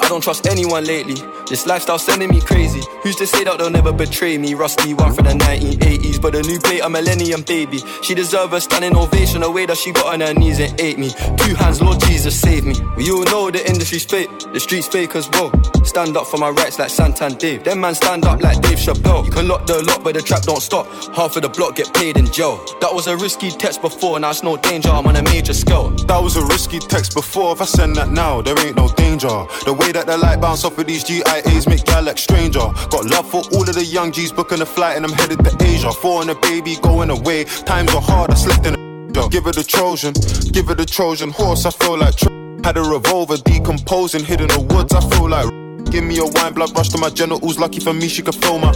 [0.00, 1.16] I don't trust anyone lately.
[1.48, 2.82] This lifestyle sending me crazy.
[3.02, 4.54] Who's to say that they'll never betray me?
[4.54, 7.78] Rusty one from the 1980s, but a new plate, a millennium baby.
[8.02, 10.98] She deserve a standing ovation, the way that she got on her knees and ate
[10.98, 11.10] me.
[11.38, 12.74] Two hands, Lord Jesus, save me.
[12.96, 15.52] We all know the industry's fake, the streets fake as well.
[15.84, 17.64] Stand up for my rights like Santan Dave.
[17.64, 19.24] Them man stand up like Dave Chappelle.
[19.24, 20.86] You can lock the lock, but the trap don't stop.
[21.14, 22.56] Half of the block get paid in jail.
[22.80, 24.88] That was a risky text before, now it's no danger.
[24.88, 25.90] I'm on a major scale.
[26.06, 27.52] That was a risky text before.
[27.52, 29.28] If I send that now, there ain't no danger.
[29.64, 32.66] The way that the light bounce off of these GIAs make gal like stranger.
[32.90, 35.56] Got love for all of the young G's booking a flight and I'm headed to
[35.60, 35.92] Asia.
[35.92, 37.44] Four and a baby going away.
[37.44, 38.86] Times are hard, I slept in a
[39.30, 40.12] Give her the Trojan,
[40.52, 41.64] give her the Trojan horse.
[41.64, 42.20] I feel like
[42.64, 44.92] had a revolver decomposing, hidden in the woods.
[44.92, 45.46] I feel like
[45.90, 47.58] give me a wine, blood rush to my genitals.
[47.58, 48.72] Lucky for me, she could feel my.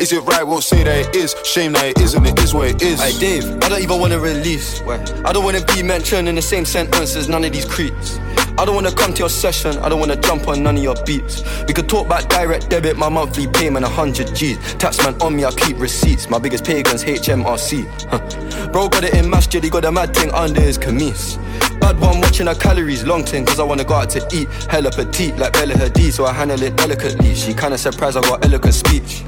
[0.00, 0.42] Is it right?
[0.42, 1.36] Won't say that it is.
[1.44, 2.24] Shame that it isn't.
[2.24, 3.02] It is what it is.
[3.02, 4.80] Hey Dave, I don't even wanna release.
[4.80, 8.18] I don't wanna be mentioned in the same sentence as none of these creeps.
[8.56, 10.96] I don't wanna come to your session, I don't wanna jump on none of your
[11.04, 11.42] beats.
[11.68, 14.56] We could talk about direct debit, my monthly payment, 100 G's.
[14.76, 16.30] Taxman on me, I keep receipts.
[16.30, 17.86] My biggest pagans, HMRC.
[18.08, 18.68] Huh.
[18.72, 21.36] Bro got it in masjid, he got a mad thing under his camise.
[21.78, 24.48] Bad one watching her calories, long thing, cause I wanna go out to eat.
[24.70, 27.34] Hella petite, like Bella Hadid, so I handle it delicately.
[27.34, 29.24] She kinda surprised I got eloquent speech.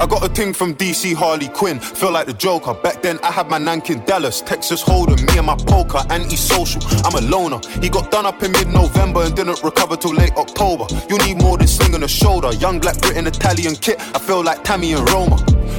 [0.00, 2.72] I got a thing from DC Harley Quinn, feel like the Joker.
[2.72, 6.80] Back then I had my Nankin Dallas, Texas Hold'em, me and my poker, anti-social.
[7.04, 7.60] I'm a loner.
[7.82, 10.86] He got done up in mid-November and didn't recover till late October.
[11.10, 12.50] You need more than sling on the shoulder.
[12.54, 15.36] Young black Britain Italian kit, I feel like Tammy and Roma.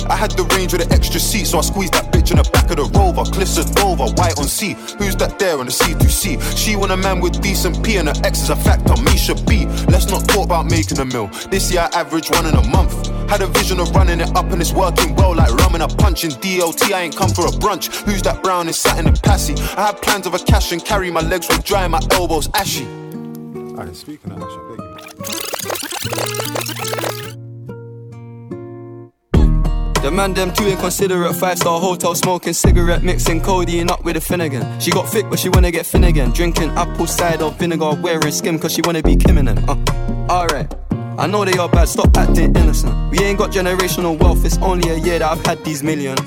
[0.08, 2.48] I had the range with an extra seat, so I squeezed that bitch in the
[2.52, 3.24] back of the rover.
[3.24, 4.74] Cliffs of Dover, white on sea.
[4.98, 6.58] Who's that there on the C2C?
[6.58, 8.96] She want a man with decent P and her ex is a factor.
[9.02, 9.66] Me should be.
[9.90, 11.28] Let's not talk about making a meal.
[11.50, 13.08] This year I average one in a month.
[13.30, 15.88] Had a vision of running it up and it's working well like rum and a
[15.88, 16.92] punch in DLT.
[16.94, 17.88] I ain't come for a brunch.
[18.04, 19.54] Who's that brown is sat in a passy?
[19.78, 21.10] I had plans of a cash and carry.
[21.12, 22.86] My legs were dry and my elbows ashy.
[22.86, 24.92] Alright, speaking of Ash, I beg you.
[30.02, 34.20] The man them too inconsiderate, five star hotel smoking cigarette, mixing codeine up with a
[34.20, 34.82] Phenergan.
[34.82, 36.32] She got thick, but she wanna get Finnegan.
[36.32, 39.76] Drinking apple cider vinegar, wearing skim, cause she wanna be Kim and uh.
[40.28, 40.81] Alright.
[41.22, 43.12] I know they are bad, stop acting innocent.
[43.12, 46.20] We ain't got generational wealth, it's only a year that I've had these millions.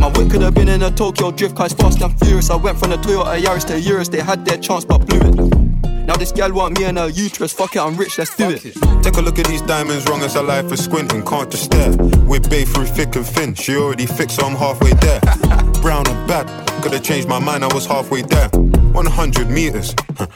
[0.00, 2.50] My whip could have been in a Tokyo drift car, it's fast and furious.
[2.50, 6.06] I went from the Toyota Yaris to Urus, they had their chance but blew it.
[6.08, 8.62] Now this gal want me and her uterus, fuck it, I'm rich, let's do it.
[9.04, 11.92] Take a look at these diamonds, wrong as a life for squinting, can't just stare.
[12.26, 15.20] We're bay through thick and thin, she already fixed, so I'm halfway there.
[15.82, 18.48] Brown and bad, could've changed my mind, I was halfway there.
[18.48, 19.94] 100 meters,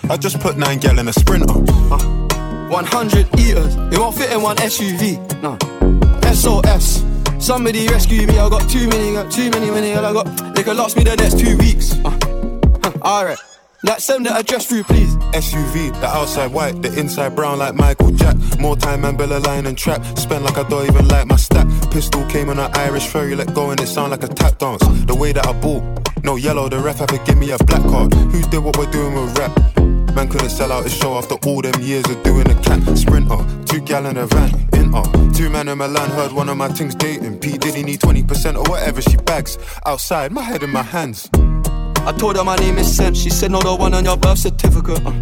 [0.09, 2.20] I just put nine gal in a sprinter.
[2.71, 5.19] 100 eaters, it won't fit in one SUV.
[5.43, 5.59] No.
[6.33, 7.05] SOS.
[7.45, 10.55] Somebody rescue me, I got too many, got too many, many, I got.
[10.55, 11.95] They could last me the next two weeks.
[12.05, 12.19] Uh,
[12.83, 13.39] huh, Alright.
[13.83, 15.17] Like send the address through, please.
[15.33, 18.37] SUV, the outside white, the inside brown like Michael Jack.
[18.61, 20.05] More time and Bella line and trap.
[20.19, 21.67] Spend like I don't even like my stack.
[21.91, 24.87] Pistol came on an Irish ferry, let go and it sound like a tap dance.
[25.07, 25.81] The way that I ball,
[26.23, 28.13] no yellow, the ref had to give me a black card.
[28.15, 29.90] Who did what we're doing with rap?
[30.15, 33.39] Man couldn't sell out his show after all them years of doing a cat sprinter.
[33.67, 35.03] Two gal in a van, in uh.
[35.33, 37.39] Two man in Milan heard one of my things dating.
[37.39, 39.57] P Diddy need 20% or whatever she bags.
[39.87, 41.31] Outside, my head in my hands.
[41.35, 43.15] I told her my name is Sam.
[43.15, 45.01] She said, No, the one on your birth certificate.
[45.07, 45.13] Uh.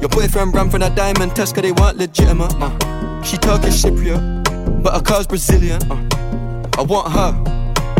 [0.00, 2.54] Your boyfriend ran from that diamond test, cause they weren't legitimate.
[2.60, 3.22] Uh.
[3.22, 5.80] She Turkish Cypriot, but her car's Brazilian.
[5.90, 6.08] Uh.
[6.76, 7.32] I want her.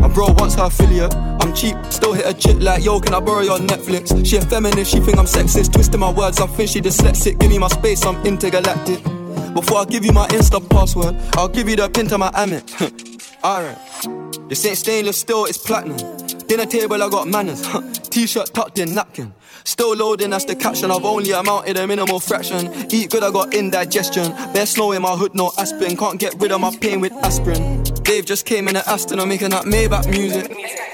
[0.00, 1.14] My bro wants her affiliate.
[1.44, 4.24] I'm cheap, still hit a chick like, yo, can I borrow your Netflix?
[4.24, 5.74] She a feminist, she think I'm sexist.
[5.74, 7.38] Twisting my words, I think she dyslexic.
[7.38, 9.04] Give me my space, I'm intergalactic.
[9.52, 12.64] Before I give you my Insta password, I'll give you the pin to my Amex.
[13.44, 14.48] Alright.
[14.48, 15.98] This ain't stainless steel, it's platinum.
[16.46, 17.62] Dinner table, I got manners.
[18.08, 19.34] T-shirt tucked in, napkin.
[19.64, 20.90] Still loading, that's the caption.
[20.90, 22.72] I've only amounted a minimal fraction.
[22.90, 24.32] Eat good, I got indigestion.
[24.54, 25.98] Bare snow in my hood, no aspirin.
[25.98, 27.82] Can't get rid of my pain with aspirin.
[28.02, 30.93] Dave just came in an Aston, I'm making that Maybach music.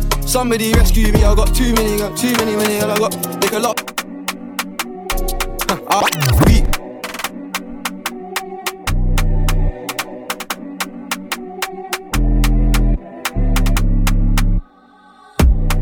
[0.31, 3.13] Somebody rescue me, I got too many, got too many, many, I got
[3.43, 3.77] like a lot.
[5.89, 6.07] Ah,
[6.45, 6.65] beat.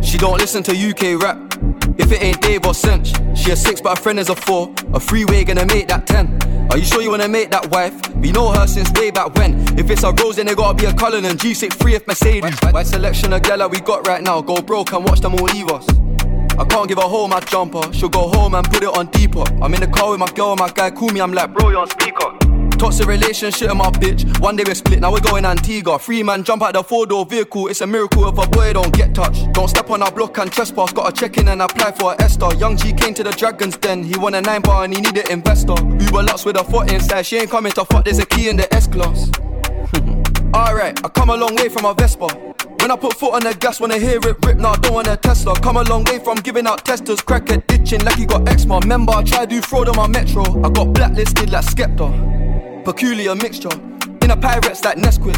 [0.03, 1.37] She don't listen to UK rap.
[1.99, 4.73] If it ain't Dave or Cench, she a six, but her friend is a four.
[4.93, 6.39] A freeway gonna make that ten.
[6.71, 7.93] Are you sure you wanna make that wife?
[8.15, 9.59] We know her since way back when.
[9.77, 12.57] If it's a Rose, then it gotta be a Cullinan G63 if Mercedes.
[12.71, 15.69] By selection of gala we got right now, go broke and watch them all leave
[15.69, 15.85] us.
[16.57, 17.81] I can't give her home my jumper.
[17.93, 19.43] She'll go home and put it on deeper.
[19.61, 21.19] I'm in the car with my girl and my guy call me.
[21.19, 22.48] I'm like, bro, you're on speaker.
[22.79, 24.39] Toxic relationship my bitch.
[24.39, 25.99] One day we're split, now we're going Antigua.
[25.99, 27.67] Free man jump out the four door vehicle.
[27.67, 29.51] It's a miracle if a boy don't get touched.
[29.51, 30.93] Don't step on our block and trespass.
[30.93, 32.55] Gotta check in and apply for a Esther.
[32.55, 34.05] Young G came to the Dragons Den.
[34.05, 35.75] He won a nine bar and he needed investor.
[35.75, 37.23] Uber Lux with a foot inside.
[37.23, 38.05] She ain't coming to fuck.
[38.05, 39.29] There's a key in the S class.
[40.55, 42.27] Alright, I come a long way from a Vespa.
[42.79, 45.07] When I put foot on the gas, wanna hear it rip, now I don't want
[45.07, 45.53] a Tesla.
[45.59, 48.79] Come a long way from giving out testers, crack it, ditching like he got eczema.
[48.79, 50.43] Remember, I tried to do fraud on my metro.
[50.63, 52.38] I got blacklisted like Skepta.
[52.83, 53.69] Peculiar mixture.
[54.21, 55.35] In a pirates like Nesquik.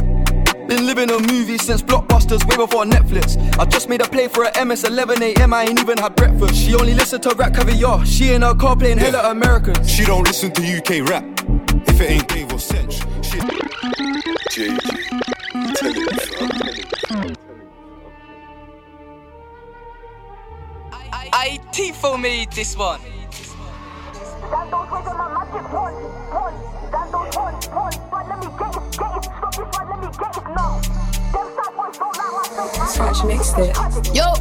[0.68, 3.38] Been living a movie since blockbusters, way before Netflix.
[3.60, 6.56] I just made a play for a MS 11 AM, I ain't even had breakfast.
[6.56, 8.06] She only listened to rap caviar.
[8.06, 9.90] She in her car playing hella Americans.
[9.90, 11.26] She don't listen to UK rap.
[11.88, 13.40] If it ain't Dave or Cench, she.
[14.52, 14.78] JJ,
[15.76, 17.38] tell it,
[21.34, 23.00] I Tifo made this one.
[31.94, 33.76] Scratch mixed it.
[34.16, 34.32] Yo.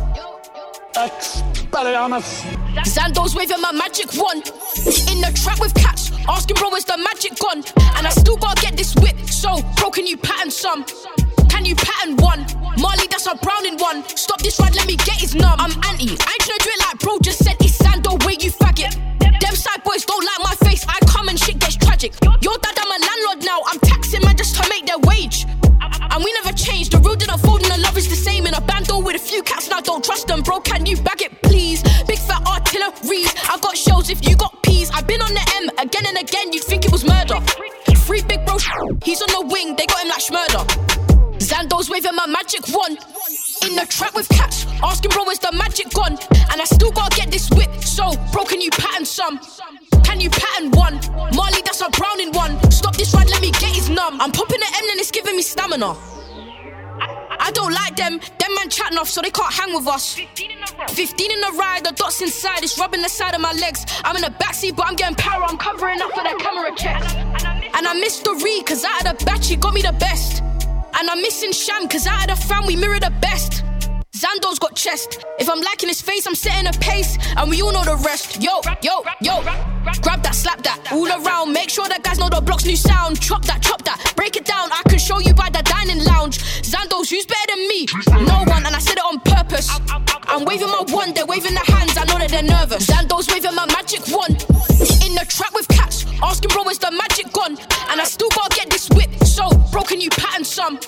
[2.86, 4.52] Zando's waving my magic wand.
[5.10, 7.64] In the trap with cats, asking bro, is the magic gone?
[7.96, 10.84] And I still gotta get this whip, so bro, can you pattern some?
[11.48, 12.46] Can you pattern one?
[12.78, 14.04] Marley, that's a browning one.
[14.08, 15.58] Stop this ride, let me get his numb.
[15.58, 17.56] I'm anti, I ain't tryna do it like bro just said.
[17.60, 18.94] It's Zando, way you faggot.
[19.40, 22.12] Them side boys don't like my face, I come and shit gets tragic.
[22.42, 23.60] Yo, dad, I'm a landlord now.
[23.66, 24.29] I'm taxing man
[26.10, 26.92] And we never changed.
[26.92, 28.46] The road didn't fold and the love is the same.
[28.46, 30.60] In a bando with a few cats, now don't trust them, bro.
[30.60, 31.82] Can you bag it, please?
[32.06, 33.24] Big fat artillery.
[33.48, 34.90] I've got shells if you got peas.
[34.90, 36.52] I've been on the M again and again.
[36.52, 37.40] You'd think it was murder.
[38.06, 38.56] Free big bro,
[39.04, 39.76] he's on the wing.
[39.76, 40.66] They got him like Shmurda.
[41.38, 42.98] Zando's waving my magic wand.
[43.62, 46.18] In the trap with cats, asking bro, is the magic gone?
[46.50, 47.70] And I still gotta get this whip.
[47.84, 49.38] So, bro, can you pattern some?
[50.02, 50.94] Can you pattern one?
[51.36, 52.58] Marley, that's a browning one.
[52.70, 54.20] Stop this ride, let me get his numb.
[54.20, 54.59] I'm popping
[55.30, 55.96] giving me stamina.
[57.42, 60.14] I don't like them, them man chatting off so they can't hang with us.
[60.14, 63.84] 15 in the ride, the dots inside, it's rubbing the side of my legs.
[64.04, 67.00] I'm in the backseat, but I'm getting power, I'm covering up for their camera check.
[67.76, 70.42] And I missed the read, cause out of the batch, he got me the best.
[70.98, 73.62] And I'm missing Sham, cause out of the fam, we mirror the best.
[74.20, 75.24] Zando's got chest.
[75.38, 77.16] If I'm liking his face, I'm setting a pace.
[77.38, 78.42] And we all know the rest.
[78.42, 79.40] Yo, yo, yo.
[80.02, 80.92] Grab that, slap that.
[80.92, 81.54] All around.
[81.54, 83.18] Make sure that guys know the block's new sound.
[83.18, 84.12] Chop that, chop that.
[84.16, 84.68] Break it down.
[84.72, 86.36] I can show you by the dining lounge.
[86.60, 87.86] Zando's, who's better than me?
[88.28, 89.72] No one, and I said it on purpose.
[90.28, 91.96] I'm waving my wand, they're waving their hands.
[91.96, 92.86] I know that they're nervous.
[92.86, 94.44] Zando's waving my magic wand.
[95.00, 96.04] In the trap with cats.
[96.22, 97.56] Asking bro, is the magic gone?
[97.88, 99.08] And I still gotta get this whip.
[99.24, 100.78] So, bro, can you pattern some?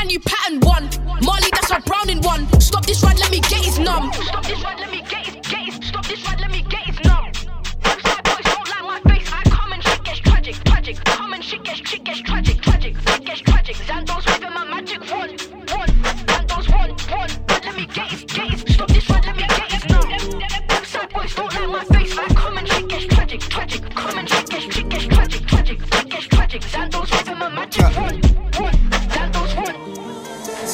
[0.00, 0.88] Can you pattern one?
[1.22, 2.48] Marley, that's a browning one.
[2.58, 4.10] Stop this ride, let me get his numb.
[4.14, 5.88] Stop this ride, let me get his, get his.
[5.88, 7.30] Stop this ride, let me get his numb.
[7.34, 9.30] Side boys don't like my face.
[9.30, 11.04] I come and shit gets tragic, tragic.
[11.04, 12.96] Come and shit gets, shit gets tragic, tragic.
[12.96, 13.76] It gets tragic.
[13.76, 15.92] Zando's waving my magic wand, wand.
[16.30, 17.38] Zando's wand, wand.
[17.50, 18.74] Let me get his, get his.
[18.74, 20.82] Stop this ride, let me get his numb.
[20.82, 22.18] Side boys don't like my face.
[22.18, 23.94] I come and shit gets tragic, tragic.
[23.94, 25.78] Come and shit gets, shit gets tragic, tragic.
[25.78, 26.62] It gets tragic.
[26.62, 28.99] Zando's waving my magic wand, wand.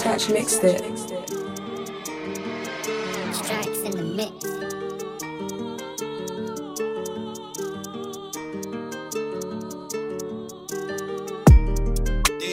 [0.06, 0.28] Zando's wand.
[0.28, 0.98] Scratch mixed it.
[3.34, 4.46] Strikes in the mix.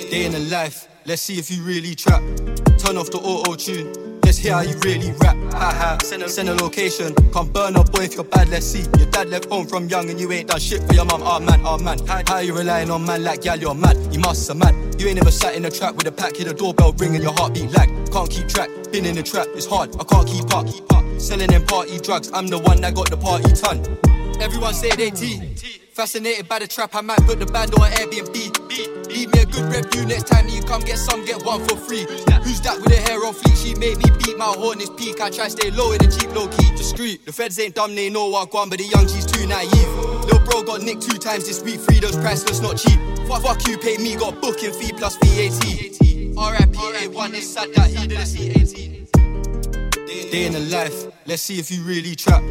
[0.09, 2.21] Day in the life, let's see if you really trap.
[2.77, 4.02] Turn off the auto tune.
[4.37, 5.37] Hear how you really rap.
[5.53, 5.97] Ha ha.
[6.03, 7.13] Send a, send a location.
[7.31, 8.83] Come burn up, boy, if you're bad, let's see.
[8.97, 11.21] Your dad left home from young and you ain't done shit for your mum.
[11.23, 11.99] Oh man, oh man.
[12.07, 13.97] How you relying on man like gal, you're mad.
[14.11, 14.75] You must have mad.
[14.99, 17.23] You ain't never sat in a trap with a pack, hit a doorbell ring and
[17.23, 17.89] your heartbeat lag.
[18.11, 18.69] Can't keep track.
[18.91, 19.95] Been in the trap, it's hard.
[19.99, 20.67] I can't keep up.
[20.67, 21.03] Keep up.
[21.19, 22.31] Selling them party drugs.
[22.33, 23.79] I'm the one that got the party ton.
[24.41, 25.55] Everyone say they T.
[25.93, 29.02] Fascinated by the trap, I might put the band on Airbnb.
[29.13, 32.01] Leave me a good review next time you come get some, get one for free.
[32.41, 33.55] Who's that with the hair on fleek?
[33.61, 35.21] She made me beat my horn, it's peak.
[35.21, 36.75] I try stay low in the cheap, low key.
[36.75, 37.23] Discreet.
[37.23, 39.93] The feds ain't dumb, they know what gone, but the young G's too naive.
[40.25, 42.99] Lil bro got nicked two times this week, free those priceless, not cheap.
[43.27, 45.61] Fuck, fuck you, pay me, got booking fee plus VAT.
[46.33, 49.07] RIP A1, it's sad that he didn't see 18.
[50.31, 52.41] Day in the life, let's see if you really trap.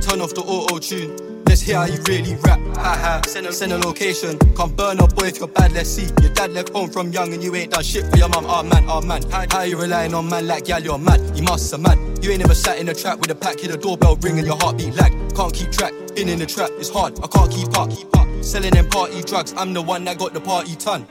[0.00, 1.25] Turn off the auto tune.
[1.56, 2.60] Let's hear how you really rap.
[2.76, 3.22] Ha ha.
[3.26, 4.38] Send a, send a location.
[4.54, 6.06] Come burn up, boy, if you're bad, let's see.
[6.20, 8.44] Your dad left home from young and you ain't done shit for your mum.
[8.46, 9.22] Oh man, oh man.
[9.30, 11.18] How, you relying on man like gal, you're mad.
[11.34, 11.98] You must have mad.
[12.22, 14.46] You ain't never sat in a trap with a pack, hit a doorbell ring and
[14.46, 15.12] your heartbeat lag.
[15.34, 15.94] Can't keep track.
[16.14, 17.18] Been in the trap, it's hard.
[17.24, 17.88] I can't keep up.
[17.88, 18.44] Keep up.
[18.44, 19.54] Selling them party drugs.
[19.56, 21.06] I'm the one that got the party ton.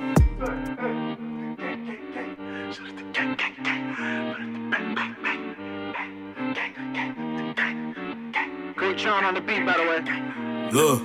[8.76, 10.25] Great Sean on the beat, by the way.
[10.74, 11.00] Ugh,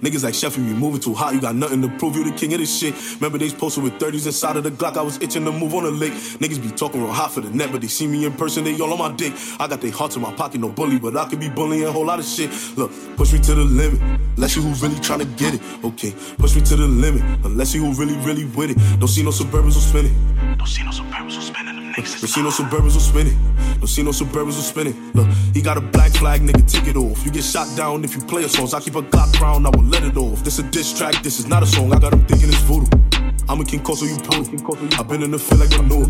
[0.00, 1.34] niggas like Chef, you moving too hot.
[1.34, 2.16] You got nothing to prove.
[2.16, 2.94] You the king of this shit.
[3.16, 4.96] Remember they posted with 30s inside of the Glock.
[4.96, 6.12] I was itching to move on the lake.
[6.12, 8.64] Niggas be talking real hot for the net, but they see me in person.
[8.64, 9.32] They all on my dick.
[9.58, 11.92] I got their hearts in my pocket, no bully, but I could be bullying a
[11.92, 12.50] whole lot of shit.
[12.76, 14.00] Look, push me to the limit.
[14.36, 15.60] Let's see who really trying to get it.
[15.84, 17.22] Okay, push me to the limit.
[17.44, 18.78] Let's see who really, really with it.
[18.98, 20.14] Don't see no suburbans or spinning.
[20.58, 21.74] Don't see no suburbans or spinning.
[21.94, 23.38] Don't see no suburbans or spinning.
[23.78, 25.12] Don't see no suburbans or spinning.
[25.12, 27.24] Look, he got a black flag, nigga, take it off.
[27.24, 28.74] You get shot down if you play a songs.
[28.74, 30.42] I keep a Glock round, I will let it off.
[30.44, 31.92] This a diss track, this is not a song.
[31.92, 33.13] I got him thinking it's voodoo.
[33.48, 34.48] I'm a King Koso, you prove.
[34.98, 36.06] I've been in the field like I know.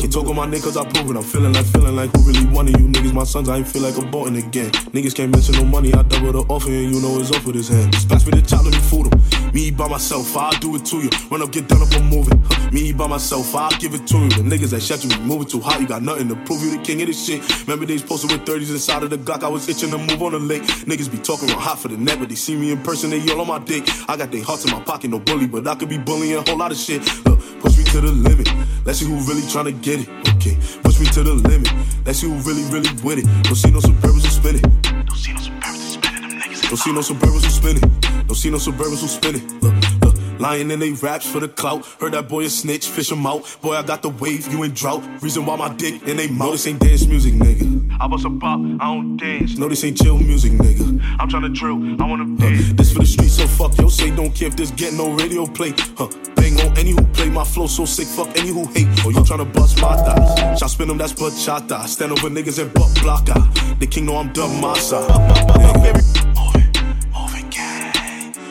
[0.00, 1.16] Can't talk on my niggas, I prove it.
[1.16, 3.12] I'm feeling like, feeling like who really wanted you niggas.
[3.12, 4.70] My sons, I ain't feel like I'm bought again.
[4.96, 7.56] Niggas can't mention no money, I double the offer, and you know it's off with
[7.56, 7.94] his hand.
[7.94, 9.52] Splash me the child, let me food him.
[9.52, 11.10] Me by myself, I'll do it to you.
[11.30, 12.42] Run up, get done up, I'm moving.
[12.72, 14.28] Me by myself, I'll give it to you.
[14.30, 16.62] The niggas that shut you, moving too hot, you got nothing to prove.
[16.62, 17.42] You the king of this shit.
[17.66, 20.32] Remember days posted with 30s inside of the Glock, I was itching to move on
[20.32, 20.62] the lake.
[20.62, 23.18] Niggas be talking real hot for the net, but they see me in person, they
[23.18, 23.84] yell on my dick.
[24.08, 26.42] I got their hearts in my pocket, no bully, but I could be bullying a
[26.42, 27.02] whole lot of shit.
[27.26, 28.48] Look, push me to the limit.
[28.84, 30.08] Let's see who really tryna get it.
[30.36, 31.70] Okay, push me to the limit.
[32.06, 33.26] Let's see who really, really with it.
[33.44, 34.62] Don't see no suburbans who spin it.
[35.06, 36.00] Don't see no suburbans who.
[36.00, 36.68] Them niggas.
[36.68, 38.26] Don't see no suburbans who spin it.
[38.26, 39.62] Don't see no suburbans who spin it.
[39.62, 40.40] Look, look.
[40.40, 41.84] Lying in they raps for the clout.
[42.00, 43.44] Heard that boy a snitch, fish him out.
[43.60, 45.02] Boy, I got the wave, you in drought.
[45.20, 46.38] Reason why my dick in they mouth.
[46.38, 47.77] No, this ain't dance music, nigga.
[48.00, 49.58] I was a pop, I don't dance.
[49.58, 51.00] No, this ain't chill music, nigga.
[51.18, 52.72] I'm tryna drill, I wanna Uh, dance.
[52.74, 53.88] this for the streets, so fuck yo.
[53.88, 55.74] Say don't care if this get no radio play.
[55.96, 56.06] Huh?
[56.36, 58.06] Bang on any who play my flow so sick.
[58.06, 58.86] Fuck any who hate.
[59.04, 60.58] Or you tryna bust my thighs.
[60.60, 61.86] Shot spin them, that's bachata.
[61.88, 63.40] Stand over niggas and butt blocker.
[63.80, 65.08] The king know I'm done my side.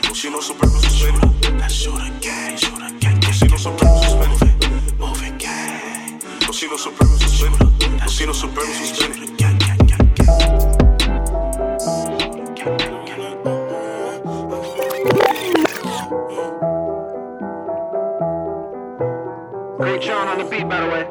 [0.01, 1.57] Don't see no suburbans who spin it.
[1.59, 2.57] That's shooter gang,
[2.99, 3.19] gang.
[3.19, 4.06] Don't see no suburbans who spin it.
[6.57, 6.71] Great
[20.09, 21.05] on the beat, by the way.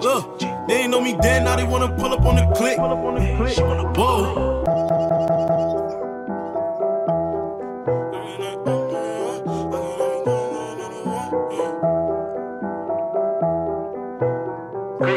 [0.00, 2.78] Look, they ain't know me then, now they wanna pull up on the click.
[3.52, 4.59] She wanna blow.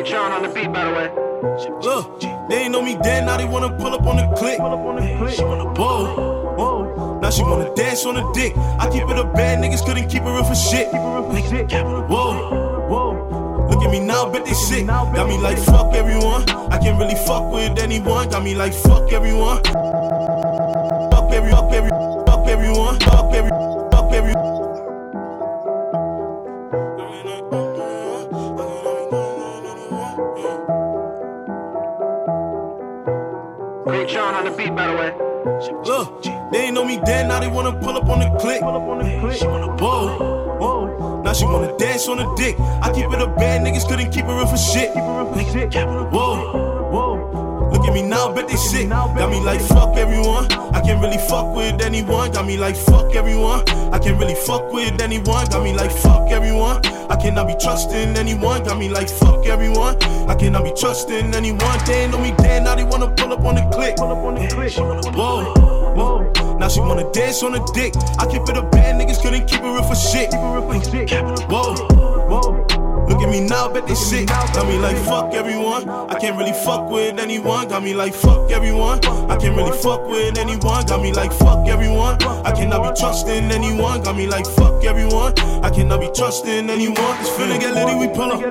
[0.06, 1.10] Sean on the beat, by the way.
[1.82, 2.20] Look,
[2.50, 4.58] they ain't know me then, now they wanna pull up on the click.
[5.34, 7.20] She wanna blow.
[7.22, 8.54] Now she wanna dance on the dick.
[8.58, 10.90] I keep it a bad, niggas couldn't keep it real for shit.
[10.92, 12.88] Whoa.
[12.90, 13.68] Whoa.
[13.70, 14.88] Look at me now, bet they sick.
[14.88, 16.50] Got me like fuck everyone.
[16.50, 18.30] I can't really fuck with anyone.
[18.30, 19.64] Got me like fuck everyone.
[19.64, 21.90] Fuck every, fuck every,
[22.26, 23.00] fuck everyone.
[23.00, 23.52] Fuck every,
[35.86, 38.60] Look, they ain't know me then, now they wanna pull up on the click.
[39.38, 41.22] She wanna blow.
[41.24, 42.56] Now she wanna dance on the dick.
[42.60, 44.92] I keep it a bad, niggas couldn't keep it real for shit.
[44.96, 46.63] Whoa.
[47.84, 48.88] Look at me now, bet they sick.
[48.88, 50.50] Got me like fuck everyone.
[50.74, 52.32] I can't really fuck with anyone.
[52.32, 53.68] Got me like fuck everyone.
[53.92, 55.46] I can't really fuck with anyone.
[55.48, 56.78] Got me like fuck everyone.
[57.12, 58.64] I cannot be trusting anyone.
[58.64, 60.02] Got me like fuck everyone.
[60.30, 61.78] I cannot be trusting anyone.
[61.86, 62.64] They know me dead.
[62.64, 64.00] Now they wanna pull up on the click.
[64.00, 65.54] Whoa.
[65.94, 66.58] Whoa.
[66.58, 67.94] Now she wanna dance on the dick.
[68.18, 70.32] I keep it a bad niggas couldn't keep it real for shit.
[70.32, 71.76] Whoa.
[71.76, 72.63] Whoa.
[73.30, 74.28] Me now, bet they sick.
[74.28, 75.90] Got me like fuck everyone.
[75.90, 77.68] I can't really fuck with anyone.
[77.68, 79.04] Got me like fuck everyone.
[79.04, 80.86] I can't really fuck with anyone.
[80.86, 82.22] Got me like fuck everyone.
[82.22, 84.04] I cannot be trusting anyone.
[84.04, 85.34] Got me like fuck everyone.
[85.64, 87.18] I cannot be trusting anyone.
[87.22, 88.42] It's finna get litty, we pull up.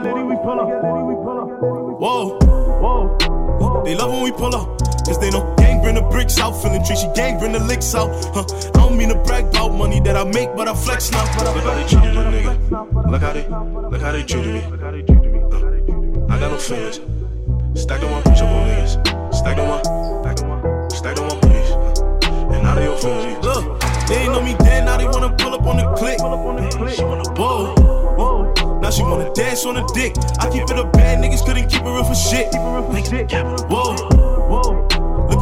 [2.00, 2.38] Whoa.
[2.80, 3.82] Whoa.
[3.84, 4.78] They love when we pull up.
[5.06, 8.08] Cause they know bring the bricks out, feeling treachy, gang bring the licks out.
[8.32, 8.44] Huh.
[8.74, 11.24] I don't mean to brag about money that I make, but I flex now.
[11.52, 13.10] Look how they treated a nigga.
[13.10, 13.46] Look how they,
[13.90, 14.60] look how they treated me.
[14.62, 17.00] Uh, I got no feelings.
[17.74, 18.92] Stack the one, push up on niggas.
[19.34, 19.82] Stack the one,
[20.22, 21.70] stack the one, stack the one, please.
[21.72, 23.44] Uh, and now they your feelings.
[23.44, 26.20] Look, they ain't know me dead, now they wanna pull up on the click.
[27.36, 27.74] Whoa.
[28.80, 30.14] Now she wanna dance on the dick.
[30.38, 32.54] I keep it a bad, niggas couldn't keep it real for shit.
[33.68, 33.96] Whoa.
[34.48, 34.91] Whoa.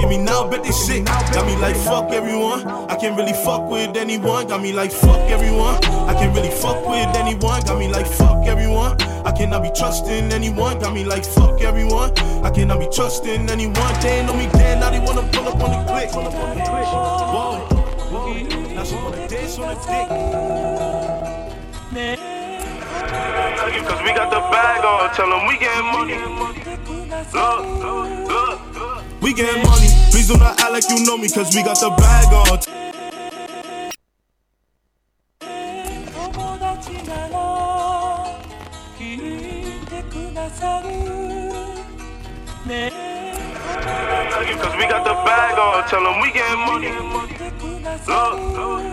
[0.02, 1.04] At me now, bet they sick.
[1.04, 2.66] Got me like fuck everyone.
[2.66, 4.46] I can't really fuck with anyone.
[4.48, 5.76] Got me like fuck everyone.
[6.08, 7.62] I can't really fuck with anyone.
[7.62, 9.00] Got me like fuck everyone.
[9.24, 10.78] I cannot be trusting anyone.
[10.78, 12.12] Got me like fuck everyone.
[12.42, 14.00] I cannot be trusting anyone.
[14.00, 16.10] They know me dead, now they wanna pull up on the click.
[16.12, 16.30] Whoa,
[18.10, 18.42] whoa.
[18.74, 20.08] Now she wanna dance on the dick.
[23.86, 26.16] Cause we got the bag on, tell them we getting money.
[27.32, 28.69] Look, look, look.
[29.20, 29.88] We getting money.
[30.10, 32.58] Please do not act like you know me, cause we got the bag on.
[44.60, 46.88] Cause we got the bag on, tell them we getting money.
[48.06, 48.40] Look,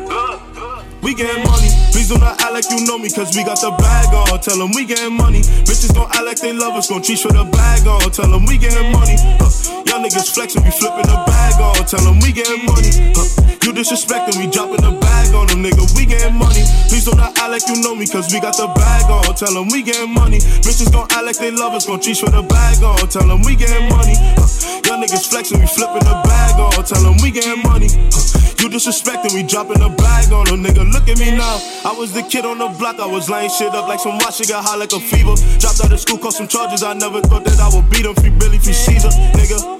[0.10, 0.84] look.
[1.02, 1.70] We getting money.
[1.92, 4.40] Please do not act like you know me, cause we got the bag on.
[4.42, 5.40] Tell them we getting money.
[5.40, 8.12] Bitches gon' act like they love us, gon' treat for the bag on.
[8.12, 9.16] Tell them we getting money.
[9.40, 9.87] Huh.
[9.88, 11.80] Young niggas flexing, we flipping the bag on.
[11.88, 12.92] Tell them we getting money.
[13.16, 13.48] Huh.
[13.64, 15.84] You disrespecting, we dropping the bag on them, nigga.
[15.96, 16.64] We getting money.
[16.92, 19.36] Please do not act like you know me, cause we got the bag on.
[19.36, 20.40] Tell them we getting money.
[20.64, 23.00] Bitches gon' act like they love us, gon' treat for the bag on.
[23.08, 24.16] Tell them we getting money.
[24.36, 24.48] Huh.
[24.88, 26.84] Young niggas flexing, we flipping the bag on.
[26.84, 27.88] Tell them we getting money.
[27.92, 28.48] Huh.
[28.60, 30.84] You disrespecting, we dropping the bag on them, nigga.
[30.84, 31.60] Look at me now.
[31.86, 34.40] I was the kid on the block, I was laying shit up like some watch,
[34.48, 35.36] got high like a fever.
[35.60, 38.16] Dropped out of school, caught some charges, I never thought that I would beat them.
[38.16, 39.77] Free Billy, free Caesar, nigga.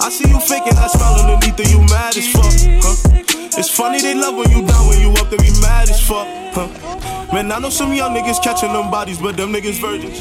[0.00, 2.52] I see you faking, I smile underneath and you mad as fuck,
[2.82, 3.58] huh?
[3.58, 6.26] It's funny they love when you down, when you up, they be mad as fuck,
[6.54, 6.68] huh?
[7.32, 10.20] Man, I know some young niggas catching them bodies, but them niggas virgins.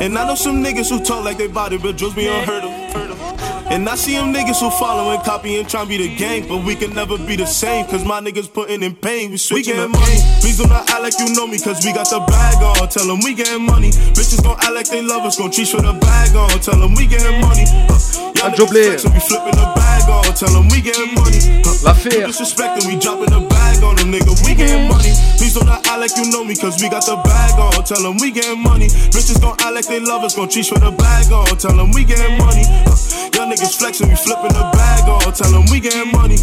[0.00, 3.57] And I know some niggas who talk like they body, but drugs be unheard of.
[3.70, 6.48] And I see them niggas who follow and copy and try to be the gang,
[6.48, 9.30] but we can never be the same, cause my niggas putting in pain.
[9.30, 10.18] We switching we money.
[10.40, 12.88] Please do not act like you know me, cause we got the bag on.
[12.88, 13.90] Tell them we getting money.
[14.16, 16.48] Bitches gon' act like they love us, gon' treat for the bag on.
[16.60, 17.68] Tell them we getting money.
[17.92, 18.00] Uh,
[18.40, 20.24] young niggas we flipping the bag on.
[20.32, 21.60] Tell them we getting money.
[21.60, 22.24] Uh, L'affaire.
[22.24, 24.32] Disrespecting, we dropping the bag on them, nigga.
[24.48, 25.12] We getting money.
[25.36, 27.84] Please do not act like you know me, cause we got the bag on.
[27.84, 28.88] Tell them we getting money.
[29.12, 31.52] Bitches gon' act like they love us, gon' treat for the bag on.
[31.60, 32.64] Tell them we getting money.
[32.88, 32.96] Uh,
[33.34, 35.32] young niggas flexing, we flipping the bag on.
[35.32, 36.36] Tell them we getting money.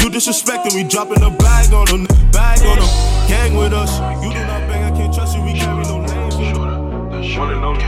[0.00, 2.06] You disrespecting, we dropping the bag on them.
[2.32, 2.88] Bag on them.
[3.28, 3.98] Gang with us.
[4.24, 6.34] You do not bang, I can't trust you, we carry no names.
[7.38, 7.80] One and only.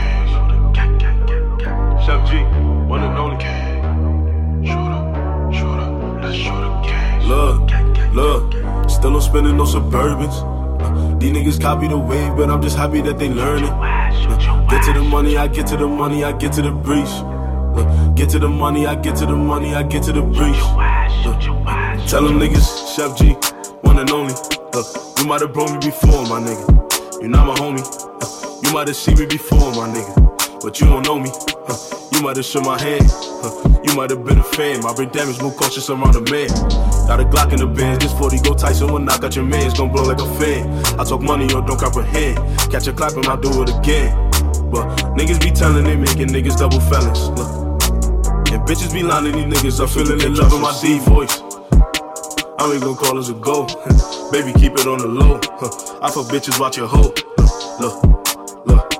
[2.05, 2.43] Chef G,
[2.87, 3.73] one and only.
[7.25, 7.71] Look,
[8.13, 10.43] look, still no spending no Suburbans.
[10.81, 14.69] Uh, These niggas copy the wave, but I'm just happy that they learn it.
[14.69, 17.09] Get to the money, I get to the money, I get to the breach.
[18.15, 20.55] Get to the money, I get to the money, I get to the breach.
[20.61, 23.33] Uh, Tell them niggas, Chef G,
[23.81, 24.33] one and only.
[24.73, 24.87] Look,
[25.17, 27.21] you might have brought me before, my nigga.
[27.21, 27.81] You're not my homie.
[28.21, 30.61] Uh, You might have seen me before, my nigga.
[30.61, 31.29] But you don't know me.
[31.67, 31.77] Uh,
[32.11, 33.05] You might have shook my hand.
[33.43, 33.51] Uh,
[33.83, 34.81] You might have been a fan.
[34.81, 36.47] My brain damage more cautious around a man.
[37.07, 38.01] Got a Glock in the band.
[38.01, 39.65] This 40 go Tyson will knock out your man.
[39.65, 40.69] It's gonna blow like a fan.
[40.99, 42.37] I talk money or don't comprehend.
[42.71, 44.13] Catch a clap and I'll do it again.
[44.71, 44.85] But
[45.17, 47.29] niggas be telling they making niggas double felons.
[47.29, 47.62] Look.
[48.53, 51.41] And bitches be lining these niggas up, feeling in love with my D voice.
[52.59, 53.65] I ain't gonna call us a go.
[54.31, 55.37] Baby, keep it on the low.
[56.03, 57.11] I fuck bitches, watch your hoe.
[57.81, 58.03] Look,
[58.67, 58.93] look.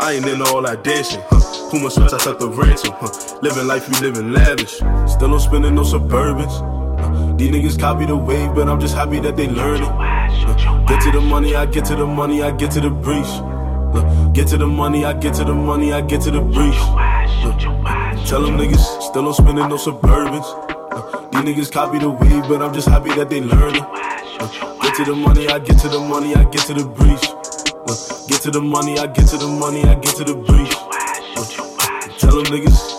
[0.00, 1.22] I ain't into all that dancing.
[1.30, 1.70] Huh.
[1.70, 2.92] Puma sweats, I took the ransom.
[2.96, 3.38] Huh.
[3.40, 4.78] Living life, we living lavish.
[5.06, 7.38] Still no spending no Suburbans.
[7.38, 10.88] These niggas copy the wave, but I'm just happy that they learn it.
[10.88, 13.30] Get to the money, I get to the money, I get to the breach.
[13.94, 16.78] Look, get to the money, I get to the money, I get to the breach.
[18.28, 21.32] Tell them niggas still don't spending no Suburbans.
[21.32, 23.82] These niggas copy the weed, but I'm just happy that they learning.
[23.82, 27.22] Uh, get to the money, I get to the money, I get to the breach.
[28.28, 30.74] Get to the money, I get to the money, I get to the breach.
[32.18, 32.97] Tell them niggas.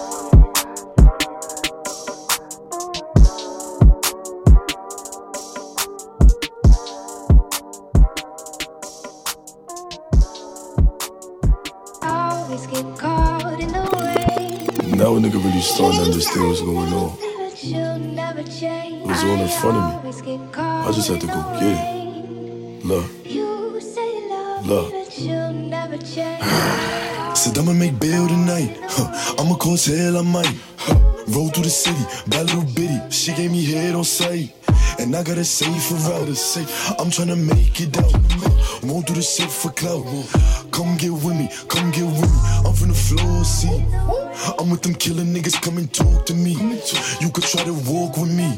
[16.20, 17.18] Understand what's going on.
[17.22, 20.10] It was all in front of me.
[20.52, 22.86] I just had to go get it.
[22.86, 23.10] Love,
[24.66, 24.92] love.
[27.38, 28.78] Said I'ma make bail tonight.
[28.84, 29.36] Huh.
[29.40, 30.54] I'ma cause hell, I might.
[30.78, 31.00] Huh.
[31.30, 33.00] Roll through the city, bad little bitty.
[33.12, 34.54] She gave me head on sight.
[34.98, 36.28] And I gotta save for out.
[37.00, 38.14] I'm tryna make it out.
[38.84, 40.06] Won't do the shit for clout.
[40.72, 42.40] Come get with me, come get with me.
[42.66, 43.84] I'm from the floor, see.
[44.58, 46.54] I'm with them killer niggas, come and talk to me.
[47.20, 48.58] You could try to walk with me,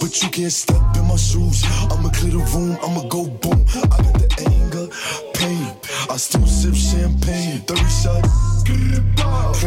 [0.00, 1.64] but you can't step in my shoes.
[1.90, 3.64] I'ma clear the room, I'ma go boom.
[3.74, 4.86] I got the anger,
[5.34, 5.74] pain.
[6.10, 7.60] I still sip champagne.
[7.60, 8.59] 30 shot.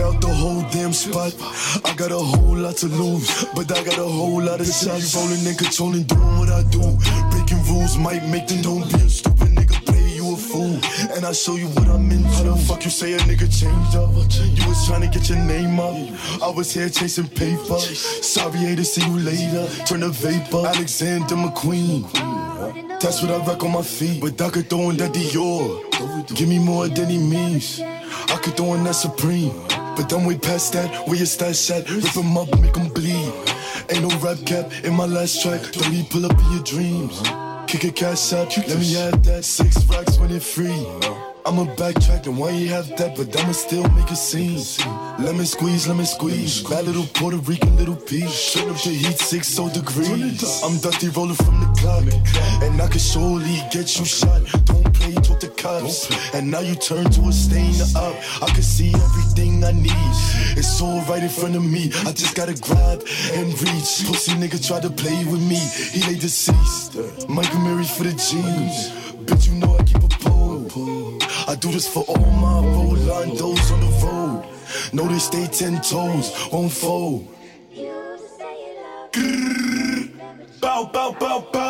[0.04, 1.34] Out the whole damn spot.
[1.86, 5.16] I got a whole lot to lose, but I got a whole lot of shots.
[5.16, 6.82] Rolling and controlling, doing what I do.
[7.30, 9.86] Breaking rules might make them don't be a stupid nigga.
[9.86, 10.80] Play you a fool,
[11.16, 12.28] and I show you what I'm into.
[12.28, 14.12] How the fuck you say a nigga changed up?
[14.58, 15.96] You was trying to get your name up.
[16.42, 17.80] I was here chasing paper.
[17.80, 19.68] Sorry, to see you later.
[19.86, 20.66] Turn to vapor.
[20.68, 22.53] Alexander McQueen.
[23.02, 24.22] That's what I rock on my feet.
[24.22, 26.36] But I could throw in that Dior.
[26.36, 27.82] Give me more than he means.
[27.82, 29.54] I could throw in that Supreme.
[29.96, 31.90] But then we past that, where your stash at?
[31.90, 33.32] Rip 'em up, make 'em bleed.
[33.90, 35.62] Ain't no rap cap in my last track.
[35.72, 37.22] Don't need pull up in your dreams.
[37.68, 39.44] Kick a cash out, let me have that.
[39.46, 40.88] Six racks when it free.
[41.46, 44.62] I'ma backtrack and why you have that, but I'ma still make a scene.
[45.20, 46.62] Lemon squeeze, lemon squeeze.
[46.64, 48.54] Bad little Puerto Rican little piece.
[48.54, 50.62] Turn up the heat six so degrees.
[50.64, 52.04] I'm dusty rolling from clock,
[52.64, 54.42] and I can surely get you shot.
[54.66, 58.16] Don't play, talk to cops, and now you turn to a stain up.
[58.42, 60.16] I can see everything I need.
[60.60, 61.92] It's all right in front of me.
[62.08, 63.00] I just gotta grab
[63.38, 63.92] and reach.
[64.08, 65.60] Pussy nigga tried to play with me.
[65.94, 66.96] He lay deceased.
[67.28, 68.78] Mike Amiri for the jeans.
[69.28, 71.20] Bitch, you know I keep a pole.
[71.48, 74.40] I do this for all my Rolandos on those on the road.
[74.94, 77.28] Know they stay ten toes, won't fold.
[79.12, 79.64] Grrr.
[80.64, 81.63] Bow, bow, bow, bow.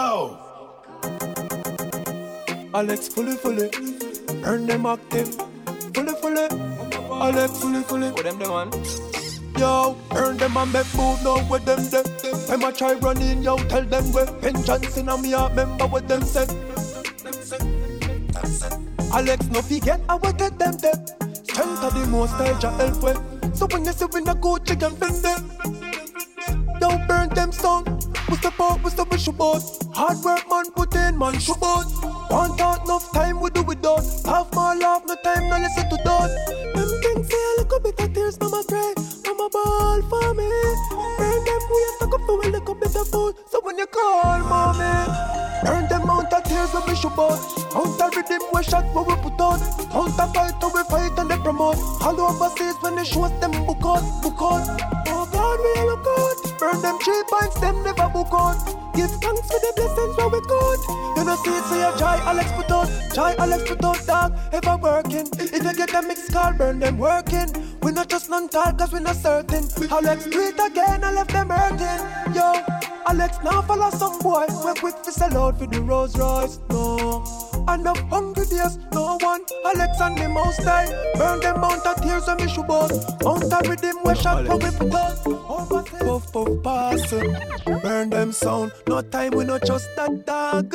[2.74, 3.70] Alex fully fully,
[4.44, 5.30] earn them active,
[5.94, 6.48] fully fully.
[7.12, 8.72] Alex fully fully, What them the man?
[9.60, 11.84] yo, earn them and make move now with them.
[12.48, 14.26] Them a try running, yo, tell them where.
[14.26, 16.50] Vengeance in me a member with them said.
[19.14, 21.06] Alex no forget I will take them there.
[21.44, 23.56] Strength of the most I help with.
[23.56, 25.93] So when you see we no go chicken bend them.
[27.36, 27.86] Them song.
[28.30, 29.64] We step out, we step with boat.
[29.94, 31.86] Hard work, man, put in, man, shoot boat.
[32.30, 34.04] Want out enough time, we do it done.
[34.26, 36.30] Half my love, no time, no listen to done.
[36.76, 38.94] Them things say a bit of tears, mama cry.
[39.26, 40.50] Mama ball for me.
[41.18, 43.36] Burn them, we have to come for a little bit of food.
[43.48, 45.44] So when you call, mommy.
[45.66, 47.40] Earn them mount of tears we shoot out.
[47.74, 49.60] Mount of rhythm we shot when we put out.
[49.94, 51.78] Mount of fight we fight and they promote.
[52.02, 55.03] All overseas when they show us them book out, book out.
[55.44, 56.60] God, we look out.
[56.60, 58.56] Burn them cheap points, them never book out.
[58.96, 60.80] Give thanks for the blessings where we good.
[61.18, 62.88] You know see it, so you try Alex put out.
[63.14, 64.40] Try Alex put out, dog.
[64.54, 65.28] Ever working.
[65.38, 67.50] If you get a mixed call, burn them working.
[67.82, 69.68] We not just non talk, cause we not certain.
[69.92, 72.34] Alex do it again, I left them hurting.
[72.34, 72.54] Yo.
[73.06, 74.46] Alex now follow some boy.
[74.64, 76.60] We're quick to sell out for the Rolls Royce.
[76.70, 77.24] No.
[77.68, 79.42] And of hungry days, no one.
[79.66, 80.90] Alex and the most time.
[81.16, 82.92] Burn them mount of tears and me shoe boat.
[83.24, 85.33] Mount of rhythm, we shot from we put on.
[85.34, 87.12] Puff, puff, pass.
[87.82, 88.72] Burn them sound.
[88.88, 90.74] No time, we not just that dog.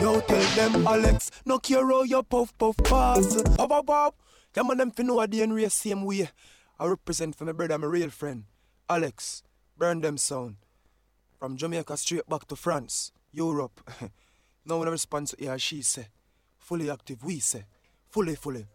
[0.00, 3.42] Yo, tell them Alex, no care how your puff, puff, pass.
[3.56, 4.14] Pop, pop, pop.
[4.52, 6.28] Them and them fin know a DNA same way.
[6.78, 8.44] I represent for my brother, my real friend.
[8.88, 9.42] Alex,
[9.78, 10.56] burn them sound.
[11.38, 13.80] From Jamaica straight back to France, Europe.
[14.64, 16.08] no one responds to yeah, she say.
[16.58, 17.64] Fully active, we say.
[18.10, 18.66] Fully, fully.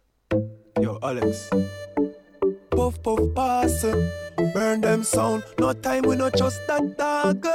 [0.82, 1.50] Yo, Alex.
[2.72, 3.86] Puff, puff, pass.
[4.54, 5.44] Burn them sound.
[5.60, 7.46] No time, we not just that dog.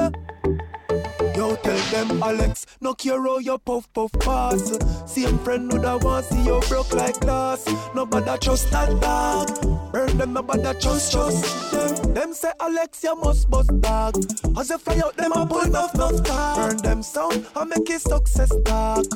[1.36, 4.78] Yo, tell them Alex, no care how your puff puff pass.
[5.06, 7.66] Same friend who da want see you broke like glass.
[7.94, 9.92] Nobody trust that dog.
[9.92, 12.14] Burn them, nobody trust trust them.
[12.14, 14.16] Them say Alex, you must bust dog.
[14.58, 16.56] As you fly out, them a pull enough enough talk.
[16.56, 19.06] Burn them sound, I make it success talk.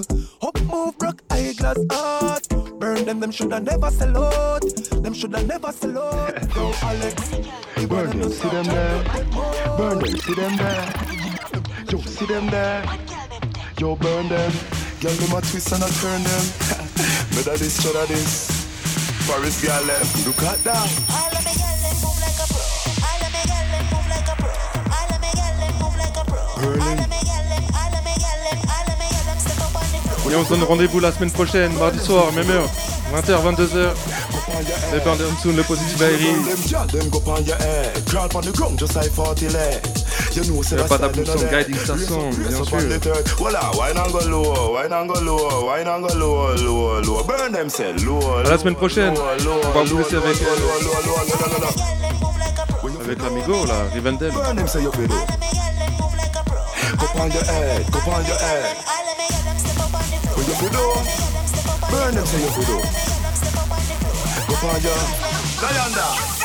[0.43, 2.49] Up move, rock eyeglass art.
[2.49, 4.63] Burn burn them, them shoulda never sell out.
[5.03, 6.55] Them shoulda never sell out.
[6.55, 7.31] Yo, Alex,
[7.87, 9.05] Burn them, see them there.
[9.77, 11.28] Burn them, see them there.
[11.91, 12.85] Yo, see them there?
[13.79, 14.53] Yo, burn them.
[15.01, 16.45] Girl, them a twist and a turn them.
[17.33, 18.49] Better this, shoulda this.
[19.27, 20.27] Paris girl left.
[20.27, 21.19] Look at that.
[30.31, 32.69] Et on se donne rendez-vous la semaine prochaine, mardi soir, même heure,
[33.13, 33.95] 20h, 22h.
[34.93, 36.29] The band of soon, le positive Diary.
[40.73, 42.77] Il a pas d'absence, guiding sa song, bien sûr.
[48.45, 50.37] À la semaine prochaine, on va vous laisser avec.
[50.43, 50.47] Euh,
[53.05, 54.33] avec l'amigo là, Rivendell.
[60.39, 60.59] What you?
[61.91, 62.63] Burn them, say you fi.
[64.47, 64.95] Go find your
[65.61, 66.39] Diana.